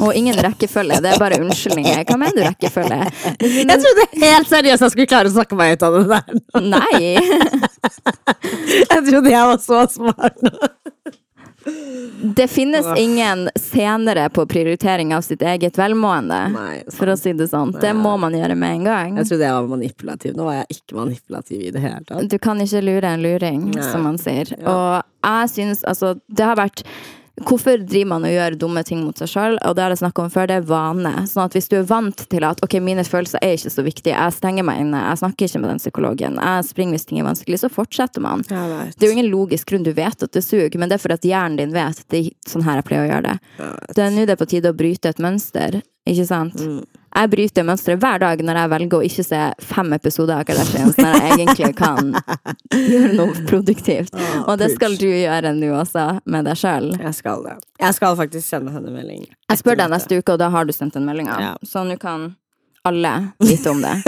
Og 0.03 0.15
ingen 0.17 0.35
rekkefølge, 0.43 0.99
det 1.03 1.13
er 1.13 1.21
bare 1.21 1.39
unnskyldninger. 1.43 2.01
Hva 2.09 2.17
mener 2.19 2.35
du 2.35 2.43
rekkefølge? 2.49 2.97
Jeg 3.39 3.77
trodde 3.85 4.07
helt 4.25 4.49
seriøst 4.51 4.85
jeg 4.85 4.95
skulle 4.95 5.09
klare 5.11 5.31
å 5.31 5.35
snakke 5.35 5.59
meg 5.59 5.75
ut 5.77 5.85
av 5.87 5.99
det 5.99 6.05
der. 6.11 6.41
Nei! 6.65 7.15
Jeg 8.85 9.01
trodde 9.07 9.29
jeg 9.31 9.47
var 9.49 9.59
så 9.61 9.83
smart 9.91 10.41
nå. 10.43 10.51
Det 12.35 12.45
finnes 12.47 12.85
ingen 12.97 13.49
senere 13.55 14.27
på 14.29 14.45
prioritering 14.45 15.15
av 15.15 15.21
sitt 15.25 15.41
eget 15.41 15.77
velmående. 15.79 16.39
Nei, 16.53 16.75
For 16.93 17.09
å 17.09 17.15
si 17.17 17.33
det 17.37 17.47
sånn. 17.49 17.73
Det 17.81 17.93
må 17.97 18.15
man 18.21 18.35
gjøre 18.37 18.57
med 18.59 18.79
en 18.79 18.85
gang. 18.85 19.17
Jeg 19.21 19.31
trodde 19.31 19.47
jeg 19.47 19.57
var 19.57 19.71
manipulativ. 19.71 20.35
Nå 20.37 20.45
var 20.45 20.59
jeg 20.59 20.77
ikke 20.77 20.99
manipulativ 20.99 21.63
i 21.65 21.73
det 21.73 21.81
hele 21.83 22.01
tatt. 22.05 22.29
Du 22.29 22.37
kan 22.41 22.61
ikke 22.61 22.83
lure 22.85 23.13
en 23.15 23.25
luring, 23.25 23.65
Nei. 23.73 23.85
som 23.89 24.05
man 24.05 24.19
sier. 24.21 24.53
Og 24.61 25.01
jeg 25.25 25.53
synes 25.55 25.81
altså 25.89 26.13
Det 26.29 26.45
har 26.45 26.59
vært 26.59 26.85
Hvorfor 27.43 27.81
driver 27.83 28.07
man 28.13 28.25
og 28.27 28.31
gjør 28.31 28.55
dumme 28.59 28.81
ting 28.87 29.01
mot 29.03 29.19
seg 29.19 29.27
sjøl? 29.27 29.57
Og 29.67 29.75
det 29.75 29.83
har 29.83 29.91
jeg 29.91 29.99
snakka 29.99 30.23
om 30.23 30.31
før, 30.31 30.47
det 30.47 30.55
er 30.61 30.67
vane. 30.69 31.11
Sånn 31.27 31.43
at 31.49 31.57
hvis 31.57 31.67
du 31.71 31.75
er 31.81 31.87
vant 31.89 32.23
til 32.31 32.45
at 32.47 32.61
ok, 32.63 32.77
mine 32.83 33.03
følelser 33.03 33.43
er 33.43 33.57
ikke 33.57 33.73
så 33.73 33.83
viktige, 33.83 34.15
jeg 34.15 34.35
stenger 34.37 34.63
meg 34.67 34.79
inne, 34.85 35.01
jeg 35.09 35.19
snakker 35.19 35.49
ikke 35.49 35.61
med 35.63 35.73
den 35.73 35.81
psykologen, 35.83 36.39
jeg 36.39 36.67
springer 36.69 36.95
hvis 36.95 37.07
ting 37.09 37.19
er 37.19 37.27
vanskelig, 37.27 37.59
så 37.59 37.71
fortsetter 37.73 38.23
man. 38.23 38.45
Det 38.47 39.03
er 39.03 39.11
jo 39.11 39.17
ingen 39.17 39.31
logisk 39.33 39.73
grunn, 39.73 39.83
du 39.83 39.91
vet 39.97 40.23
at 40.23 40.31
det 40.31 40.45
suger, 40.45 40.71
men 40.79 40.91
det 40.91 40.99
er 40.99 41.03
for 41.03 41.15
at 41.15 41.27
hjernen 41.27 41.59
din 41.59 41.75
vet 41.75 41.99
at 42.05 42.07
det 42.13 42.23
er 42.23 42.31
sånn 42.47 42.63
her 42.67 42.79
jeg 42.79 42.87
pleier 42.87 43.03
å 43.03 43.11
gjøre 43.11 43.33
det. 43.33 43.71
Det 43.91 44.05
er 44.05 44.15
nå 44.15 44.23
det 44.23 44.37
er 44.37 44.39
på 44.39 44.51
tide 44.55 44.71
å 44.71 44.77
bryte 44.77 45.11
et 45.11 45.23
mønster, 45.23 45.81
ikke 46.07 46.29
sant? 46.29 46.55
Mm. 46.55 46.85
Jeg 47.15 47.29
bryter 47.31 47.63
mønsteret 47.63 48.01
hver 48.03 48.19
dag 48.19 48.41
når 48.43 48.57
jeg 48.59 48.69
velger 48.73 48.97
å 48.99 49.05
ikke 49.07 49.23
se 49.23 49.41
fem 49.63 49.93
episoder 49.95 50.41
av 50.41 50.43
Kardashians 50.49 50.97
når 50.99 51.13
jeg 51.15 51.31
egentlig 51.37 51.69
kan 51.79 52.09
gjøre 52.91 53.11
noe 53.15 53.45
produktivt. 53.47 54.17
Og 54.45 54.57
det 54.59 54.71
skal 54.75 54.97
du 54.99 55.07
gjøre 55.07 55.53
nå 55.55 55.69
også, 55.79 56.05
med 56.27 56.49
deg 56.49 56.59
sjøl. 56.59 56.89
Jeg 56.99 57.15
skal 57.21 57.45
det. 57.47 57.55
Jeg 57.79 57.95
skal 57.97 58.17
faktisk 58.19 58.47
sende 58.49 58.73
henne 58.75 58.91
melding. 58.91 59.23
Jeg 59.47 59.61
spør 59.63 59.79
deg 59.79 59.93
neste 59.95 60.19
uke, 60.19 60.35
og 60.35 60.41
da 60.43 60.51
har 60.51 60.67
du 60.67 60.75
sendt 60.75 60.99
en 60.99 61.07
melding. 61.07 61.31
av. 61.31 61.39
Ja. 61.45 61.53
Så 61.63 61.85
nå 61.87 61.95
kan 62.01 62.33
alle 62.85 63.15
vite 63.41 63.71
om 63.71 63.79
det. 63.85 63.95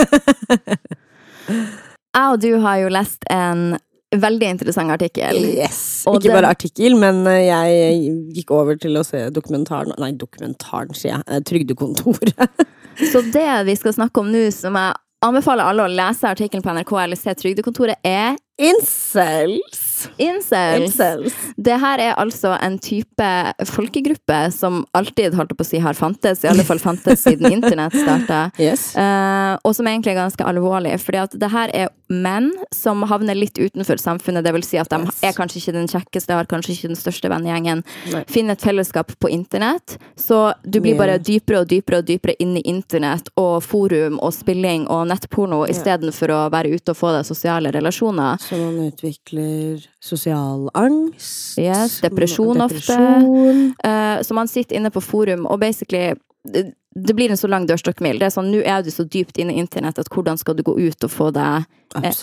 Jeg 2.17 2.31
og 2.33 2.39
du 2.41 2.49
har 2.63 2.79
jo 2.81 2.87
lest 2.91 3.23
en 3.31 3.75
veldig 4.15 4.47
interessant 4.55 4.91
artikkel. 4.91 5.37
Yes! 5.57 6.03
Og 6.09 6.17
Ikke 6.17 6.29
den- 6.31 6.35
bare 6.39 6.49
artikkel, 6.55 6.95
men 6.99 7.19
eh, 7.29 7.43
jeg 7.45 8.11
gikk 8.39 8.51
over 8.55 8.75
til 8.79 8.97
å 8.97 9.03
se 9.05 9.25
dokumentaren 9.35 9.93
Nei, 10.01 10.11
dokumentaren, 10.17 10.95
sier 10.97 11.21
jeg. 11.21 11.43
Trygdekontoret. 11.51 12.33
Så 12.97 13.21
det 13.21 13.63
vi 13.67 13.75
skal 13.77 13.93
snakke 13.93 14.23
om 14.23 14.31
nå, 14.33 14.47
som 14.53 14.77
jeg 14.77 14.95
anbefaler 15.25 15.69
alle 15.69 15.85
å 15.85 15.91
lese 15.91 16.29
artikkelen 16.29 16.65
på 16.65 16.73
NRK 16.77 16.95
eller 17.03 17.19
se 17.19 17.35
Trygdekontoret, 17.37 18.01
er 18.05 18.37
Incels! 18.57 19.86
Incels. 20.17 20.83
Incels. 20.87 21.35
Det 21.57 21.77
her 21.81 21.99
er 21.99 22.13
altså 22.21 22.53
en 22.61 22.77
type 22.79 23.29
folkegruppe 23.71 24.39
som 24.53 24.83
alltid 24.97 25.35
holdt 25.37 25.55
på 25.57 25.65
å 25.65 25.67
si 25.67 25.79
har 25.83 25.97
fantes, 25.97 26.43
i 26.45 26.49
alle 26.51 26.65
fall 26.67 26.79
fantes 26.81 27.23
siden 27.25 27.51
internett 27.57 27.95
starta. 27.97 28.41
Yes. 28.61 28.89
uh, 28.97 29.55
og 29.63 29.75
som 29.77 29.87
egentlig 29.89 30.13
er 30.15 30.19
ganske 30.23 30.45
alvorlig. 30.47 30.95
fordi 31.03 31.21
at 31.23 31.37
det 31.39 31.49
her 31.53 31.73
er 31.73 31.89
menn 32.09 32.51
som 32.71 33.01
havner 33.09 33.35
litt 33.35 33.57
utenfor 33.59 33.99
samfunnet. 33.99 34.45
Det 34.45 34.53
vil 34.55 34.63
si 34.63 34.77
at 34.79 34.89
de 34.93 34.97
Yes. 35.07 35.19
er 35.23 35.33
kanskje 35.37 35.59
ikke 35.61 35.73
den 35.75 35.87
kjekkeste, 35.91 36.33
har 36.35 36.47
kanskje 36.49 36.73
ikke 36.73 36.89
den 36.91 36.99
største 36.99 37.29
vennegjengen. 37.31 37.83
Finner 38.31 38.55
et 38.57 38.63
fellesskap 38.63 39.11
på 39.21 39.29
internett. 39.31 39.97
Så 40.19 40.53
du 40.63 40.79
blir 40.83 40.97
bare 40.99 41.17
dypere 41.19 41.61
og 41.63 41.67
dypere 41.71 41.99
og 42.01 42.07
dypere 42.07 42.35
inn 42.43 42.55
i 42.59 42.63
internett 42.67 43.29
og 43.39 43.59
forum 43.63 44.19
og 44.23 44.33
spilling 44.35 44.87
og 44.91 45.07
nettporno 45.11 45.65
Ja. 45.67 45.71
istedenfor 45.73 46.31
å 46.33 46.41
være 46.53 46.73
ute 46.75 46.91
og 46.93 46.97
få 46.99 47.11
deg 47.17 47.25
sosiale 47.27 47.71
relasjoner. 47.75 48.37
Så 48.41 48.57
man 48.59 48.79
utvikler 48.91 49.86
sosial 49.99 50.69
angst. 50.73 51.57
Yes, 51.59 51.99
depresjon 52.01 52.61
ofte. 52.61 52.75
depresjon. 52.79 53.73
Eh, 53.83 54.21
så 54.23 54.33
man 54.37 54.47
sitter 54.47 54.75
inne 54.77 54.91
på 54.93 55.01
forum 55.01 55.45
og 55.47 55.59
basically 55.59 56.13
det, 56.47 56.71
det 56.95 57.13
blir 57.13 57.29
en 57.29 57.37
så 57.37 57.47
lang 57.51 57.65
dørstokkmil. 57.67 58.19
Det 58.21 58.25
er 58.29 58.31
sånn, 58.33 58.47
Nå 58.53 58.61
er 58.63 58.81
du 58.85 58.89
så 58.93 59.03
dypt 59.03 59.37
inne 59.37 59.53
i 59.53 59.59
internett 59.59 59.99
at 59.99 60.07
hvordan 60.13 60.37
skal 60.39 60.55
du 60.55 60.63
gå 60.63 60.77
ut 60.79 61.03
og 61.03 61.11
få 61.11 61.27
deg 61.35 61.65
eh, 61.99 62.13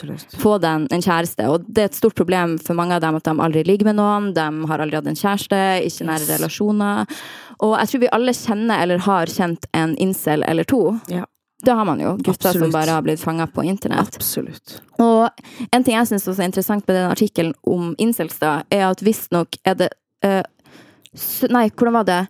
få 0.41 0.55
deg 0.63 0.71
en, 0.71 0.87
en 0.91 1.05
kjæreste. 1.05 1.45
Og 1.51 1.67
det 1.69 1.83
er 1.85 1.91
et 1.91 1.99
stort 1.99 2.17
problem 2.17 2.57
for 2.59 2.75
mange 2.79 2.97
av 2.97 3.03
dem 3.05 3.19
at 3.19 3.25
de 3.29 3.35
aldri 3.45 3.63
ligger 3.69 3.91
med 3.91 3.99
noen, 4.01 4.31
de 4.35 4.47
har 4.71 4.81
aldri 4.81 4.97
hatt 4.97 5.11
en 5.13 5.21
kjæreste, 5.21 5.61
ikke 5.91 6.09
nære 6.09 6.25
Yes. 6.25 6.33
relasjoner. 6.39 7.21
Og 7.61 7.77
jeg 7.79 7.89
tror 7.93 8.01
vi 8.07 8.13
alle 8.17 8.33
kjenner 8.35 8.83
eller 8.83 9.05
har 9.05 9.27
kjent 9.31 9.69
en 9.77 9.95
incel 10.01 10.43
eller 10.49 10.65
to. 10.65 10.99
Ja. 11.13 11.27
Det 11.65 11.75
har 11.79 11.87
man 11.89 12.01
jo. 12.03 12.15
Gutter 12.25 12.53
som 12.57 12.71
bare 12.75 12.95
har 12.97 13.03
blitt 13.03 13.23
fanga 13.23 13.47
på 13.47 13.65
internett. 13.65 14.17
Absolutt. 14.17 14.79
Og 15.03 15.29
en 15.71 15.85
ting 15.85 15.97
jeg 15.97 16.11
syns 16.13 16.29
er 16.35 16.47
interessant 16.47 16.87
med 16.87 16.99
den 16.99 17.11
artikkelen 17.11 17.55
om 17.67 17.95
incels, 17.99 18.39
da, 18.43 18.61
er 18.71 18.89
at 18.91 19.03
visstnok 19.05 19.59
er 19.65 19.79
det 19.85 19.93
uh, 20.27 20.43
Nei, 21.47 21.69
hvordan 21.71 21.95
var 21.95 22.07
det? 22.09 22.23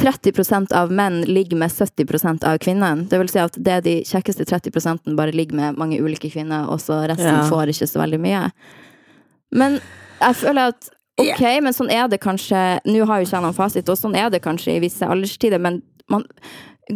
30% 0.00 0.72
av 0.74 0.90
menn 0.92 1.20
ligger 1.28 1.56
med 1.60 1.70
70% 1.70 2.44
av 2.44 2.58
kvinnene. 2.58 3.04
Det 3.10 3.18
vil 3.20 3.28
si 3.30 3.40
at 3.42 3.56
det 3.58 3.74
er 3.74 3.84
de 3.84 3.96
kjekkeste 4.08 4.46
30 4.48 5.14
bare 5.18 5.34
ligger 5.36 5.56
med 5.56 5.78
mange 5.78 6.00
ulike 6.00 6.30
kvinner, 6.32 6.68
og 6.70 6.80
så 6.80 7.02
resten 7.06 7.36
Ja. 7.36 7.44
får 7.48 7.70
ikke 7.74 7.86
så 7.86 8.00
veldig 8.00 8.20
mye. 8.20 8.50
Men 9.52 9.80
jeg 10.20 10.36
føler 10.36 10.72
at 10.72 10.90
ok, 11.18 11.42
men 11.62 11.72
sånn 11.72 11.90
er 11.92 12.08
det 12.08 12.20
kanskje 12.20 12.80
Nå 12.86 13.04
har 13.06 13.20
jo 13.20 13.26
ikke 13.26 13.36
jeg 13.36 13.42
noen 13.42 13.54
fasit, 13.54 13.88
og 13.88 13.98
sånn 13.98 14.16
er 14.16 14.30
det 14.30 14.42
kanskje 14.42 14.76
i 14.76 14.80
visse 14.80 15.06
alderstider, 15.06 15.60
men 15.60 15.82
man 16.08 16.24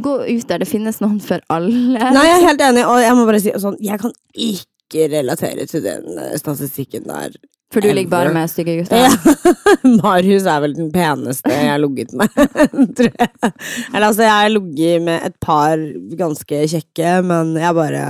Gå 0.03 0.19
ut 0.27 0.47
der, 0.49 0.63
det 0.63 0.69
finnes 0.71 1.01
noen 1.03 1.19
for 1.23 1.43
alle. 1.53 1.99
Nei, 1.99 2.29
jeg 2.29 2.37
er 2.37 2.47
helt 2.49 2.63
enig, 2.69 2.85
og 2.89 3.01
jeg 3.03 3.17
må 3.19 3.27
bare 3.29 3.43
si 3.43 3.55
sånn, 3.61 3.79
jeg 3.83 4.01
kan 4.03 4.15
ikke 4.35 5.09
relatere 5.13 5.67
til 5.71 5.85
den 5.85 6.21
eh, 6.21 6.37
statistikken 6.41 7.07
der. 7.11 7.35
For 7.75 7.83
du 7.83 7.91
ligger 7.91 8.13
bare 8.13 8.31
med 8.35 8.51
stygge 8.53 8.77
gutter. 8.79 9.03
Ja. 9.03 9.11
Marius 10.03 10.47
er 10.47 10.61
vel 10.63 10.77
den 10.77 10.93
peneste 10.95 11.51
jeg 11.51 11.73
har 11.73 11.81
ligget 11.83 12.15
med, 12.15 12.31
tror 12.97 13.11
jeg. 13.11 13.53
Eller 13.91 14.07
altså, 14.07 14.23
jeg 14.23 14.35
har 14.37 14.53
ligget 14.53 15.03
med 15.09 15.27
et 15.31 15.37
par 15.43 15.83
ganske 16.21 16.63
kjekke, 16.71 17.17
men 17.27 17.57
jeg 17.59 17.79
bare 17.81 18.05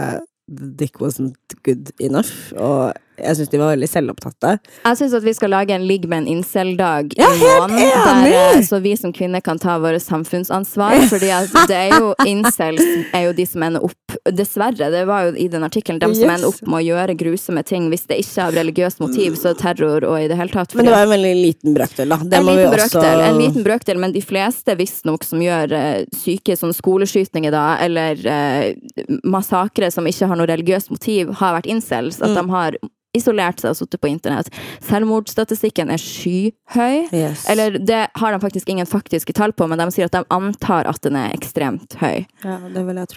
dick 0.76 1.00
wasn't 1.00 1.56
good 1.64 1.94
enough, 2.04 2.52
og 2.60 2.92
jeg 3.16 3.36
syns 3.38 3.48
de 3.52 3.58
var 3.60 3.70
veldig 3.76 3.88
selvopptatte. 3.88 4.52
Jeg 4.84 4.96
syns 5.00 5.14
at 5.14 5.22
vi 5.24 5.34
skal 5.36 5.50
lage 5.54 5.70
en 5.76 5.86
ligg 5.86 6.08
med 6.10 6.24
en 6.24 6.28
incel-dag 6.38 7.12
Ja, 7.18 7.28
i 7.34 7.38
måneden. 7.38 8.24
Der, 8.24 8.56
eh, 8.56 8.62
så 8.66 8.80
vi 8.82 8.96
som 8.96 9.12
kvinner 9.12 9.40
kan 9.40 9.58
ta 9.58 9.78
vårt 9.78 10.02
samfunnsansvar. 10.02 10.96
Fordi 11.10 11.30
det 11.68 11.76
er 11.76 11.94
jo 11.98 12.14
incels 12.26 12.82
er 13.14 13.28
jo 13.28 13.32
de 13.36 13.46
som 13.46 13.62
ender 13.62 13.84
opp 13.84 13.94
Dessverre, 14.30 14.90
det 14.94 15.02
var 15.08 15.24
jo 15.26 15.32
i 15.36 15.48
den 15.50 15.64
artikkelen 15.66 15.98
de 16.00 16.06
som 16.14 16.24
Yes. 16.24 16.30
ender 16.36 16.48
opp 16.48 16.60
med 16.70 16.78
å 16.78 16.84
gjøre 16.86 17.14
grusomme 17.18 17.62
ting 17.66 17.88
hvis 17.90 18.06
det 18.08 18.18
ikke 18.22 18.38
er 18.40 18.46
av 18.46 18.54
religiøst 18.54 19.00
motiv, 19.02 19.34
så 19.36 19.52
terror 19.58 20.04
og 20.06 20.16
i 20.22 20.28
det 20.30 20.36
hele 20.38 20.52
tatt. 20.54 20.74
Men 20.78 20.86
det 20.86 20.94
var 20.94 21.02
en 21.06 21.10
veldig 21.12 21.32
liten 21.34 21.74
brøkdel, 21.74 22.08
da. 22.14 22.16
Det 22.22 22.38
en 22.38 22.46
må 22.46 22.54
vi 22.56 22.64
også 22.64 23.00
brøkdel, 23.00 23.20
en 23.26 23.38
liten 23.42 23.66
brøkdel, 23.66 23.98
men 24.00 24.14
de 24.14 24.22
fleste 24.22 24.76
visstnok 24.78 25.26
som 25.26 25.42
gjør 25.42 25.74
uh, 25.74 26.04
syke 26.16 26.56
sånn 26.56 26.72
skoleskytinger, 26.76 27.50
da, 27.54 27.64
eller 27.84 28.22
uh, 28.22 29.18
massakre 29.26 29.90
som 29.92 30.06
ikke 30.08 30.30
har 30.30 30.38
noe 30.40 30.48
religiøst 30.50 30.90
motiv, 30.94 31.34
har 31.42 31.58
vært 31.58 31.68
incels. 31.74 32.22
At 32.22 32.30
Mm. 32.30 32.38
de 32.38 32.50
har 32.54 32.78
isolert 33.16 33.62
seg 33.62 33.72
og 33.72 33.78
sittet 33.78 34.02
på 34.02 34.10
internett. 34.10 34.50
Selvmordsstatistikken 34.84 35.92
er 35.94 36.02
skyhøy. 36.02 37.08
Yes. 37.14 37.46
Eller 37.50 37.78
det 37.78 38.04
har 38.20 38.34
de 38.34 38.40
faktisk 38.42 38.70
ingen 38.72 38.88
faktiske 38.90 39.36
tall 39.36 39.54
på, 39.56 39.68
men 39.70 39.80
de 39.80 39.88
sier 39.94 40.10
at 40.10 40.16
de 40.16 40.24
antar 40.34 40.90
at 40.90 41.02
den 41.06 41.18
er 41.20 41.34
ekstremt 41.34 41.98
høy. 42.02 42.24
Ja. 42.44 42.58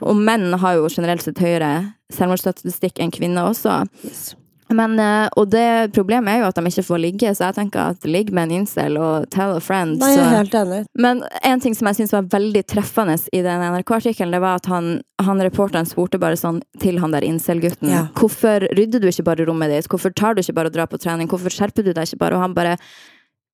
Og 0.05 0.17
menn 0.17 0.51
har 0.62 0.79
jo 0.79 0.89
generelt 0.91 1.25
sett 1.25 1.41
høyere 1.43 1.71
selvmordsstatistikk 2.13 3.01
enn 3.03 3.13
kvinner 3.13 3.51
også. 3.51 3.81
Yes. 4.05 4.29
Men, 4.69 4.99
eh, 4.99 5.30
og 5.39 5.49
det 5.51 5.93
problemet 5.95 6.34
er 6.34 6.41
jo 6.41 6.49
at 6.49 6.58
de 6.58 6.69
ikke 6.69 6.86
får 6.88 7.01
ligge, 7.01 7.32
så 7.36 7.47
jeg 7.49 7.58
tenker 7.60 7.93
at 7.93 8.08
ligg 8.08 8.32
med 8.36 8.49
en 8.49 8.62
incel 8.62 8.97
og 8.99 9.27
tell 9.34 9.56
a 9.56 9.62
friend. 9.63 9.97
Nei, 10.01 10.12
jeg 10.15 10.23
er 10.25 10.36
helt 10.36 10.58
enig. 10.60 10.80
Men 10.99 11.23
en 11.47 11.63
ting 11.63 11.75
som 11.77 11.89
jeg 11.89 12.01
syns 12.01 12.15
var 12.15 12.27
veldig 12.34 12.63
treffende 12.67 13.17
i 13.32 13.41
den 13.45 13.63
NRK-artikkelen, 13.63 14.34
det 14.36 14.41
var 14.43 14.60
at 14.62 14.67
han, 14.71 15.01
han 15.23 15.43
reporteren 15.43 15.88
spurte 15.88 16.19
bare 16.21 16.39
sånn 16.39 16.62
til 16.84 16.99
han 17.03 17.15
der 17.15 17.25
incel-gutten 17.27 17.91
Ja. 17.91 18.08
Hvorfor 18.17 18.67
rydder 18.75 18.99
du 19.03 19.08
ikke 19.08 19.27
bare 19.30 19.45
rommet 19.47 19.71
ditt? 19.71 19.88
Hvorfor 19.91 20.12
tar 20.13 20.36
du 20.36 20.41
ikke 20.43 20.58
bare 20.58 20.71
og 20.71 20.75
drar 20.75 20.89
på 20.91 20.99
trening? 20.99 21.30
Hvorfor 21.32 21.53
skjerper 21.53 21.86
du 21.86 21.93
deg 21.93 22.10
ikke 22.10 22.19
bare? 22.25 22.36
Og 22.36 22.43
han 22.43 22.58
bare 22.58 22.77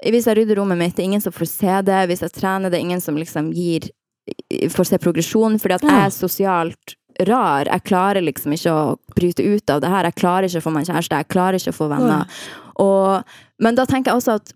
Hvis 0.03 0.25
jeg 0.27 0.35
rydder 0.35 0.57
rommet 0.59 0.77
mitt, 0.77 0.95
det 0.97 1.03
er 1.03 1.11
ingen 1.13 1.21
som 1.23 1.31
får 1.31 1.47
se 1.47 1.75
det. 1.87 2.07
Hvis 2.09 2.23
jeg 2.25 2.33
trener, 2.35 2.69
det 2.69 2.75
er 2.79 2.83
ingen 2.83 3.01
som 3.01 3.15
liksom 3.15 3.53
gir 3.55 3.91
Får 4.71 4.87
se 4.87 4.97
progresjon. 5.03 5.57
Fordi 5.59 5.75
at 5.75 5.83
jeg 5.83 5.99
er 6.05 6.11
sosialt 6.15 6.93
rar. 7.27 7.69
Jeg 7.69 7.85
klarer 7.89 8.25
liksom 8.25 8.55
ikke 8.55 8.73
å 8.73 8.97
bryte 9.15 9.45
ut 9.45 9.69
av 9.69 9.83
det 9.83 9.93
her. 9.93 10.09
Jeg 10.09 10.19
klarer 10.19 10.49
ikke 10.49 10.63
å 10.63 10.67
få 10.67 10.75
meg 10.75 10.89
kjæreste. 10.89 11.21
Jeg 11.21 11.31
klarer 11.33 11.59
ikke 11.59 11.73
å 11.75 11.79
få 11.79 11.87
venner. 11.91 12.43
Og, 12.81 13.37
men 13.61 13.77
da 13.77 13.87
tenker 13.89 14.11
jeg 14.11 14.23
også 14.23 14.37
at 14.41 14.53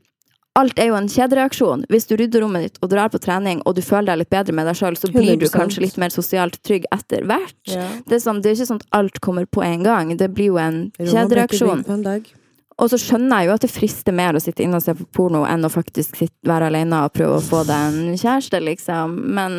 alt 0.58 0.80
er 0.82 0.90
jo 0.90 0.98
en 0.98 1.10
kjedereaksjon. 1.12 1.86
Hvis 1.94 2.08
du 2.10 2.16
rydder 2.18 2.42
rommet 2.42 2.66
ditt 2.66 2.80
og 2.82 2.90
drar 2.90 3.12
på 3.14 3.22
trening, 3.22 3.62
og 3.70 3.78
du 3.78 3.84
føler 3.86 4.10
deg 4.10 4.24
litt 4.24 4.34
bedre 4.34 4.56
med 4.58 4.66
deg 4.70 4.80
sjøl, 4.80 4.98
så 4.98 5.12
blir 5.14 5.36
du 5.38 5.46
100%. 5.46 5.54
kanskje 5.54 5.84
litt 5.86 6.00
mer 6.02 6.14
sosialt 6.14 6.58
trygg 6.66 6.88
etter 6.96 7.28
hvert. 7.30 7.58
Ja. 7.70 7.86
Det, 8.08 8.18
er 8.18 8.24
sånn, 8.24 8.42
det 8.42 8.52
er 8.52 8.58
ikke 8.58 8.70
sånn 8.72 8.82
at 8.82 8.98
alt 8.98 9.22
kommer 9.24 9.46
på 9.46 9.62
en 9.66 9.86
gang. 9.86 10.16
Det 10.18 10.32
blir 10.34 10.54
jo 10.56 10.60
en 10.62 10.88
kjedereaksjon. 10.98 11.86
På 11.86 11.98
en 12.00 12.06
dag. 12.08 12.32
Og 12.78 12.92
så 12.92 13.00
skjønner 13.02 13.42
jeg 13.42 13.50
jo 13.50 13.56
at 13.56 13.64
det 13.66 13.74
frister 13.74 14.14
mer 14.14 14.38
å 14.38 14.42
sitte 14.42 14.62
inne 14.62 14.78
og 14.78 14.86
se 14.86 14.94
på 14.98 15.08
porno 15.18 15.42
enn 15.50 15.66
å 15.66 15.72
faktisk 15.74 16.20
sitte, 16.20 16.38
være 16.46 16.70
alene 16.70 17.00
og 17.08 17.16
prøve 17.16 17.40
å 17.40 17.44
få 17.44 17.64
deg 17.66 17.88
en 17.90 18.20
kjæreste, 18.20 18.62
liksom. 18.62 19.16
Men 19.34 19.58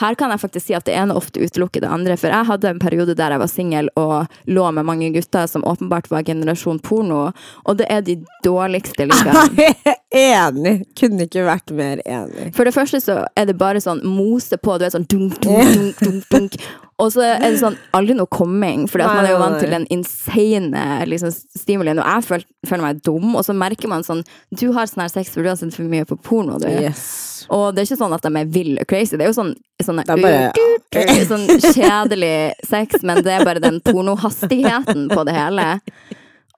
her 0.00 0.16
kan 0.16 0.32
jeg 0.32 0.40
faktisk 0.40 0.66
si 0.68 0.76
at 0.78 0.86
det 0.88 0.94
ene 0.96 1.16
ofte 1.18 1.42
utelukker 1.42 1.84
det 1.84 1.90
andre. 1.92 2.16
For 2.16 2.32
jeg 2.32 2.48
hadde 2.48 2.70
en 2.72 2.80
periode 2.80 3.16
der 3.18 3.34
jeg 3.34 3.42
var 3.42 3.52
singel 3.52 3.90
og 4.00 4.40
lå 4.48 4.64
med 4.72 4.88
mange 4.88 5.10
gutter 5.12 5.48
som 5.50 5.66
åpenbart 5.68 6.08
var 6.12 6.24
generasjon 6.24 6.80
porno, 6.80 7.26
og 7.64 7.78
det 7.80 7.88
er 7.92 8.04
de 8.06 8.16
dårligste 8.46 9.08
ligaene. 9.10 9.68
enig! 10.14 10.82
Kunne 10.98 11.26
ikke 11.28 11.44
vært 11.46 11.72
mer 11.76 12.00
enig. 12.08 12.50
For 12.56 12.64
det 12.68 12.74
første 12.76 13.00
så 13.04 13.20
er 13.36 13.48
det 13.50 13.56
bare 13.60 13.80
sånn 13.84 14.00
mose 14.06 14.56
på, 14.60 14.78
du 14.80 14.86
er 14.86 14.92
sånn 14.94 15.06
dunk, 15.10 15.38
dunk, 15.44 15.74
dunk, 15.74 15.98
dunk, 16.04 16.28
dunk. 16.34 16.60
Og 16.98 17.12
så 17.14 17.22
er 17.22 17.44
det 17.44 17.60
sånn 17.60 17.76
aldri 17.94 18.16
noe 18.18 18.26
komming, 18.26 18.88
for 18.90 18.98
man 19.06 19.22
er 19.22 19.30
jo 19.30 19.38
vant 19.38 19.60
til 19.62 19.70
den 19.70 19.84
insane 19.94 20.86
liksom, 21.06 21.30
stimulien. 21.54 22.00
Og 22.02 22.08
jeg 22.08 22.24
føler, 22.26 22.46
føler 22.66 22.82
meg 22.88 23.02
dum, 23.06 23.36
og 23.38 23.44
så 23.46 23.54
merker 23.54 23.86
man 23.92 24.02
sånn 24.02 24.24
Du 24.50 24.72
har 24.74 24.88
sånn 24.90 25.04
her 25.04 25.12
sex 25.12 25.30
for 25.30 25.46
du 25.46 25.52
har 25.52 25.60
sett 25.60 25.76
for 25.76 25.86
mye 25.86 26.08
på 26.08 26.18
porno, 26.26 26.56
du. 26.58 26.66
Yes. 26.66 27.46
Og 27.54 27.70
det 27.70 27.84
er 27.84 27.86
ikke 27.92 28.00
sånn 28.00 28.16
at 28.16 28.26
de 28.26 28.32
er 28.42 28.50
vill 28.50 28.72
og 28.82 28.88
crazy. 28.90 29.14
Det 29.14 29.28
er 29.28 29.30
jo 29.30 29.36
sånn, 29.38 29.54
sånn, 29.84 30.02
er 30.02 30.24
bare- 30.24 31.24
sånn 31.30 31.46
kjedelig 31.70 32.34
sex, 32.66 33.04
men 33.06 33.22
det 33.22 33.36
er 33.36 33.46
bare 33.46 33.62
den 33.62 33.78
pornohastigheten 33.86 35.06
på 35.12 35.24
det 35.28 35.36
hele. 35.38 35.68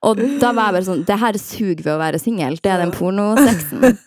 Og 0.06 0.20
da 0.40 0.52
var 0.56 0.70
jeg 0.70 0.76
bare 0.78 0.86
sånn 0.86 1.02
Det 1.08 1.16
her 1.20 1.36
suger 1.40 1.82
ved 1.84 1.92
å 1.92 1.98
være 2.00 2.20
singel. 2.22 2.56
Det 2.62 2.72
er 2.72 2.80
den 2.84 2.94
pornosexen. 2.94 3.98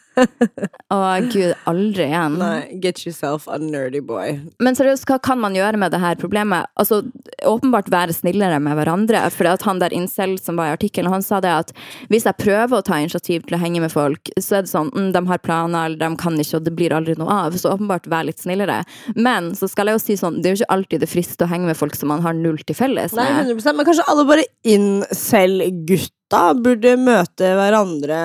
Å 0.93 0.99
gud, 1.32 1.54
aldri 1.69 2.06
igjen. 2.06 2.38
Nei, 2.39 2.78
get 2.84 3.02
yourself 3.06 3.47
a 3.52 3.58
nerdy 3.62 4.02
boy. 4.04 4.38
Men 4.63 4.78
seriøst, 4.78 5.06
hva 5.10 5.17
kan 5.23 5.41
man 5.41 5.56
gjøre 5.58 5.80
med 5.82 5.93
det 5.93 6.02
her 6.04 6.17
problemet? 6.19 6.69
Altså, 6.80 7.02
åpenbart 7.49 7.89
være 7.93 8.15
snillere 8.15 8.60
med 8.63 8.78
hverandre. 8.78 9.23
For 9.34 9.49
han 9.67 9.82
der 9.82 9.95
incel 9.95 10.36
som 10.41 10.60
var 10.60 10.71
i 10.71 10.76
artikkelen, 10.78 11.12
han 11.13 11.26
sa 11.26 11.41
det 11.43 11.54
at 11.54 11.73
hvis 12.13 12.28
jeg 12.30 12.39
prøver 12.41 12.80
å 12.80 12.86
ta 12.86 12.99
initiativ 13.02 13.47
til 13.47 13.58
å 13.58 13.62
henge 13.62 13.84
med 13.84 13.93
folk, 13.93 14.32
så 14.38 14.60
er 14.60 14.65
det 14.65 14.73
sånn 14.73 14.91
mm, 14.93 15.12
de 15.15 15.23
har 15.32 15.43
planer, 15.43 15.89
eller 15.89 16.02
de 16.02 16.12
kan 16.21 16.38
ikke, 16.39 16.60
og 16.60 16.67
det 16.67 16.76
blir 16.78 16.95
aldri 16.95 17.17
noe 17.19 17.39
av. 17.47 17.58
Så 17.60 17.73
åpenbart 17.73 18.10
være 18.12 18.32
litt 18.32 18.43
snillere. 18.43 18.82
Men 19.17 19.54
så 19.58 19.69
skal 19.71 19.89
jeg 19.89 19.99
jo 19.99 20.06
si 20.06 20.19
sånn, 20.19 20.41
det 20.41 20.49
er 20.49 20.56
jo 20.56 20.62
ikke 20.63 20.73
alltid 20.78 21.06
det 21.06 21.12
frister 21.12 21.47
å 21.47 21.54
henge 21.54 21.71
med 21.71 21.80
folk 21.80 21.97
som 21.97 22.13
man 22.13 22.23
har 22.26 22.38
null 22.38 22.62
til 22.63 22.78
felles 22.78 23.15
med. 23.17 23.23
Nei, 23.23 23.47
100%, 23.49 23.80
Men 23.80 23.89
kanskje 23.89 24.10
alle 24.12 24.28
bare 24.30 24.49
incel-gutta 24.76 26.43
burde 26.63 26.95
møte 27.02 27.54
hverandre 27.58 28.19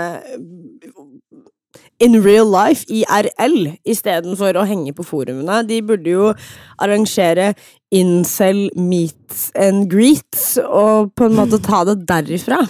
in 2.01 2.21
real 2.23 2.47
life, 2.51 2.85
IRL, 2.87 3.75
istedenfor 3.87 4.59
å 4.59 4.67
henge 4.69 4.95
på 4.97 5.07
forumene. 5.07 5.63
De 5.67 5.81
burde 5.83 6.13
jo 6.13 6.31
arrangere 6.79 7.53
incel 7.95 8.69
meets 8.77 9.49
and 9.59 9.89
greets, 9.91 10.59
og 10.63 11.15
på 11.19 11.27
en 11.29 11.37
måte 11.39 11.61
ta 11.65 11.85
det 11.89 12.01
derifra. 12.09 12.63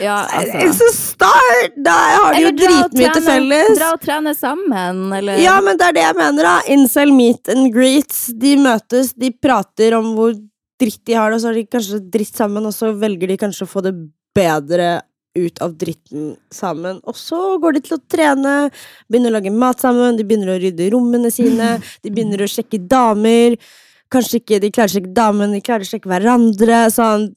Ja, 0.00 0.26
It's 0.40 0.80
a 0.84 0.92
start! 0.92 1.74
Da 1.84 1.92
har 1.92 2.34
de 2.34 2.42
jo 2.44 2.50
dritmye 2.56 3.12
til 3.14 3.24
felles. 3.24 3.72
Dra 3.78 3.90
og 3.94 4.02
trene 4.02 4.32
sammen, 4.36 5.02
eller 5.16 5.40
Ja, 5.40 5.58
men 5.64 5.78
det 5.80 5.86
er 5.90 5.96
det 5.96 6.04
jeg 6.04 6.16
mener, 6.18 6.46
da. 6.46 6.54
Incel 6.72 7.12
meet 7.16 7.48
and 7.52 7.70
greets. 7.72 8.26
De 8.40 8.54
møtes, 8.60 9.14
de 9.16 9.32
prater 9.32 9.96
om 9.96 10.12
hvor 10.16 10.34
dritt 10.80 11.02
de 11.08 11.16
har 11.16 11.32
det, 11.32 11.38
og 11.40 11.42
så 11.42 11.50
har 11.50 11.58
de 11.60 11.66
kanskje 11.68 12.00
dritt 12.12 12.36
sammen, 12.36 12.68
og 12.68 12.76
så 12.76 12.92
velger 12.96 13.32
de 13.32 13.38
kanskje 13.40 13.66
å 13.66 13.70
få 13.70 13.84
det 13.84 13.94
bedre 14.36 14.90
ut 15.38 15.60
av 15.62 15.76
dritten 15.78 16.34
sammen. 16.52 16.98
Og 17.06 17.16
så 17.18 17.58
går 17.62 17.76
de 17.76 17.84
til 17.86 17.96
å 17.96 18.02
trene, 18.10 18.54
begynner 19.10 19.32
å 19.32 19.38
lage 19.38 19.52
mat 19.54 19.82
sammen, 19.82 20.18
de 20.18 20.26
begynner 20.26 20.54
å 20.54 20.58
rydde 20.62 20.90
rommene 20.94 21.30
sine, 21.34 21.76
de 22.04 22.12
begynner 22.12 22.42
å 22.42 22.50
sjekke 22.50 22.82
damer. 22.90 23.56
Kanskje 24.10 24.40
ikke 24.40 24.60
de 24.62 24.72
klarer 24.74 24.90
å 24.90 24.96
sjekke 24.98 25.14
damen, 25.14 25.54
de 25.54 25.62
klarer 25.64 25.86
å 25.86 25.90
sjekke 25.90 26.10
hverandre. 26.10 26.82
Sånn 26.94 27.30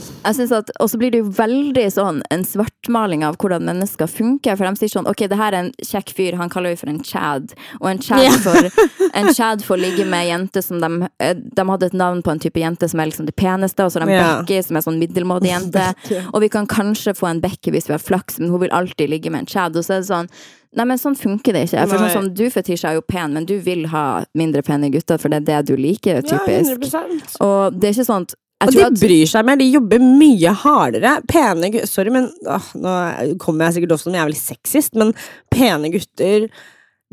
Jeg 0.00 0.34
synes 0.38 0.52
at, 0.52 0.70
Og 0.80 0.90
så 0.90 0.98
blir 1.00 1.12
det 1.14 1.20
jo 1.22 1.30
veldig 1.36 1.84
sånn 1.92 2.20
en 2.34 2.44
svartmaling 2.46 3.24
av 3.26 3.38
hvordan 3.40 3.66
mennesker 3.68 4.10
funker. 4.10 4.56
For 4.58 4.66
de 4.66 4.80
sier 4.80 4.92
sånn 4.92 5.08
Ok, 5.10 5.26
det 5.30 5.38
her 5.38 5.54
er 5.54 5.66
en 5.66 5.72
kjekk 5.84 6.12
fyr, 6.16 6.38
han 6.40 6.52
kaller 6.52 6.74
vi 6.74 6.80
for 6.80 6.92
en 6.92 7.02
chad. 7.04 7.54
Og 7.80 7.88
en 7.90 8.02
chad, 8.02 8.24
yeah. 8.24 8.38
får, 8.42 8.70
en 9.12 9.32
chad 9.34 9.64
får 9.66 9.82
ligge 9.82 10.06
med 10.08 10.28
jenter 10.28 10.64
som 10.64 10.82
de 10.82 11.10
eh, 11.22 11.34
De 11.36 11.68
hadde 11.70 11.90
et 11.90 11.96
navn 11.96 12.22
på 12.26 12.34
en 12.34 12.42
type 12.42 12.60
jente 12.60 12.88
som 12.90 13.02
er 13.02 13.10
liksom 13.10 13.28
det 13.28 13.36
peneste, 13.38 13.84
og 13.84 13.92
så 13.92 14.00
har 14.00 14.06
de 14.06 14.16
yeah. 14.16 14.36
Becky, 14.42 14.60
som 14.66 14.78
er 14.78 14.86
sånn 14.86 15.00
middelmådig 15.02 15.52
jente. 15.52 15.88
Og 16.34 16.42
vi 16.42 16.50
kan 16.52 16.66
kanskje 16.68 17.14
få 17.16 17.28
en 17.30 17.40
Becky 17.42 17.72
hvis 17.74 17.88
vi 17.88 17.94
har 17.94 18.02
flaks, 18.02 18.40
men 18.40 18.50
hun 18.52 18.62
vil 18.64 18.74
alltid 18.74 19.10
ligge 19.10 19.32
med 19.32 19.44
en 19.44 19.50
chad. 19.50 19.76
Og 19.76 19.86
så 19.86 19.96
er 19.96 20.04
det 20.04 20.10
sånn 20.10 20.30
Nei, 20.76 20.84
men 20.84 20.98
sånn 21.00 21.14
funker 21.16 21.56
det 21.56 21.66
ikke. 21.70 21.84
For 21.88 22.02
sånn 22.02 22.12
som 22.12 22.26
Du, 22.36 22.42
Fetisha, 22.52 22.90
er 22.90 22.98
jo 22.98 23.04
pen, 23.06 23.32
men 23.32 23.46
du 23.48 23.54
vil 23.64 23.86
ha 23.92 24.24
mindre 24.36 24.60
pene 24.66 24.90
gutter, 24.92 25.20
for 25.20 25.32
det 25.32 25.38
er 25.40 25.46
det 25.46 25.70
du 25.70 25.76
liker, 25.80 26.20
typisk. 26.26 26.74
100%. 26.76 27.38
og 27.46 27.78
det 27.78 27.88
er 27.88 27.96
ikke 27.96 28.08
sånn 28.10 28.26
at 28.26 28.36
Og 28.64 28.72
de 28.72 28.80
at- 28.86 28.94
bryr 29.00 29.26
seg 29.28 29.44
mer, 29.44 29.56
de 29.60 29.66
jobber 29.68 30.00
mye 30.00 30.52
hardere. 30.62 31.18
Pene 31.28 31.68
gutter 31.74 31.86
Sorry, 31.90 32.10
men 32.14 32.30
åh, 32.48 32.70
nå 32.80 32.94
kommer 33.42 33.66
jeg 33.68 33.74
sikkert 33.82 33.92
også 33.98 34.08
som 34.08 34.16
jævlig 34.16 34.38
sexist, 34.40 34.94
men 34.96 35.12
pene 35.52 35.90
gutter 35.92 36.48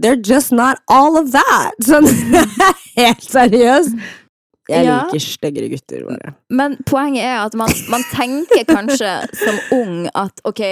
They're 0.01 0.17
just 0.17 0.51
not 0.51 0.79
all 0.89 1.17
of 1.19 1.31
that! 1.35 1.75
Sånn 1.85 2.07
helt 2.97 3.21
seriøst. 3.21 3.93
Jeg 4.71 4.85
Ja. 4.87 5.03
liker 5.03 5.19
styggere 5.19 5.69
gutter, 5.69 6.05
bare. 6.07 6.33
Men 6.49 6.77
poenget 6.87 7.21
er 7.27 7.43
at 7.45 7.53
man, 7.59 7.69
man 7.91 8.01
tenker 8.13 8.63
kanskje 8.65 9.11
som 9.37 9.59
ung 9.75 10.07
at 10.15 10.39
ok, 10.47 10.63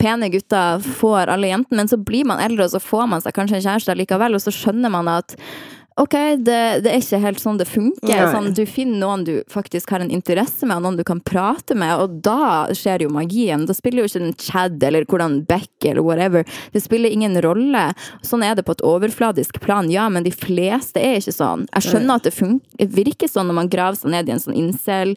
pene 0.00 0.30
gutter 0.32 0.80
får 1.02 1.28
alle 1.34 1.50
jentene, 1.50 1.82
men 1.82 1.90
så 1.90 1.98
blir 2.00 2.24
man 2.24 2.40
eldre, 2.40 2.64
og 2.64 2.70
så 2.70 2.80
får 2.80 3.08
man 3.10 3.20
seg 3.20 3.34
kanskje 3.36 3.58
en 3.60 3.66
kjæreste 3.66 3.98
likevel, 3.98 4.38
og 4.38 4.40
så 4.46 4.54
skjønner 4.54 4.90
man 4.94 5.10
at 5.18 5.34
Ok, 6.00 6.14
det, 6.40 6.58
det 6.84 6.92
er 6.92 7.02
ikke 7.02 7.20
helt 7.20 7.40
sånn 7.42 7.58
det 7.60 7.66
funker. 7.68 8.22
Sånn, 8.32 8.50
du 8.56 8.62
finner 8.68 9.00
noen 9.02 9.24
du 9.26 9.32
faktisk 9.52 9.92
har 9.92 10.04
en 10.04 10.12
interesse 10.14 10.66
med, 10.66 10.78
og 10.78 10.86
noen 10.86 10.98
du 11.00 11.04
kan 11.08 11.20
prate 11.20 11.76
med, 11.78 11.92
og 12.00 12.18
da 12.24 12.72
skjer 12.76 13.04
jo 13.04 13.12
magien. 13.12 13.66
Da 13.68 13.76
spiller 13.76 14.02
jo 14.02 14.10
ikke 14.10 14.24
den 14.24 14.36
Chad 14.40 14.82
eller 14.88 15.06
hvordan 15.08 15.42
Beck 15.48 15.88
eller 15.88 16.04
whatever. 16.06 16.48
Det 16.72 16.82
spiller 16.84 17.12
ingen 17.12 17.36
rolle. 17.44 17.90
Sånn 18.24 18.44
er 18.46 18.56
det 18.56 18.64
på 18.68 18.76
et 18.76 18.84
overfladisk 18.86 19.60
plan, 19.64 19.90
ja, 19.92 20.08
men 20.12 20.24
de 20.24 20.32
fleste 20.34 21.02
er 21.02 21.20
ikke 21.20 21.36
sånn. 21.36 21.68
Jeg 21.74 21.90
skjønner 21.90 22.20
at 22.20 22.28
det 22.28 22.36
funker, 22.36 22.92
virker 22.92 23.30
sånn 23.30 23.50
når 23.50 23.60
man 23.60 23.72
graver 23.72 24.00
seg 24.00 24.14
ned 24.16 24.30
i 24.30 24.36
en 24.36 24.42
sånn 24.42 24.58
incel 24.58 25.16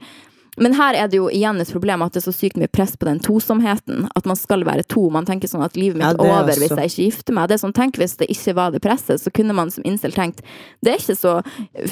men 0.57 0.73
her 0.77 0.95
er 0.95 1.07
det 1.11 1.17
jo 1.19 1.25
igjen 1.29 1.59
et 1.59 1.71
problem 1.73 2.01
at 2.05 2.13
det 2.15 2.21
er 2.21 2.25
så 2.31 2.33
sykt 2.35 2.55
mye 2.61 2.69
press 2.71 2.95
på 2.95 3.05
den 3.09 3.19
tosomheten. 3.19 4.05
At 4.15 4.25
man 4.29 4.37
skal 4.39 4.63
være 4.63 4.85
to. 4.87 5.09
Man 5.11 5.25
tenker 5.27 5.47
sånn 5.51 5.63
at 5.65 5.75
livet 5.75 5.97
mitt 5.99 6.05
Ja, 6.07 6.13
er 6.13 6.21
over 6.21 6.51
også. 6.53 6.59
hvis 6.61 6.75
jeg 6.77 6.91
ikke 6.93 7.07
gifter 7.09 7.33
meg. 7.35 7.49
Det 7.49 7.57
er 7.57 7.63
sånn, 7.65 7.73
tenk 7.75 7.97
hvis 7.99 8.15
det 8.21 8.29
ikke 8.31 8.55
var 8.55 8.71
det 8.71 8.81
presset, 8.85 9.19
så 9.19 9.33
kunne 9.35 9.53
man 9.57 9.71
som 9.71 9.83
incel 9.83 10.11
tenkt 10.15 10.39
det 10.85 10.93
er 10.93 11.01
ikke 11.01 11.17
så 11.19 11.35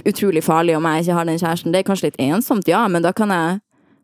utrolig 0.08 0.44
farlig 0.44 0.78
om 0.78 0.86
jeg 0.86 1.04
ikke 1.06 1.18
har 1.20 1.26
den 1.26 1.40
kjæresten. 1.42 1.72
Det 1.74 1.82
er 1.84 1.88
kanskje 1.92 2.10
litt 2.12 2.20
ensomt, 2.24 2.68
ja, 2.72 2.86
men 2.88 3.04
da 3.04 3.12
kan 3.12 3.30
jeg 3.34 3.60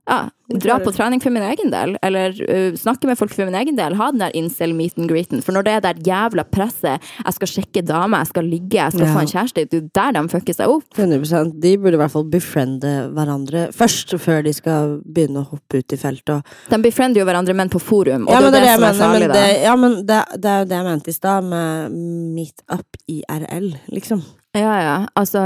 ja, 0.10 0.20
dra 0.50 0.80
på 0.82 0.90
trening 0.96 1.22
for 1.22 1.30
min 1.30 1.44
egen 1.46 1.70
del, 1.70 1.92
eller 2.02 2.34
uh, 2.50 2.74
snakke 2.80 3.06
med 3.06 3.20
folk 3.20 3.30
for 3.36 3.46
min 3.46 3.54
egen 3.60 3.76
del. 3.78 3.94
Ha 4.00 4.08
den 4.10 4.24
der 4.24 4.34
incel 4.36 4.74
meet 4.74 4.98
and 4.98 5.06
greeten. 5.12 5.44
For 5.46 5.54
når 5.54 5.68
det 5.68 5.74
er 5.76 5.84
der 5.86 6.00
jævla 6.08 6.46
presset, 6.50 7.06
jeg 7.22 7.36
skal 7.36 7.52
sjekke 7.52 7.84
dame, 7.86 8.18
jeg 8.24 8.32
skal 8.32 8.50
ligge, 8.50 8.80
jeg 8.80 8.96
skal 8.96 9.06
Ja. 9.06 9.14
få 9.14 9.22
en 9.22 9.30
kjæreste, 9.30 9.66
det 9.70 9.78
er 9.84 9.92
der 10.00 10.18
de 10.18 10.24
fucker 10.34 10.58
seg 10.58 10.74
opp. 10.74 10.88
100% 10.98 11.54
De 11.62 11.76
burde 11.78 12.00
i 12.00 12.02
hvert 12.02 12.16
fall 12.16 12.26
befriende 12.34 12.96
hverandre 13.14 13.68
først, 13.78 14.18
før 14.20 14.42
de 14.50 14.56
skal 14.58 14.98
begynne 15.06 15.44
å 15.46 15.50
hoppe 15.52 15.84
ut 15.84 15.94
i 15.94 16.02
feltet. 16.02 16.44
De 16.74 16.82
befriender 16.82 17.22
jo 17.22 17.30
hverandre, 17.30 17.54
men 17.54 17.70
på 17.70 17.80
forum, 17.80 18.26
og 18.28 18.34
ja, 18.34 18.42
men 18.42 18.52
det 18.52 18.64
er 18.64 18.66
det, 18.66 18.74
det 18.74 18.80
som 18.80 18.90
er 18.90 19.00
farlig, 19.04 19.30
men 19.30 19.38
det, 19.38 19.64
ja, 19.64 19.76
men 19.86 20.00
det, 20.10 20.20
det 20.42 20.50
er 20.56 20.60
jo 20.66 20.70
det 20.74 20.78
jeg 20.82 20.90
mente 20.90 21.14
i 21.14 21.18
stad, 21.20 21.44
med 21.54 21.92
meet 22.36 22.66
up 22.74 22.98
IRL, 23.08 23.72
liksom. 23.94 24.26
Ja, 24.58 24.82
ja. 24.82 24.94
Altså, 25.16 25.42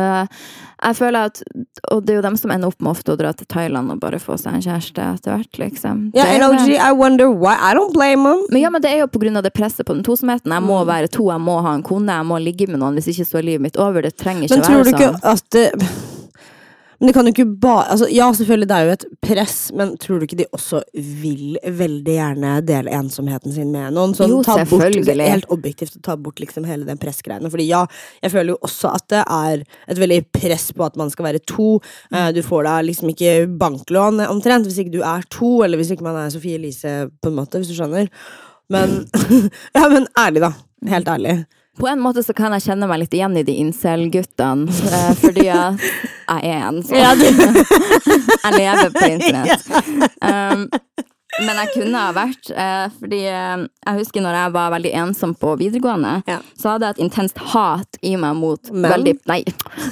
jeg 0.84 0.96
føler 0.96 1.26
at 1.28 1.42
Og 1.92 2.06
det 2.06 2.14
er 2.14 2.16
jo 2.22 2.22
dem 2.24 2.38
som 2.40 2.52
ender 2.56 2.70
opp 2.72 2.80
med 2.80 2.92
ofte 2.94 3.12
å 3.12 3.18
dra 3.20 3.34
til 3.36 3.46
Thailand 3.52 3.92
og 3.92 4.00
bare 4.00 4.16
få 4.24 4.38
seg 4.40 4.54
en 4.56 4.62
kjæreste 4.64 5.04
etter 5.04 5.36
hvert, 5.36 5.60
liksom. 5.60 6.06
Ja, 6.16 6.24
er 6.24 6.40
NOG. 6.40 6.70
I 6.78 6.92
wonder 6.96 7.28
why. 7.30 7.54
I 7.60 7.74
don't 7.76 7.92
blame 7.94 8.24
them. 8.24 8.46
Men 8.50 8.62
ja, 8.64 8.70
men 8.72 8.82
det 8.82 8.92
er 8.94 9.00
jo 9.04 9.08
på 9.12 9.20
grunn 9.20 9.36
av 9.36 9.44
det 9.44 9.52
presset 9.54 9.86
på 9.86 9.94
den 9.94 10.04
tosomheten. 10.08 10.52
Jeg 10.56 10.64
må 10.64 10.80
Mm. 10.84 10.88
være 10.88 11.12
to, 11.12 11.28
jeg 11.32 11.42
må 11.44 11.62
ha 11.62 11.74
en 11.76 11.84
kone, 11.84 12.08
jeg 12.16 12.26
må 12.26 12.40
ligge 12.42 12.68
med 12.70 12.80
noen. 12.80 12.96
Hvis 12.96 13.12
ikke 13.12 13.28
så 13.28 13.38
er 13.40 13.44
livet 13.44 13.62
mitt 13.62 13.78
over. 13.78 14.02
Det 14.02 14.16
trenger 14.18 14.48
ikke 14.48 14.56
Men 14.56 14.64
tror 14.64 14.80
være 14.80 14.84
du 14.84 14.92
ikke 14.96 15.12
sånn. 15.12 15.32
at 15.34 15.50
det 15.52 15.72
Men 17.04 17.10
det 17.10 17.14
kan 17.18 17.28
jo 17.28 17.32
ikke 17.34 17.46
bare 17.60 17.82
altså, 17.92 18.08
Ja, 18.08 18.30
selvfølgelig, 18.32 18.68
det 18.70 18.76
er 18.78 18.86
jo 18.88 18.92
et 18.96 19.02
press, 19.28 19.56
men 19.76 19.90
tror 20.00 20.22
du 20.22 20.24
ikke 20.24 20.38
de 20.40 20.46
også 20.56 20.80
vil 20.96 21.58
veldig 21.68 22.14
gjerne 22.16 22.52
dele 22.64 22.94
ensomheten 22.96 23.52
sin 23.52 23.74
med 23.74 23.92
noen? 23.98 24.14
Sånn, 24.16 24.32
Jo, 24.32 24.38
ta 24.48 24.56
bort. 24.70 24.86
Helt 25.34 25.50
objektivt 25.52 25.98
ta 26.08 26.16
bort 26.16 26.40
liksom 26.40 26.64
hele 26.64 26.88
den 26.88 27.02
pressgreiene. 27.02 27.52
Fordi 27.52 27.66
ja, 27.68 27.82
jeg 28.24 28.32
føler 28.32 28.54
jo 28.54 28.60
også 28.64 28.94
at 28.96 29.04
det 29.12 29.24
er 29.26 29.66
et 29.92 30.00
veldig 30.00 30.22
press 30.32 30.70
på 30.72 30.86
at 30.88 30.96
man 31.02 31.12
skal 31.12 31.28
være 31.28 31.44
to. 31.44 31.82
Eh, 32.14 32.30
Du 32.32 32.40
får 32.48 32.64
da 32.70 32.78
liksom 32.88 33.12
ikke 33.12 33.34
banklån 33.60 34.24
omtrent 34.30 34.64
hvis 34.70 34.80
ikke 34.80 34.96
du 34.96 35.02
er 35.04 35.28
to, 35.30 35.58
eller 35.68 35.82
hvis 35.82 35.92
ikke 35.92 36.08
man 36.08 36.22
er 36.24 36.32
Sofie 36.32 36.56
Elise, 36.56 37.10
på 37.20 37.34
en 37.34 37.36
måte, 37.36 37.60
hvis 37.60 37.68
du 37.68 37.76
skjønner. 37.76 38.08
Men 38.72 39.04
Ja, 39.76 39.90
men 39.92 40.08
ærlig, 40.16 40.40
da. 40.48 40.54
Helt 40.88 41.12
ærlig. 41.12 41.36
På 41.80 41.88
en 41.90 42.00
måte 42.00 42.22
så 42.24 42.34
kan 42.38 42.54
jeg 42.54 42.68
kjenne 42.68 42.88
meg 42.90 43.00
litt 43.02 43.16
igjen 43.18 43.38
i 43.40 43.44
de 43.48 43.56
incel-guttene, 43.64 44.70
eh, 44.70 45.14
fordi 45.18 45.48
jeg 45.48 45.94
er 46.30 46.68
en 46.68 46.84
sånn. 46.86 47.24
Jeg 48.44 48.54
lever 48.60 48.92
på 48.94 49.08
internett. 49.08 49.66
Um, 50.22 50.68
men 51.42 51.58
jeg 51.58 51.70
kunne 51.74 51.98
ha 51.98 52.12
vært, 52.14 52.50
eh, 52.54 52.84
fordi 53.00 53.20
eh, 53.26 53.64
jeg 53.88 53.98
husker 53.98 54.22
når 54.22 54.36
jeg 54.38 54.52
var 54.54 54.68
veldig 54.76 54.92
ensom 55.02 55.32
på 55.40 55.56
videregående, 55.58 56.12
Ja. 56.30 56.36
så 56.60 56.76
hadde 56.76 56.92
jeg 56.92 56.98
et 56.98 57.02
intenst 57.08 57.40
hat 57.56 57.98
i 58.06 58.12
meg 58.22 58.36
mot 58.38 58.70
veldig, 58.70 59.16
nei, 59.32 59.40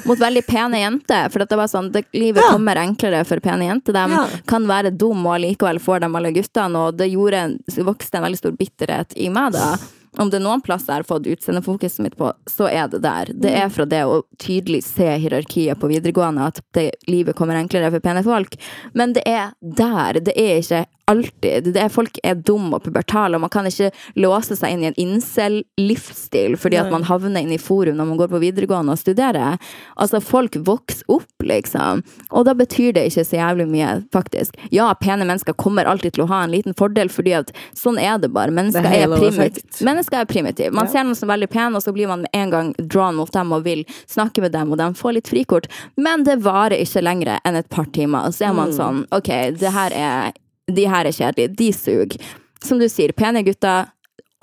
mot 0.05 0.19
veldig 0.21 0.43
pene 0.45 0.83
jenter. 0.83 1.31
For 1.33 1.41
det 1.49 1.57
var 1.57 1.71
sånn, 1.71 1.89
det, 1.95 2.03
livet 2.13 2.43
Ja. 2.45 2.51
kommer 2.53 2.77
enklere 2.83 3.23
for 3.25 3.41
pene 3.41 3.65
jenter. 3.71 3.93
De 3.97 4.05
Ja. 4.13 4.27
kan 4.45 4.67
være 4.69 4.91
dumme, 4.95 5.25
og 5.33 5.41
likevel 5.41 5.79
får 5.81 6.01
de 6.05 6.11
alle 6.15 6.31
guttene. 6.35 6.75
Og 6.85 6.97
det 7.01 7.09
gjorde, 7.09 7.57
vokste 7.89 8.21
en 8.21 8.27
veldig 8.27 8.37
stor 8.43 8.51
bitterhet 8.51 9.17
i 9.17 9.29
meg 9.33 9.53
da. 9.57 9.77
Om 10.19 10.29
det 10.29 10.41
er 10.41 10.43
noen 10.43 10.61
plass 10.61 10.87
jeg 10.87 10.95
har 10.99 11.03
fått 11.07 11.27
utseendefokuset 11.31 11.99
mitt 12.03 12.17
på, 12.19 12.33
så 12.51 12.67
er 12.67 12.87
det 12.91 12.99
der. 13.01 13.25
Det 13.31 13.51
Mm. 13.51 13.61
er 13.65 13.69
fra 13.69 13.85
det 13.85 14.01
å 14.03 14.23
tydelig 14.37 14.83
se 14.83 15.05
hierarkiet 15.17 15.79
på 15.79 15.87
videregående, 15.87 16.47
at 16.47 16.59
det, 16.73 16.91
livet 17.07 17.35
kommer 17.35 17.55
enklere 17.55 17.89
for 17.91 17.99
pene 18.01 18.21
folk. 18.23 18.55
Men 18.93 19.13
det 19.13 19.23
er 19.25 19.53
der. 19.61 20.19
Det 20.19 20.33
er 20.35 20.59
ikke 20.59 20.85
alltid. 21.11 21.69
Det 21.75 21.81
er, 21.83 21.91
folk 21.93 22.17
er 22.23 22.35
dumme 22.47 22.77
og 22.79 22.85
pubertale, 22.85 23.37
og 23.37 23.43
man 23.45 23.51
kan 23.53 23.67
ikke 23.69 23.91
låse 24.21 24.55
seg 24.59 24.73
inn 24.75 24.83
i 24.85 24.89
en 24.91 24.97
incel-livsstil 25.01 26.57
fordi 26.59 26.79
at 26.81 26.91
man 26.93 27.03
havner 27.07 27.41
inn 27.43 27.53
i 27.55 27.59
forum 27.61 27.97
når 27.99 28.09
man 28.11 28.19
går 28.19 28.31
på 28.31 28.41
videregående 28.43 28.95
og 28.95 28.99
studerer. 29.01 29.57
Altså, 30.01 30.21
folk 30.23 30.55
vokser 30.67 31.05
opp, 31.11 31.45
liksom. 31.45 32.03
Og 32.31 32.45
da 32.47 32.53
betyr 32.57 32.93
det 32.97 33.05
ikke 33.09 33.25
så 33.27 33.39
jævlig 33.39 33.67
mye, 33.71 33.89
faktisk. 34.13 34.57
Ja, 34.73 34.89
pene 34.99 35.25
mennesker 35.27 35.55
kommer 35.59 35.89
alltid 35.89 36.15
til 36.17 36.25
å 36.25 36.29
ha 36.31 36.41
en 36.45 36.53
liten 36.53 36.75
fordel, 36.77 37.11
fordi 37.11 37.35
at 37.39 37.51
sånn 37.77 37.99
er 38.01 38.17
det 38.21 38.31
bare. 38.35 38.51
Mennesker 38.55 38.83
Det 38.85 38.91
er 38.91 39.05
er, 39.05 39.15
halo 39.15 39.87
Mennesker 39.91 40.21
er 40.21 40.25
primitive. 40.29 40.71
Man 40.73 40.85
Ja. 40.87 40.91
ser 40.91 41.03
noen 41.07 41.15
som 41.15 41.29
er 41.29 41.37
veldig 41.37 41.49
pen, 41.49 41.75
og 41.75 41.81
så 41.83 41.93
blir 41.93 42.07
man 42.07 42.21
med 42.21 42.29
en 42.33 42.49
gang 42.49 42.73
drawn 42.79 43.15
mot 43.15 43.31
dem 43.31 43.51
og 43.53 43.63
vil 43.63 43.83
snakke 44.07 44.41
med 44.41 44.51
dem, 44.51 44.71
og 44.71 44.77
de 44.77 44.89
får 44.93 45.13
litt 45.13 45.27
frikort. 45.31 45.67
Men 45.97 46.23
det 46.23 46.39
varer 46.43 46.77
ikke 46.81 47.01
lenger 47.03 47.39
enn 47.45 47.55
et 47.55 47.69
par 47.69 47.85
timer. 47.85 48.25
Og 48.27 48.33
så 48.33 48.49
er 48.49 48.53
man 48.53 48.69
Mm. 48.71 48.77
sånn, 48.77 49.05
ok, 49.11 49.57
det 49.57 49.71
her 49.71 49.91
er, 49.93 50.31
de 50.75 50.87
her 50.89 51.09
er 51.09 51.15
kjedelige. 51.15 51.53
De 51.57 51.69
suger. 51.75 52.31
Som 52.61 52.81
du 52.81 52.87
sier, 52.91 53.13
pene 53.17 53.43
gutter, 53.45 53.89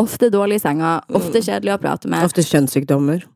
ofte 0.03 0.31
dårlige 0.31 0.63
i 0.63 0.65
senga, 0.67 0.99
ofte 1.15 1.43
kjedelige 1.43 1.77
å 1.79 1.83
prate 1.83 2.11
med. 2.11 2.27
Ofte 2.27 2.47
kjønnssykdommer. 2.47 3.27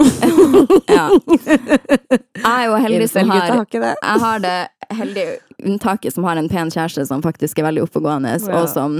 Ja. 0.90 1.10
Jeg 1.36 2.50
er 2.50 2.62
jo 2.64 2.76
heldig 2.80 3.06
som 3.10 3.30
har. 3.30 3.50
Jeg 3.70 4.20
har 4.22 4.42
det 4.42 4.56
heldige 4.96 5.34
unntaket 5.64 6.14
som 6.14 6.24
har 6.24 6.40
en 6.40 6.48
pen 6.48 6.70
kjæreste 6.72 7.04
som 7.06 7.22
faktisk 7.22 7.60
er 7.60 7.68
veldig 7.68 7.84
oppegående, 7.84 8.32
og 8.48 8.68
som 8.72 8.96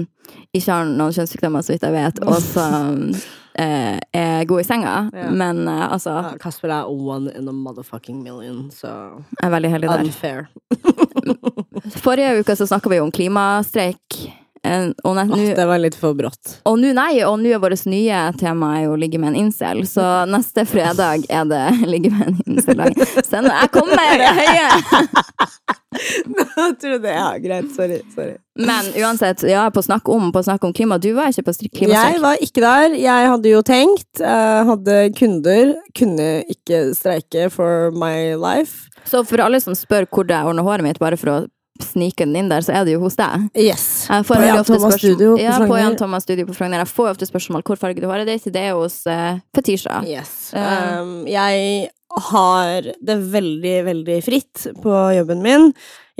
ikke 0.52 0.68
har 0.68 0.88
noen 0.90 1.14
kjønnssykdommer, 1.16 1.64
så 1.64 1.74
vidt 1.74 1.86
jeg 1.88 1.96
vet, 1.96 2.20
og 2.26 2.38
som 2.54 3.00
eh, 3.60 3.98
er 4.16 4.44
god 4.48 4.62
i 4.62 4.66
senga. 4.66 4.94
Ja. 5.14 5.28
Men 5.30 5.62
eh, 5.68 5.86
altså, 5.92 6.16
Ja, 6.24 6.34
Kasper 6.40 6.72
er 6.80 6.88
one 6.90 7.32
in 7.36 7.48
a 7.48 7.52
motherfucking 7.52 8.22
million, 8.24 8.70
så 8.74 8.88
jeg 9.40 9.46
er 9.48 9.54
veldig 9.56 9.70
heldig 9.76 9.90
der. 9.92 10.04
unfair. 10.08 10.46
Forrige 12.00 12.40
uke 12.40 12.56
så 12.56 12.66
snakka 12.68 12.90
vi 12.92 13.00
om 13.00 13.10
klimastreik. 13.12 14.20
Eh, 14.64 14.88
Og 15.04 15.14
nei, 15.16 15.24
nu, 15.30 15.44
det 15.56 15.66
var 15.66 15.78
litt 15.82 15.96
for 15.98 16.14
brått. 16.18 16.58
og 16.68 16.78
nå, 16.82 16.92
nei, 16.96 17.22
og 17.26 17.38
nå 17.40 17.52
er 17.54 17.62
vårt 17.62 17.86
nye 17.90 18.20
tema 18.40 18.74
er 18.78 18.84
jo 18.88 18.94
å 18.96 19.00
ligge 19.00 19.18
med 19.22 19.32
en 19.34 19.40
incel, 19.46 19.84
så 19.88 20.24
neste 20.30 20.66
fredag 20.68 21.24
er 21.30 21.44
det 21.50 21.64
ligge 21.88 22.10
med 22.12 22.28
en 22.28 22.40
incel-dag. 22.56 22.96
Så 23.24 23.40
jeg 23.46 23.70
kommer 23.74 24.26
høye! 24.40 24.68
Jeg 25.90 26.74
trodde, 26.80 27.10
ja, 27.10 27.30
greit, 27.42 27.70
sorry. 27.74 27.96
sorry. 28.14 28.36
Men 28.60 28.86
uansett, 29.02 29.42
ja, 29.50 29.64
på 29.74 29.82
snakk 29.82 30.06
om, 30.12 30.28
på 30.32 30.42
snakk 30.46 30.62
om 30.68 30.72
klima. 30.76 30.98
Du 31.02 31.08
var 31.16 31.32
ikke 31.32 31.42
på 31.48 31.54
stri- 31.56 31.88
Jeg 31.90 32.20
var 32.22 32.38
ikke 32.44 32.62
der. 32.62 32.94
Jeg 33.00 33.30
hadde 33.32 33.50
jo 33.50 33.62
tenkt. 33.66 34.20
Jeg 34.22 34.66
hadde 34.70 34.98
kunder. 35.18 35.72
Kunne 35.98 36.28
ikke 36.52 36.82
streike 36.94 37.48
for 37.50 37.90
my 37.90 38.36
life. 38.38 38.86
Så 39.08 39.24
for 39.26 39.42
alle 39.42 39.58
som 39.64 39.74
spør 39.74 40.06
hvor 40.06 40.28
jeg 40.30 40.46
ordner 40.46 40.62
håret 40.66 40.86
mitt, 40.86 41.00
bare 41.02 41.18
for 41.18 41.32
å 41.32 41.38
snike 41.84 42.24
den 42.26 42.36
inn 42.36 42.50
der, 42.50 42.64
så 42.66 42.72
er 42.72 42.84
det 42.88 42.94
jo 42.96 43.00
hos 43.04 43.16
deg. 43.18 43.46
Yes. 43.58 44.06
På 44.28 44.38
Jan 44.40 44.64
Thomas 44.64 44.98
Studio 44.98 45.36
på 45.36 45.42
ja, 45.42 45.54
på 45.58 45.66
Frogner. 45.66 45.84
Jan 45.84 45.96
Thomas 46.00 46.26
Studio 46.26 46.46
på 46.48 46.54
Frogner. 46.56 46.82
Jeg 46.84 46.92
får 46.92 47.10
ofte 47.14 47.28
spørsmål 47.30 47.64
hvor 47.66 47.80
farge 47.80 48.00
du 48.02 48.08
har 48.10 48.24
ditt. 48.28 48.44
Det 48.52 48.66
er 48.70 48.76
hos 48.78 49.00
uh, 49.06 49.38
Fetisha. 49.56 50.02
Yes. 50.08 50.52
Um, 50.54 51.26
jeg 51.30 51.88
har 52.30 52.88
det 53.06 53.16
veldig, 53.30 53.76
veldig 53.86 54.16
fritt 54.26 54.66
på 54.82 54.94
jobben 55.14 55.44
min. 55.44 55.68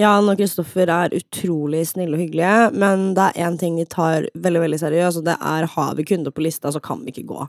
Jan 0.00 0.28
og 0.30 0.38
Kristoffer 0.38 0.88
er 0.88 1.12
utrolig 1.18 1.82
snille 1.90 2.14
og 2.16 2.22
hyggelige, 2.22 2.70
men 2.78 3.10
det 3.18 3.26
er 3.34 3.48
én 3.48 3.58
ting 3.60 3.74
de 3.76 3.84
tar 3.90 4.28
veldig 4.38 4.62
veldig 4.62 4.78
seriøst, 4.80 5.18
og 5.20 5.26
det 5.26 5.34
er 5.42 5.66
har 5.74 5.90
vi 5.98 6.06
kunder 6.08 6.32
på 6.32 6.44
lista, 6.46 6.70
så 6.72 6.80
kan 6.80 7.02
vi 7.04 7.12
ikke 7.12 7.26
gå. 7.28 7.48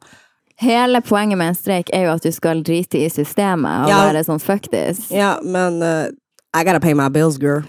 Hele 0.61 0.99
poenget 1.01 1.39
med 1.39 1.53
en 1.53 1.55
streik 1.57 1.89
er 1.95 2.03
jo 2.05 2.11
at 2.17 2.25
du 2.25 2.29
skal 2.33 2.59
drite 2.65 2.99
i 2.99 3.07
systemet 3.09 3.85
og 3.85 3.89
Ja. 3.93 4.01
være 4.09 4.25
sånn 4.27 4.41
fuck 4.41 4.67
this. 4.73 5.07
Ja, 5.13 5.37
men 5.41 5.79
uh, 5.81 6.09
I 6.53 6.65
gotta 6.65 6.81
pay 6.81 6.93
my 6.93 7.07
bills, 7.07 7.37
girl. 7.37 7.61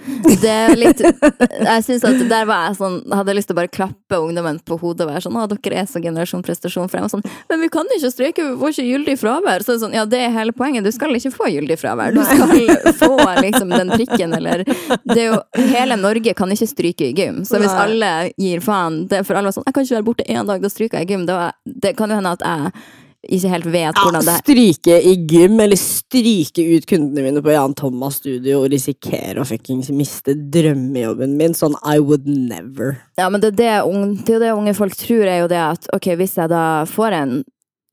Det 0.42 0.50
er 0.50 0.72
litt 0.74 0.98
Jeg 0.98 1.82
synes 1.86 2.02
at 2.08 2.22
der 2.30 2.46
var 2.48 2.64
jeg 2.66 2.78
sånn 2.80 2.96
Jeg 3.04 3.18
hadde 3.20 3.34
lyst 3.36 3.48
til 3.50 3.54
å 3.54 3.58
bare 3.60 3.70
klappe 3.70 4.18
ungdommen 4.18 4.58
på 4.66 4.78
hodet 4.80 5.04
og 5.04 5.12
være 5.12 5.22
sånn 5.22 5.36
Å, 5.38 5.44
dere 5.52 5.82
er 5.84 5.86
så 5.86 6.02
generasjon 6.02 6.42
prestasjon. 6.42 6.88
Jeg 6.90 7.04
var 7.04 7.12
sånn 7.12 7.22
Men 7.52 7.62
vi 7.62 7.68
kan 7.70 7.86
ikke 7.94 8.10
streike, 8.10 8.46
vi 8.48 8.56
får 8.58 8.74
ikke 8.74 8.86
gyldig 8.88 9.16
fravær. 9.20 9.62
Så 9.62 9.72
det 9.72 9.76
er 9.76 9.82
sånn, 9.84 9.94
ja, 9.98 10.06
det 10.08 10.22
er 10.24 10.34
hele 10.34 10.54
poenget. 10.56 10.86
Du 10.86 10.90
skal 10.94 11.14
ikke 11.14 11.30
få 11.34 11.50
gyldig 11.52 11.78
fravær. 11.78 12.16
Du 12.16 12.22
skal 12.26 12.96
få 12.98 13.12
liksom 13.44 13.70
den 13.70 13.94
prikken, 13.94 14.34
eller 14.40 14.64
Det 14.66 15.18
er 15.18 15.28
jo 15.28 15.38
Hele 15.76 15.98
Norge 16.00 16.34
kan 16.38 16.50
ikke 16.54 16.70
stryke 16.70 17.10
i 17.12 17.14
gym. 17.14 17.42
Så 17.46 17.62
hvis 17.62 17.76
alle 17.76 18.32
gir 18.40 18.64
faen 18.64 19.04
det 19.10 19.20
er 19.20 19.28
For 19.28 19.38
alle 19.38 19.52
var 19.52 19.58
sånn 19.58 19.68
Jeg 19.68 19.76
kan 19.76 19.86
ikke 19.86 19.98
være 20.00 20.08
borte 20.10 20.26
én 20.26 20.48
dag, 20.48 20.62
da 20.64 20.72
stryker 20.72 20.98
jeg 20.98 21.10
i 21.10 21.14
gym. 21.14 21.28
Da, 21.30 21.52
det 21.62 21.94
kan 21.98 22.10
jo 22.10 22.18
hende 22.18 22.34
at 22.34 22.42
jeg 22.42 22.74
ikke 23.22 23.50
helt 23.52 23.66
vet 23.70 23.98
hvordan 23.98 24.24
det 24.26 24.34
Ja, 24.34 24.42
stryke 24.42 24.96
i 25.06 25.14
gym, 25.30 25.60
eller 25.62 25.78
stryke 25.78 26.64
ut 26.74 26.86
kundene 26.90 27.22
mine 27.22 27.42
på 27.44 27.54
Jan 27.54 27.74
Thomas 27.78 28.18
Studio 28.18 28.64
og 28.64 28.72
risikere 28.72 29.42
å 29.42 29.46
fuckings 29.46 29.92
miste 29.94 30.34
drømmejobben 30.34 31.36
min. 31.38 31.54
Sånn 31.54 31.76
I 31.86 32.00
would 32.02 32.26
never. 32.26 32.96
Ja, 33.20 33.28
men 33.30 33.42
det 33.44 33.52
er 33.54 33.58
det, 33.60 33.72
unge, 33.86 34.16
det 34.26 34.38
er 34.38 34.46
det 34.46 34.54
unge 34.56 34.74
folk 34.74 34.96
tror, 34.98 35.26
er 35.28 35.44
jo 35.44 35.50
det 35.52 35.60
at 35.62 35.86
ok, 35.94 36.14
hvis 36.18 36.34
jeg 36.40 36.50
da 36.50 36.64
får 36.90 37.18
en 37.20 37.36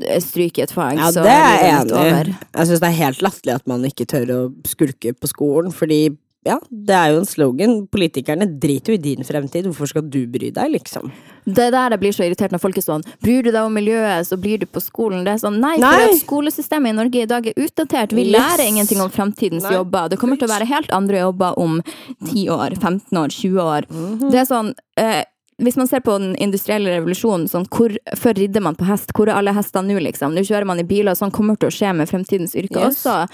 eh, 0.06 0.22
stryk 0.24 0.58
i 0.58 0.66
et 0.66 0.74
fag, 0.74 0.98
Ja, 0.98 1.12
så 1.14 1.26
det 1.28 1.36
er 1.36 1.62
det 1.62 1.76
litt 1.76 1.94
over. 2.00 2.34
Jeg 2.34 2.72
syns 2.72 2.82
det 2.82 2.90
er 2.90 3.00
helt 3.04 3.22
latterlig 3.28 3.60
at 3.60 3.70
man 3.70 3.86
ikke 3.86 4.10
tør 4.10 4.34
å 4.34 4.42
skulke 4.68 5.14
på 5.14 5.30
skolen, 5.30 5.70
fordi 5.76 6.08
ja, 6.50 6.58
det 6.72 6.96
er 6.98 7.12
jo 7.14 7.20
en 7.22 7.28
slogan. 7.30 7.74
Politikerne 7.94 8.48
driter 8.60 8.94
jo 8.94 8.98
i 8.98 9.02
din 9.04 9.26
fremtid, 9.28 9.68
hvorfor 9.70 9.92
skal 9.92 10.08
du 10.10 10.24
bry 10.32 10.50
deg, 10.56 10.72
liksom? 10.74 11.12
Det 11.50 11.68
er 11.70 11.72
der 11.74 11.94
jeg 11.96 12.02
blir 12.02 12.14
så 12.16 12.26
irritert 12.28 12.52
når 12.54 12.62
folk 12.62 12.78
er 12.78 12.84
sånn 12.86 13.04
Bryr 13.24 13.46
du 13.46 13.50
deg 13.52 13.62
om 13.64 13.74
miljøet, 13.74 14.28
så 14.28 14.38
blir 14.38 14.60
du 14.62 14.66
på 14.70 14.82
skolen. 14.84 15.24
Det 15.26 15.34
er 15.38 15.42
sånn, 15.42 15.60
Nei, 15.62 15.76
Nei. 15.82 15.94
for 16.10 16.20
skolesystemet 16.20 16.94
i 16.94 16.98
Norge 17.00 17.24
i 17.24 17.30
dag 17.30 17.48
er 17.48 17.54
utdatert. 17.58 18.14
Vi 18.14 18.26
Yes. 18.28 18.36
lærer 18.36 18.68
ingenting 18.68 19.02
om 19.02 19.10
fremtidens 19.10 19.64
Nei. 19.64 19.74
jobber. 19.78 20.10
Det 20.10 20.20
kommer 20.20 20.38
til 20.38 20.48
å 20.48 20.54
være 20.60 20.68
helt 20.68 20.92
andre 20.92 21.20
jobber 21.24 21.58
om 21.58 21.82
10 22.26 22.48
år, 22.50 22.76
15 22.80 23.18
år, 23.18 23.30
20 23.30 23.60
år. 23.62 23.88
Mhm. 23.90 24.32
Det 24.32 24.40
er 24.40 24.46
sånn 24.50 24.74
eh, 24.98 25.24
hvis 25.60 25.78
man 25.80 25.88
ser 25.88 26.04
på 26.06 26.16
den 26.22 26.36
industrielle 26.42 26.94
revolusjonen, 26.96 27.48
sånn, 27.52 27.68
hvor, 27.74 27.94
før 28.18 28.40
man 28.64 28.78
på 28.80 28.88
hest? 28.88 29.12
Hvor 29.16 29.30
er 29.30 29.38
alle 29.38 29.54
hestene 29.56 29.94
nå, 29.94 30.00
liksom? 30.04 30.34
Nå 30.36 30.44
kjører 30.48 30.68
man 30.70 30.80
i 30.80 30.88
biler, 30.88 31.12
og 31.12 31.20
sånn 31.20 31.34
kommer 31.36 31.58
til 31.60 31.70
å 31.70 31.74
skje 31.74 31.94
med 31.96 32.10
fremtidens 32.10 32.56
yrker 32.56 32.80
Yes. 32.80 33.02
også. 33.04 33.28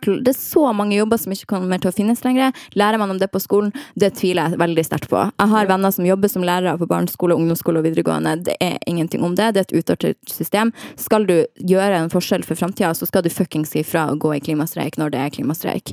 Til, 0.00 0.20
det 0.24 0.32
er 0.32 0.38
så 0.38 0.72
mange 0.72 0.96
jobber 0.96 1.18
som 1.20 1.32
ikke 1.34 1.50
kommer 1.52 1.80
til 1.80 1.90
å 1.90 1.94
finnes 1.94 2.22
lenger. 2.24 2.52
Lærer 2.78 2.98
man 2.98 3.10
om 3.10 3.18
det 3.20 3.30
på 3.32 3.40
skolen? 3.42 3.72
Det 3.94 4.12
tviler 4.16 4.50
jeg 4.50 4.60
veldig 4.60 4.84
sterkt 4.86 5.10
på. 5.10 5.20
Jeg 5.28 5.52
har 5.52 5.68
venner 5.68 5.92
som 5.92 6.06
jobber 6.06 6.32
som 6.32 6.44
lærere 6.46 6.78
på 6.80 6.88
barneskole, 6.88 7.36
ungdomsskole 7.36 7.82
og 7.82 7.88
videregående. 7.88 8.36
Det 8.48 8.56
er 8.60 8.78
ingenting 8.86 9.22
om 9.26 9.34
det. 9.36 9.52
Det 9.54 9.64
er 9.64 9.68
et 9.68 9.76
utdatert 9.82 10.32
system. 10.32 10.72
Skal 10.96 11.26
du 11.28 11.36
gjøre 11.56 12.00
en 12.00 12.12
forskjell 12.12 12.44
for 12.46 12.58
framtida, 12.58 12.92
så 12.96 13.08
skal 13.08 13.26
du 13.26 13.30
fuckings 13.30 13.74
si 13.74 13.84
fra 13.86 14.06
og 14.10 14.20
gå 14.24 14.32
i 14.36 14.40
klimastreik 14.40 14.96
når 15.00 15.12
det 15.14 15.20
er 15.20 15.34
klimastreik. 15.36 15.92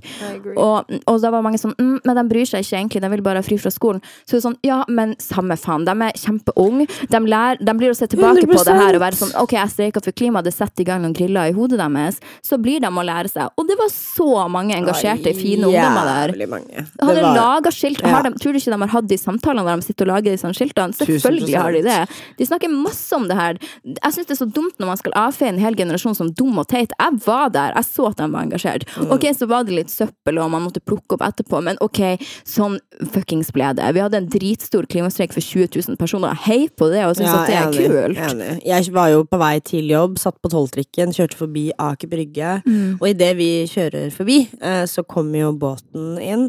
Og, 0.56 0.88
og 1.06 1.22
da 1.22 1.32
var 1.34 1.44
mange 1.46 1.60
sånn 1.62 1.76
mm, 1.78 2.00
Men 2.06 2.18
de 2.18 2.24
bryr 2.30 2.48
seg 2.48 2.64
ikke 2.64 2.78
egentlig, 2.80 3.04
de 3.04 3.12
vil 3.12 3.26
bare 3.26 3.42
ha 3.42 3.46
fri 3.46 3.58
fra 3.62 3.72
skolen. 3.74 4.02
Så 4.24 4.38
det 4.38 4.40
er 4.40 4.46
sånn, 4.48 4.60
ja, 4.66 4.80
men 4.88 5.16
samme 5.22 5.57
faen. 5.62 5.86
De 5.88 5.96
er 6.08 6.18
kjempeunge. 6.18 6.88
De, 7.12 7.22
de 7.62 7.76
blir 7.78 7.94
å 7.94 7.98
se 7.98 8.08
tilbake 8.12 8.48
på 8.50 8.64
det 8.68 8.78
her 8.78 8.98
og 8.98 9.04
være 9.04 9.20
sånn 9.20 9.34
Ok, 9.42 9.54
jeg 9.58 9.74
streika 9.74 10.02
for 10.04 10.16
klima, 10.18 10.42
det 10.46 10.54
setter 10.56 10.84
i 10.84 10.88
gang 10.88 11.04
noen 11.04 11.16
griller 11.18 11.52
i 11.52 11.56
hodet 11.56 11.80
deres. 11.82 12.20
Så 12.46 12.60
blir 12.62 12.82
de 12.84 12.90
å 12.90 13.06
lære 13.06 13.32
seg. 13.32 13.52
Og 13.58 13.68
det 13.70 13.78
var 13.80 13.92
så 13.94 14.48
mange 14.52 14.78
engasjerte, 14.78 15.34
fine 15.38 15.68
ungdommer 15.70 16.08
der. 16.12 16.36
Mange. 16.48 16.86
Hadde 17.02 17.22
var- 17.22 17.36
laga 17.38 17.72
skilt. 17.74 18.02
Ja. 18.02 18.22
De, 18.24 18.32
tror 18.40 18.54
du 18.56 18.60
ikke 18.60 18.74
de 18.74 18.82
har 18.82 18.94
hatt 18.94 19.08
de 19.10 19.18
samtalene 19.20 19.66
der 19.68 19.82
de 19.82 19.88
sitter 19.88 20.08
og 20.08 20.14
lager 20.16 20.36
disse 20.36 20.54
skiltene? 20.58 20.96
Selvfølgelig 20.98 21.58
har 21.58 21.76
de 21.76 21.82
det. 21.86 22.00
De 22.38 22.48
snakker 22.48 22.72
masse 22.72 23.14
om 23.16 23.28
det 23.28 23.38
her. 23.38 23.60
Jeg 23.84 24.14
syns 24.16 24.28
det 24.30 24.36
er 24.38 24.42
så 24.46 24.50
dumt 24.52 24.78
når 24.80 24.92
man 24.92 25.00
skal 25.02 25.16
avfeie 25.28 25.52
en 25.54 25.62
hel 25.62 25.76
generasjon 25.78 26.16
som 26.18 26.32
dum 26.32 26.58
og 26.62 26.68
teit. 26.72 26.94
Jeg 26.98 27.22
var 27.26 27.50
der, 27.54 27.76
jeg 27.76 27.90
så 27.90 28.10
at 28.12 28.22
de 28.22 28.30
var 28.34 28.48
engasjert. 28.48 28.88
Mm. 28.98 29.12
Ok, 29.16 29.28
så 29.38 29.48
var 29.50 29.68
det 29.68 29.76
litt 29.78 29.94
søppel, 29.94 30.40
og 30.42 30.52
man 30.54 30.66
måtte 30.66 30.84
plukke 30.84 31.18
opp 31.18 31.26
etterpå, 31.28 31.62
men 31.64 31.80
ok, 31.84 32.02
sånn 32.48 32.80
fuckings 33.14 33.52
ble 33.56 33.74
det. 33.78 33.88
Vi 33.96 34.04
hadde 34.04 34.22
en 34.22 34.30
dritstor 34.32 34.88
klimastreik 34.90 35.36
for 35.36 35.44
20 35.48 35.70
000 35.88 36.00
personer. 36.00 36.36
Hei 36.46 36.68
på 36.70 36.90
det, 36.92 37.04
og 37.08 37.16
syns 37.18 37.32
at 37.34 37.48
det 37.50 37.56
er 37.56 37.70
enig, 37.70 37.86
kult. 37.94 38.20
Enig. 38.32 38.50
Jeg 38.68 38.92
var 38.96 39.14
jo 39.14 39.24
på 39.28 39.40
vei 39.42 39.54
til 39.66 39.94
jobb, 39.94 40.20
satt 40.22 40.38
på 40.44 40.52
tolvtrikken, 40.54 41.16
kjørte 41.16 41.40
forbi 41.40 41.70
Aker 41.74 42.12
Brygge. 42.12 42.58
Mm. 42.68 42.98
Og 43.00 43.08
idet 43.14 43.32
vi 43.40 43.50
kjører 43.72 44.12
forbi, 44.14 44.44
eh, 44.62 44.84
så 44.90 45.06
kommer 45.08 45.46
jo 45.46 45.56
båten 45.58 46.20
inn. 46.24 46.48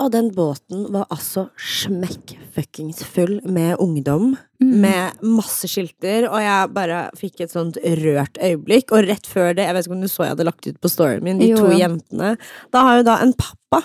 Og 0.00 0.08
den 0.10 0.30
båten 0.34 0.86
var 0.90 1.04
altså 1.12 1.46
smekkfuckings 1.60 3.02
full 3.04 3.36
med 3.44 3.76
ungdom. 3.82 4.32
Mm. 4.62 4.72
Med 4.82 5.24
masse 5.26 5.68
skilter, 5.68 6.26
og 6.30 6.40
jeg 6.40 6.70
bare 6.74 7.02
fikk 7.18 7.44
et 7.44 7.52
sånt 7.52 7.78
rørt 8.00 8.40
øyeblikk. 8.40 8.94
Og 8.94 9.06
rett 9.10 9.28
før 9.28 9.52
det, 9.58 9.66
jeg 9.68 9.76
vet 9.76 9.88
ikke 9.88 9.98
om 9.98 10.04
du 10.04 10.10
så 10.10 10.26
jeg 10.26 10.34
hadde 10.34 10.48
lagt 10.48 10.68
ut 10.68 10.80
på 10.80 10.90
storyen 10.90 11.26
min, 11.26 11.42
de 11.42 11.50
Jo, 11.52 11.60
to 11.60 11.76
jentene. 11.76 12.36
Da 12.72 12.86
har 12.88 13.02
jo 13.02 13.08
da 13.10 13.18
en 13.22 13.36
pappa 13.36 13.82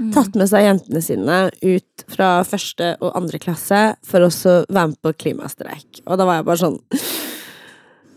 Mm. 0.00 0.12
tatt 0.14 0.36
med 0.38 0.48
seg 0.48 0.64
jentene 0.64 1.02
sine 1.04 1.38
ut 1.60 2.04
fra 2.08 2.30
første 2.48 2.94
og 3.00 3.16
andre 3.18 3.40
klasse 3.42 3.80
for 4.06 4.24
å 4.24 4.30
være 4.32 4.86
med 4.92 5.00
på 5.04 5.12
klimastreik. 5.26 6.00
Og 6.06 6.16
da 6.16 6.28
var 6.28 6.40
jeg 6.40 6.48
bare 6.48 6.62
sånn 6.62 6.78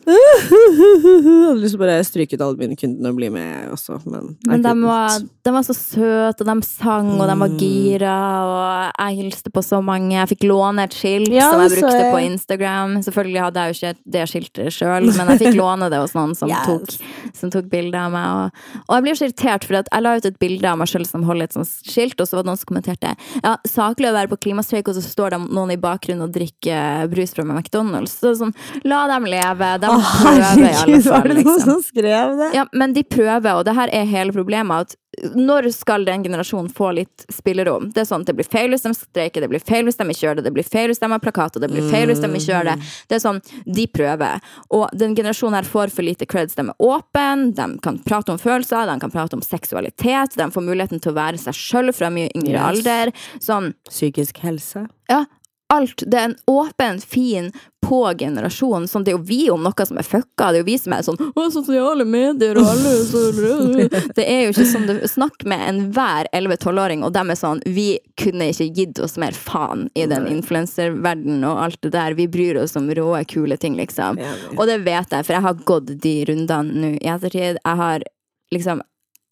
hadde 0.08 1.60
lyst 1.62 1.74
til 1.74 1.80
å 1.80 1.82
bare 1.84 1.98
stryke 2.06 2.36
ut 2.38 2.44
alle 2.44 2.60
mine 2.60 2.76
kunder 2.80 3.12
og 3.14 3.18
bli 3.20 3.30
med 3.34 3.70
også, 3.74 4.00
men 4.10 4.34
Men 4.48 4.64
de 4.66 4.74
var, 4.84 5.20
de 5.46 5.54
var 5.56 5.66
så 5.68 5.76
søte, 5.78 6.44
og 6.44 6.50
de 6.50 6.56
sang, 6.68 7.10
og 7.20 7.28
de 7.30 7.36
var 7.40 7.50
Mm. 7.54 7.58
gira, 7.60 8.16
og 8.44 8.92
jeg 9.00 9.18
hilste 9.20 9.52
på 9.54 9.62
så 9.64 9.82
mange. 9.84 10.12
Jeg 10.16 10.30
fikk 10.38 10.46
låne 10.50 10.84
et 10.84 10.92
skilt 10.96 11.30
Ja, 11.32 11.52
som 11.52 11.60
jeg 11.62 11.72
brukte 11.78 12.00
jeg. 12.00 12.14
på 12.14 12.22
Instagram. 12.32 12.96
Selvfølgelig 13.04 13.42
hadde 13.44 13.60
jeg 13.60 13.68
jo 13.68 13.78
ikke 13.80 13.98
det 14.16 14.24
skiltet 14.30 14.74
sjøl, 14.74 15.06
men 15.18 15.28
jeg 15.28 15.40
fikk 15.44 15.56
låne 15.64 15.90
det 15.90 16.00
hos 16.00 16.14
noen 16.16 16.36
som 16.36 16.50
Yes. 16.50 16.66
tok, 16.66 17.34
som 17.34 17.50
tok 17.52 17.70
bilde 17.70 17.96
av 17.96 18.12
meg. 18.12 18.28
Og, 18.28 18.84
og 18.90 18.96
jeg 18.96 19.04
blir 19.04 19.16
så 19.20 19.26
irritert, 19.28 19.64
for 19.68 19.74
jeg 19.80 20.02
la 20.04 20.16
ut 20.18 20.26
et 20.26 20.40
bilde 20.40 20.66
av 20.66 20.78
meg 20.78 20.88
sjøl 20.88 21.06
som 21.06 21.24
holder 21.24 21.44
et 21.44 21.54
sånt 21.54 21.68
skilt, 21.88 22.20
og 22.20 22.28
så 22.28 22.38
var 22.38 22.44
det 22.44 22.52
noen 22.52 22.58
som 22.62 22.70
kommenterte 22.74 23.16
ja, 23.44 23.56
saklig 23.68 24.10
å 24.10 24.14
være 24.16 24.30
på 24.34 24.40
klimastreik, 24.48 24.88
og 24.88 24.96
så 24.96 25.04
står 25.04 25.36
det 25.36 25.40
noen 25.54 25.72
i 25.72 25.78
bakgrunnen 25.78 26.24
og 26.28 26.34
drikker 26.34 27.08
brus 27.12 27.34
fra 27.36 27.44
McDonald's. 27.44 28.18
Så 28.24 28.34
sånn, 28.40 28.54
la 28.88 29.06
dem 29.08 29.26
leve. 29.30 29.72
De 29.84 29.88
Prøver 30.00 30.42
herregud, 30.44 31.06
var 31.12 31.24
det 31.28 31.36
noen 31.38 31.44
liksom. 31.44 31.60
som 31.70 31.82
skrev 31.86 32.38
det? 32.40 32.50
Ja, 32.56 32.66
men 32.74 32.94
de 32.96 33.04
prøver, 33.04 33.54
og 33.60 33.66
det 33.68 33.74
her 33.78 33.90
er 33.94 34.06
hele 34.10 34.34
problemet. 34.36 34.94
At 34.94 35.36
når 35.38 35.68
skal 35.76 36.06
den 36.08 36.24
generasjonen 36.26 36.72
få 36.74 36.88
litt 36.98 37.26
spillerom? 37.30 37.92
Det 37.94 38.02
er 38.02 38.08
sånn, 38.10 38.24
det 38.26 38.34
blir 38.38 38.48
feil 38.50 38.74
hvis 38.74 38.82
de 38.88 38.94
streiker, 38.98 39.44
det 39.46 39.50
blir 39.52 39.62
feil 39.62 39.86
hvis 39.86 40.00
de 40.00 40.08
ikke 40.10 40.26
gjør 40.26 40.40
det, 40.40 40.46
det 40.48 40.54
blir 40.56 40.66
feil 40.66 40.90
hvis 40.90 41.00
de 41.04 41.10
har 41.12 41.22
plakater, 41.22 41.62
det 41.62 41.70
blir 41.70 41.86
feil 41.92 42.10
hvis 42.10 42.24
de 42.24 42.30
ikke 42.32 42.50
gjør 42.50 42.70
det. 42.72 42.78
Det 43.12 43.20
er 43.20 43.22
sånn, 43.22 43.42
de 43.78 43.86
prøver. 43.94 44.42
Og 44.74 44.88
den 44.98 45.14
generasjonen 45.18 45.60
her 45.60 45.70
får 45.70 45.94
for 45.94 46.08
lite 46.08 46.26
creds. 46.26 46.58
De 46.58 46.66
er 46.66 46.74
åpne, 46.82 47.52
de 47.54 47.68
kan 47.86 48.00
prate 48.08 48.34
om 48.34 48.42
følelser, 48.42 48.90
de 48.90 48.98
kan 49.04 49.14
prate 49.14 49.38
om 49.38 49.46
seksualitet, 49.46 50.34
de 50.40 50.50
får 50.56 50.66
muligheten 50.66 51.00
til 51.04 51.14
å 51.14 51.18
være 51.20 51.38
seg 51.42 51.54
sjøl 51.62 51.94
fra 51.94 52.10
mye 52.14 52.32
yngre 52.34 52.58
Yes. 52.58 52.66
alder. 52.72 53.14
Sånn, 53.42 53.74
Psykisk 53.90 54.38
helse. 54.44 54.88
ja, 55.10 55.24
alt. 55.74 56.04
Det 56.06 56.14
er 56.20 56.28
en 56.32 56.36
åpen, 56.50 57.00
fin, 57.02 57.52
på 57.94 58.14
generasjonen. 58.18 58.88
Sånn, 58.90 59.04
det 59.06 59.12
er 59.14 59.18
jo 59.20 59.24
vi 59.28 59.40
om 59.54 59.62
noe 59.62 59.86
som 59.86 60.00
er 60.02 60.08
fucka. 60.08 60.50
Det 60.50 60.60
er 60.60 60.64
jo 60.64 60.68
vi 60.72 60.78
som 60.82 60.96
er 60.96 61.04
sånn 61.06 61.20
Å, 61.22 61.44
sosiale 61.54 62.06
medier 62.10 62.58
og 62.58 62.70
alle 62.72 62.94
så 63.06 63.22
Det 64.18 64.24
er 64.26 64.48
jo 64.48 64.54
ikke 64.54 64.66
sånn 64.72 64.88
du 64.90 64.94
Snakk 65.10 65.46
med 65.50 65.62
enhver 65.68 66.30
11-12-åring, 66.34 67.04
og 67.06 67.14
dem 67.14 67.30
er 67.30 67.38
sånn 67.38 67.62
Vi 67.70 68.00
kunne 68.20 68.48
ikke 68.50 68.70
gitt 68.80 69.02
oss 69.04 69.20
mer 69.22 69.38
faen 69.38 69.86
i 70.00 70.08
den 70.10 70.26
influenserverdenen 70.32 71.46
og 71.46 71.62
alt 71.68 71.82
det 71.86 71.92
der. 71.94 72.16
Vi 72.18 72.26
bryr 72.32 72.58
oss 72.64 72.74
om 72.80 72.90
råe, 72.90 73.22
kule 73.30 73.58
ting, 73.62 73.78
liksom. 73.78 74.18
Og 74.58 74.66
det 74.70 74.80
vet 74.88 75.14
jeg, 75.14 75.28
for 75.28 75.36
jeg 75.36 75.46
har 75.46 75.62
gått 75.70 75.94
de 76.04 76.16
rundene 76.30 76.82
nå 76.82 76.92
i 76.98 77.12
ettertid. 77.14 77.62
Jeg 77.62 77.82
har 77.84 78.08
liksom 78.54 78.82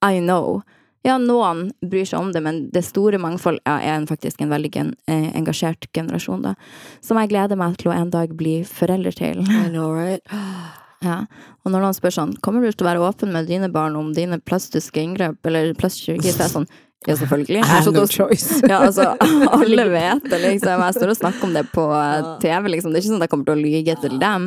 I 0.05 0.19
know. 0.21 0.61
Ja, 1.03 1.15
noen 1.17 1.71
bryr 1.81 2.05
seg 2.05 2.19
om 2.19 2.29
det, 2.33 2.43
men 2.45 2.59
det 2.73 2.83
store 2.85 3.17
mangfold 3.21 3.57
ja, 3.65 3.79
er 3.79 3.95
en- 3.95 4.07
faktisk 4.09 4.41
en 4.41 4.51
veldig 4.53 4.75
eh, 5.09 5.31
engasjert 5.37 5.87
generasjon, 5.93 6.43
da. 6.45 6.53
Som 7.01 7.17
jeg 7.17 7.31
gleder 7.33 7.57
meg 7.57 7.77
til 7.81 7.89
å 7.89 7.95
en 7.95 8.11
dag 8.13 8.35
bli 8.37 8.59
forelder 8.67 9.15
til. 9.17 9.41
I 9.41 9.69
know, 9.69 9.91
right? 9.93 10.21
Ja. 11.01 11.23
Og 11.65 11.71
når 11.73 11.81
noen 11.81 11.95
spør 11.97 12.13
sånn 12.13 12.33
Kommer 12.45 12.61
du 12.61 12.69
til 12.69 12.85
å 12.85 12.89
være 12.91 13.01
åpen 13.01 13.31
med 13.33 13.47
dine 13.49 13.71
barn 13.73 13.95
om 13.97 14.11
dine 14.13 14.37
plastiske 14.37 15.01
inngrep, 15.01 15.39
eller 15.49 15.71
plastkirurgi, 15.73 16.29
så 16.29 16.43
er 16.43 16.45
jeg 16.45 16.53
sånn 16.53 16.67
Ja, 17.07 17.15
selvfølgelig. 17.17 17.63
No 17.95 18.03
choice. 18.05 18.59
ja, 18.69 18.83
altså, 18.85 19.07
alle 19.57 19.87
vet 19.89 20.27
det, 20.29 20.37
liksom. 20.43 20.83
Jeg 20.85 20.97
står 20.99 21.13
og 21.15 21.17
snakker 21.17 21.47
om 21.47 21.55
det 21.57 21.63
på 21.73 21.87
eh, 21.97 22.27
TV, 22.43 22.69
liksom. 22.75 22.93
Det 22.93 22.99
er 22.99 23.01
ikke 23.01 23.13
sånn 23.15 23.17
at 23.17 23.25
jeg 23.25 23.31
kommer 23.33 23.49
til 23.49 23.55
å 23.57 23.63
lyge 23.63 23.95
til 24.03 24.19
dem. 24.21 24.45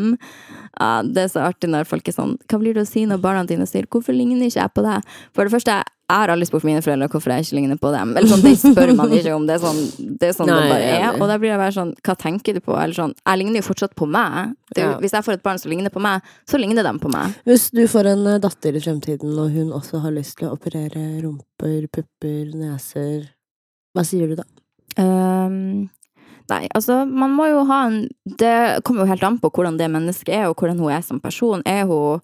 Ja, 0.78 0.92
det 1.02 1.24
er 1.24 1.32
så 1.34 1.42
artig 1.48 1.72
når 1.74 1.90
folk 1.90 2.06
er 2.10 2.14
sånn 2.14 2.36
Hva 2.50 2.58
blir 2.62 2.74
det 2.74 2.82
å 2.82 2.88
si 2.88 3.04
når 3.06 3.20
barna 3.22 3.44
dine 3.46 3.66
sier 3.66 3.86
'Hvorfor 3.86 4.14
ligner 4.14 4.46
ikke 4.46 4.62
jeg 4.62 4.74
på 4.74 4.82
deg?' 4.86 5.10
For 5.34 5.46
det 5.46 5.54
første, 5.54 5.82
Jeg 6.04 6.20
har 6.20 6.30
aldri 6.34 6.44
spurt 6.44 6.66
mine 6.68 6.82
foreldre 6.84 7.06
hvorfor 7.08 7.32
jeg 7.32 7.46
ikke 7.46 7.56
ligner 7.56 7.78
på 7.80 7.90
dem. 7.94 8.10
Eller 8.12 8.28
sånn, 8.28 8.42
Det 8.44 8.58
spør 8.60 8.90
man 8.98 9.12
ikke 9.16 9.32
om. 9.32 9.46
Det 9.48 9.54
er 9.54 9.62
sånn 9.62 9.78
det, 10.20 10.28
er 10.28 10.34
sånn 10.36 10.50
Nei, 10.50 10.58
det 10.60 10.74
bare 10.74 10.90
er. 10.98 11.06
Og 11.16 11.30
da 11.30 11.38
blir 11.40 11.48
jeg 11.54 11.60
bare 11.62 11.72
sånn 11.72 11.94
Hva 12.04 12.14
tenker 12.20 12.58
du 12.58 12.60
på? 12.60 12.74
Eller 12.76 12.96
sånn 12.98 13.14
Jeg 13.16 13.40
ligner 13.40 13.62
jo 13.62 13.66
fortsatt 13.70 13.94
på 13.96 14.08
meg. 14.10 14.52
Det 14.76 14.84
Ja. 14.84 14.90
Hvis 15.00 15.16
jeg 15.16 15.24
får 15.24 15.38
et 15.38 15.44
barn 15.46 15.58
som 15.62 15.72
ligner 15.72 15.94
på 15.94 16.02
meg, 16.04 16.20
så 16.50 16.60
ligner 16.60 16.84
de 16.84 16.92
på 17.00 17.08
meg. 17.08 17.32
Hvis 17.48 17.70
du 17.72 17.86
får 17.88 18.10
en 18.12 18.26
eh, 18.34 18.38
datter 18.42 18.76
i 18.76 18.84
fremtiden, 18.84 19.32
og 19.38 19.50
hun 19.54 19.72
også 19.72 20.02
har 20.04 20.12
lyst 20.12 20.36
til 20.38 20.50
å 20.50 20.58
operere 20.58 21.22
rumper, 21.24 21.88
pupper, 21.88 22.52
neser, 22.52 23.30
hva 23.96 24.04
sier 24.04 24.28
du 24.28 24.36
da? 24.36 24.44
Um, 25.00 25.88
nei, 26.50 26.66
altså, 26.74 27.00
man 27.08 27.32
må 27.34 27.48
jo 27.48 27.64
ha 27.66 27.86
en 27.88 28.08
Det 28.24 28.84
kommer 28.84 29.02
jo 29.04 29.10
helt 29.10 29.24
an 29.26 29.38
på 29.40 29.50
hvordan 29.50 29.78
det 29.80 29.88
mennesket 29.90 30.34
er, 30.36 30.48
og 30.50 30.58
hvordan 30.60 30.78
hun 30.84 30.92
er 30.92 31.00
som 31.06 31.20
person. 31.22 31.62
Er 31.64 31.86
hun 31.88 32.20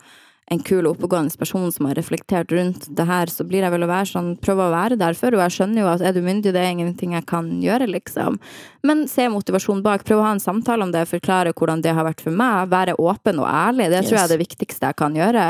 en 0.50 0.62
kul 0.66 0.82
og 0.82 0.96
oppegående 0.96 1.38
person 1.38 1.68
som 1.70 1.86
har 1.86 1.94
reflektert 1.94 2.50
rundt 2.52 2.88
det 2.98 3.04
her, 3.06 3.30
så 3.30 3.44
blir 3.46 3.62
jeg 3.62 3.70
vel 3.70 3.86
å 3.86 3.90
være 3.90 4.08
sånn, 4.10 4.30
prøve 4.42 4.66
å 4.66 4.72
være 4.72 4.96
der 4.98 5.14
for 5.14 5.30
henne. 5.30 5.44
Jeg 5.46 5.54
skjønner 5.56 5.84
jo 5.84 5.90
at 5.92 6.02
er 6.02 6.16
du 6.16 6.24
myndig, 6.26 6.50
det 6.56 6.64
er 6.64 6.72
ingenting 6.74 7.14
jeg 7.14 7.26
kan 7.30 7.52
gjøre, 7.62 7.86
liksom. 7.92 8.40
Men 8.86 9.04
se 9.10 9.28
motivasjonen 9.30 9.84
bak. 9.86 10.02
Prøve 10.08 10.24
å 10.24 10.26
ha 10.26 10.32
en 10.34 10.42
samtale 10.42 10.86
om 10.86 10.94
det, 10.94 11.04
forklare 11.10 11.54
hvordan 11.54 11.84
det 11.84 11.94
har 11.94 12.08
vært 12.08 12.24
for 12.24 12.34
meg. 12.34 12.72
Være 12.72 12.96
åpen 12.98 13.38
og 13.38 13.46
ærlig. 13.46 13.92
Det 13.92 14.02
tror 14.08 14.18
jeg 14.18 14.24
er 14.24 14.32
det 14.34 14.40
viktigste 14.42 14.90
jeg 14.90 14.98
kan 14.98 15.18
gjøre. 15.20 15.44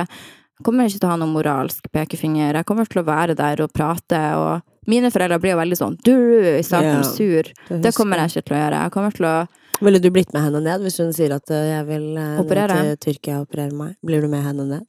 Jeg 0.61 0.67
kommer 0.69 0.91
ikke 0.91 1.01
til 1.01 1.09
å 1.09 1.15
ha 1.15 1.21
noen 1.23 1.33
moralsk 1.33 1.89
pekefinger. 1.97 2.61
Jeg 2.61 2.69
kommer 2.69 2.91
til 2.91 3.01
å 3.01 3.07
være 3.09 3.39
der 3.39 3.65
og 3.65 3.73
prate. 3.73 4.21
og 4.37 4.69
mine 4.91 5.09
foreldre 5.13 5.41
blir 5.41 5.55
jo 5.55 5.61
veldig 5.61 5.77
sånn 5.79 5.97
du 6.05 6.17
i 6.59 6.65
starten 6.67 7.01
yeah. 7.01 7.09
sur. 7.09 7.51
Det 7.69 7.81
det 7.85 7.95
kommer 7.97 8.21
jeg 8.21 8.35
ikke 8.35 8.49
til 8.51 8.57
å 8.57 8.61
gjøre. 8.61 8.85
Jeg 8.85 8.95
kommer 8.99 9.17
til 9.17 9.29
å 9.29 9.35
Ville 9.81 9.99
du 9.99 10.11
blitt 10.13 10.33
med 10.37 10.43
henne 10.45 10.61
ned 10.65 10.85
hvis 10.85 10.99
hun 11.01 11.13
sier 11.17 11.33
at 11.37 11.51
eh, 11.55 11.71
jeg 11.73 11.87
vil 11.89 12.07
eh, 12.21 12.39
Operere? 12.43 12.79
til 12.83 12.99
Tyrkia 13.07 13.39
og 13.41 13.49
operere 13.49 13.73
meg? 13.77 13.95
Blir 14.05 14.25
du 14.25 14.29
med 14.33 14.45
henne 14.45 14.67
ned? 14.69 14.87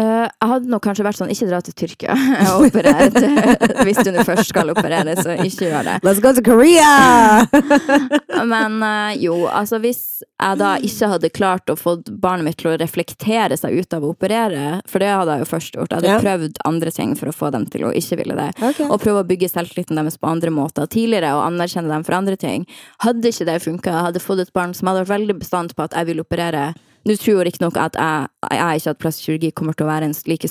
Eh, 0.00 0.24
jeg 0.24 0.48
hadde 0.48 0.70
nok 0.72 0.80
kanskje 0.86 1.04
vært 1.04 1.18
sånn, 1.18 1.30
ikke 1.34 1.46
dra 1.50 1.58
til 1.60 1.74
Tyrkia 1.76 2.14
og 2.54 2.62
operere 2.70 3.10
hvis 3.84 3.98
du 4.00 4.08
nå 4.14 4.22
først 4.24 4.48
skal 4.48 4.70
operere, 4.72 5.12
så 5.20 5.34
ikke 5.36 5.66
gjør 5.68 5.84
det. 5.84 5.96
Let's 6.06 6.22
go 6.24 6.30
to 6.32 6.40
Korea! 6.44 7.44
Men 8.52 8.78
uh, 8.80 9.12
jo, 9.20 9.34
altså 9.52 9.76
hvis 9.82 10.22
jeg 10.24 10.60
da 10.62 10.70
ikke 10.80 11.10
hadde 11.12 11.30
klart 11.36 11.68
å 11.68 11.76
få 11.76 11.98
barnet 12.08 12.48
mitt 12.48 12.58
til 12.62 12.70
å 12.72 12.78
reflektere 12.80 13.58
seg 13.60 13.76
ut 13.76 13.92
av 13.92 14.06
å 14.06 14.14
operere, 14.14 14.78
for 14.88 15.04
det 15.04 15.10
hadde 15.12 15.36
jeg 15.36 15.44
jo 15.44 15.50
først 15.50 15.76
gjort, 15.76 15.92
jeg 15.92 16.00
hadde 16.00 16.08
yeah. 16.14 16.22
prøvd 16.24 16.62
andre 16.70 16.94
ting 16.96 17.12
for 17.18 17.28
å 17.28 17.34
få 17.36 17.50
dem 17.52 17.66
til 17.74 17.84
å 17.84 17.92
ikke 18.00 18.18
ville 18.22 18.38
det. 18.38 18.48
okay. 18.62 18.88
Og 18.88 18.96
prøve 19.02 19.20
å 19.20 19.28
bygge 19.28 19.50
selvtilliten 19.52 20.00
deres 20.00 20.16
på 20.16 20.30
andre 20.30 20.54
måter 20.54 20.88
tidligere, 20.88 21.34
og 21.36 21.44
anerkjenne 21.50 21.92
dem 21.92 22.08
for 22.08 22.16
andre 22.16 22.40
ting. 22.40 22.64
Hadde 23.04 23.28
ikke 23.28 23.50
det 23.50 23.60
funka, 23.66 23.98
hadde 24.08 24.24
fått 24.24 24.46
et 24.46 24.54
barn 24.56 24.72
som 24.72 24.88
hadde 24.88 25.04
vært 25.04 25.18
veldig 25.18 25.38
bestandt 25.44 25.76
på 25.76 25.84
at 25.84 26.00
jeg 26.00 26.08
vil 26.08 26.24
operere. 26.24 26.70
Nå 27.08 27.16
tror 27.18 27.44
riktignok 27.48 27.76
at 27.82 27.96
jeg, 27.98 28.28
jeg 28.52 28.80
ikke 28.82 28.90
at 28.94 28.98
plastisk 29.02 29.26
kirurgi 29.28 29.50
kommer 29.58 29.74
til 29.74 29.86
å 29.86 29.90
være 29.90 30.08
en 30.10 30.14
like 30.30 30.48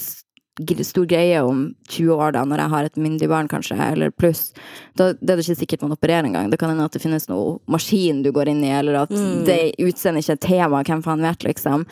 stor 0.83 1.05
greie 1.07 1.39
om 1.47 1.61
20 1.89 2.11
år, 2.11 2.33
da, 2.35 2.41
når 2.45 2.59
jeg 2.59 2.71
har 2.73 2.87
et 2.89 2.97
myndig 2.99 3.29
barn, 3.31 3.47
kanskje, 3.49 3.77
eller 3.79 4.11
pluss. 4.11 4.51
Da 4.99 5.13
det 5.13 5.31
er 5.31 5.39
det 5.39 5.45
ikke 5.45 5.61
sikkert 5.61 5.85
man 5.87 5.95
opererer 5.95 6.27
engang. 6.27 6.49
Det 6.51 6.59
kan 6.59 6.69
hende 6.73 6.83
at 6.85 6.91
det 6.97 7.01
finnes 7.01 7.29
noe 7.31 7.55
maskin 7.71 8.19
du 8.25 8.31
går 8.35 8.51
inn 8.51 8.63
i, 8.67 8.69
eller 8.81 8.99
at 9.05 9.09
Mm. 9.15 9.45
det 9.47 9.59
utseendet 9.79 10.25
ikke 10.25 10.35
er 10.35 10.43
tema, 10.47 10.83
hvem 10.83 11.01
faen 11.07 11.23
vet, 11.23 11.43
liksom. 11.47 11.85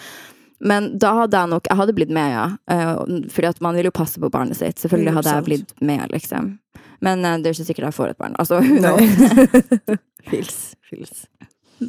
Men 0.59 0.97
da 0.99 1.13
hadde 1.21 1.39
jeg 1.39 1.49
nok 1.53 1.67
Jeg 1.71 1.77
hadde 1.79 1.93
blitt 1.95 2.09
med, 2.11 2.31
ja. 2.35 2.57
Eh, 2.67 2.97
Fordi 3.31 3.47
at 3.47 3.61
man 3.61 3.75
vil 3.79 3.85
jo 3.87 3.91
passe 3.95 4.19
på 4.19 4.29
barnet 4.29 4.57
sitt. 4.59 4.75
Selvfølgelig 4.75 5.13
hadde 5.15 5.35
jeg 5.37 5.45
blitt 5.45 5.73
med, 5.81 6.11
liksom. 6.11 6.59
Men 7.01 7.23
eh, 7.23 7.37
det 7.39 7.47
er 7.47 7.53
ikke 7.55 7.69
sikkert 7.71 7.87
jeg 7.87 7.95
får 7.95 8.09
et 8.11 8.17
barn. 8.19 8.35
Altså, 8.37 8.59
hun 8.59 8.83
knows? 8.83 9.99
Fils. 10.29 10.75
Fils. 10.83 11.25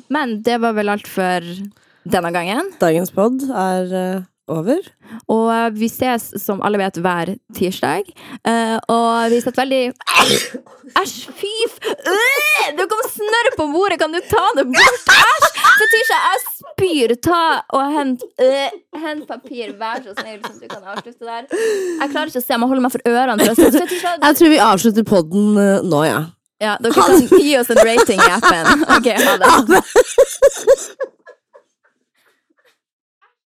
Men 0.09 0.43
det 0.47 0.61
var 0.62 0.73
vel 0.79 0.89
alt 0.89 1.09
for 1.11 1.43
denne 2.05 2.32
gangen. 2.32 2.72
Dagens 2.80 3.12
pod 3.14 3.42
er 3.51 3.94
eh, 3.96 4.22
over. 4.51 4.80
Og 5.30 5.46
eh, 5.55 5.68
vi 5.76 5.88
ses, 5.90 6.30
som 6.42 6.62
alle 6.64 6.80
vet, 6.80 6.98
hver 7.03 7.34
tirsdag. 7.57 8.09
Uh, 8.46 8.78
og 8.90 9.30
vi 9.32 9.40
setter 9.42 9.62
veldig 9.62 9.82
Æsj, 11.01 11.16
fy 11.38 11.51
f... 11.68 11.76
Øh! 11.86 12.64
Det 12.78 12.86
kom 12.90 13.03
snørr 13.12 13.51
på 13.57 13.66
bordet! 13.74 13.98
Kan 14.01 14.14
du 14.14 14.20
ta 14.30 14.42
det 14.59 14.66
bort? 14.70 15.12
Æsj! 15.14 15.61
Fetisha, 15.80 16.18
jeg 16.26 16.40
spyr! 16.57 17.14
Ta 17.22 17.42
og 17.76 17.94
hent 17.94 18.24
uh, 18.42 18.72
Hent 19.01 19.28
papir, 19.28 19.76
vær 19.78 20.03
så 20.05 20.16
snill, 20.18 20.40
så 20.42 20.57
du 20.59 20.66
kan 20.66 20.82
avslutte 20.82 21.24
der. 21.24 21.46
Jeg 22.01 22.11
klarer 22.11 22.32
ikke 22.32 22.42
å 22.42 22.44
se, 22.44 22.53
jeg 22.53 22.61
må 22.62 22.68
holde 22.72 22.84
meg 22.84 22.94
for 22.96 23.07
ørene. 23.12 23.46
Fetisha, 23.55 24.16
du... 24.18 24.26
Jeg 24.26 24.40
tror 24.40 24.53
vi 24.53 24.61
avslutter 24.66 25.07
podden 25.09 25.62
eh, 25.62 25.86
nå, 25.86 26.03
ja. 26.09 26.20
ja, 26.64 26.74
dere 26.82 26.92
kan 26.96 27.38
gi 27.38 27.55
oss 27.61 27.70
en 27.72 27.80
rating 27.86 28.20
i 28.20 28.28
appen. 28.34 28.84
Ok, 28.98 29.09
ha 29.14 29.38
det. 29.40 29.82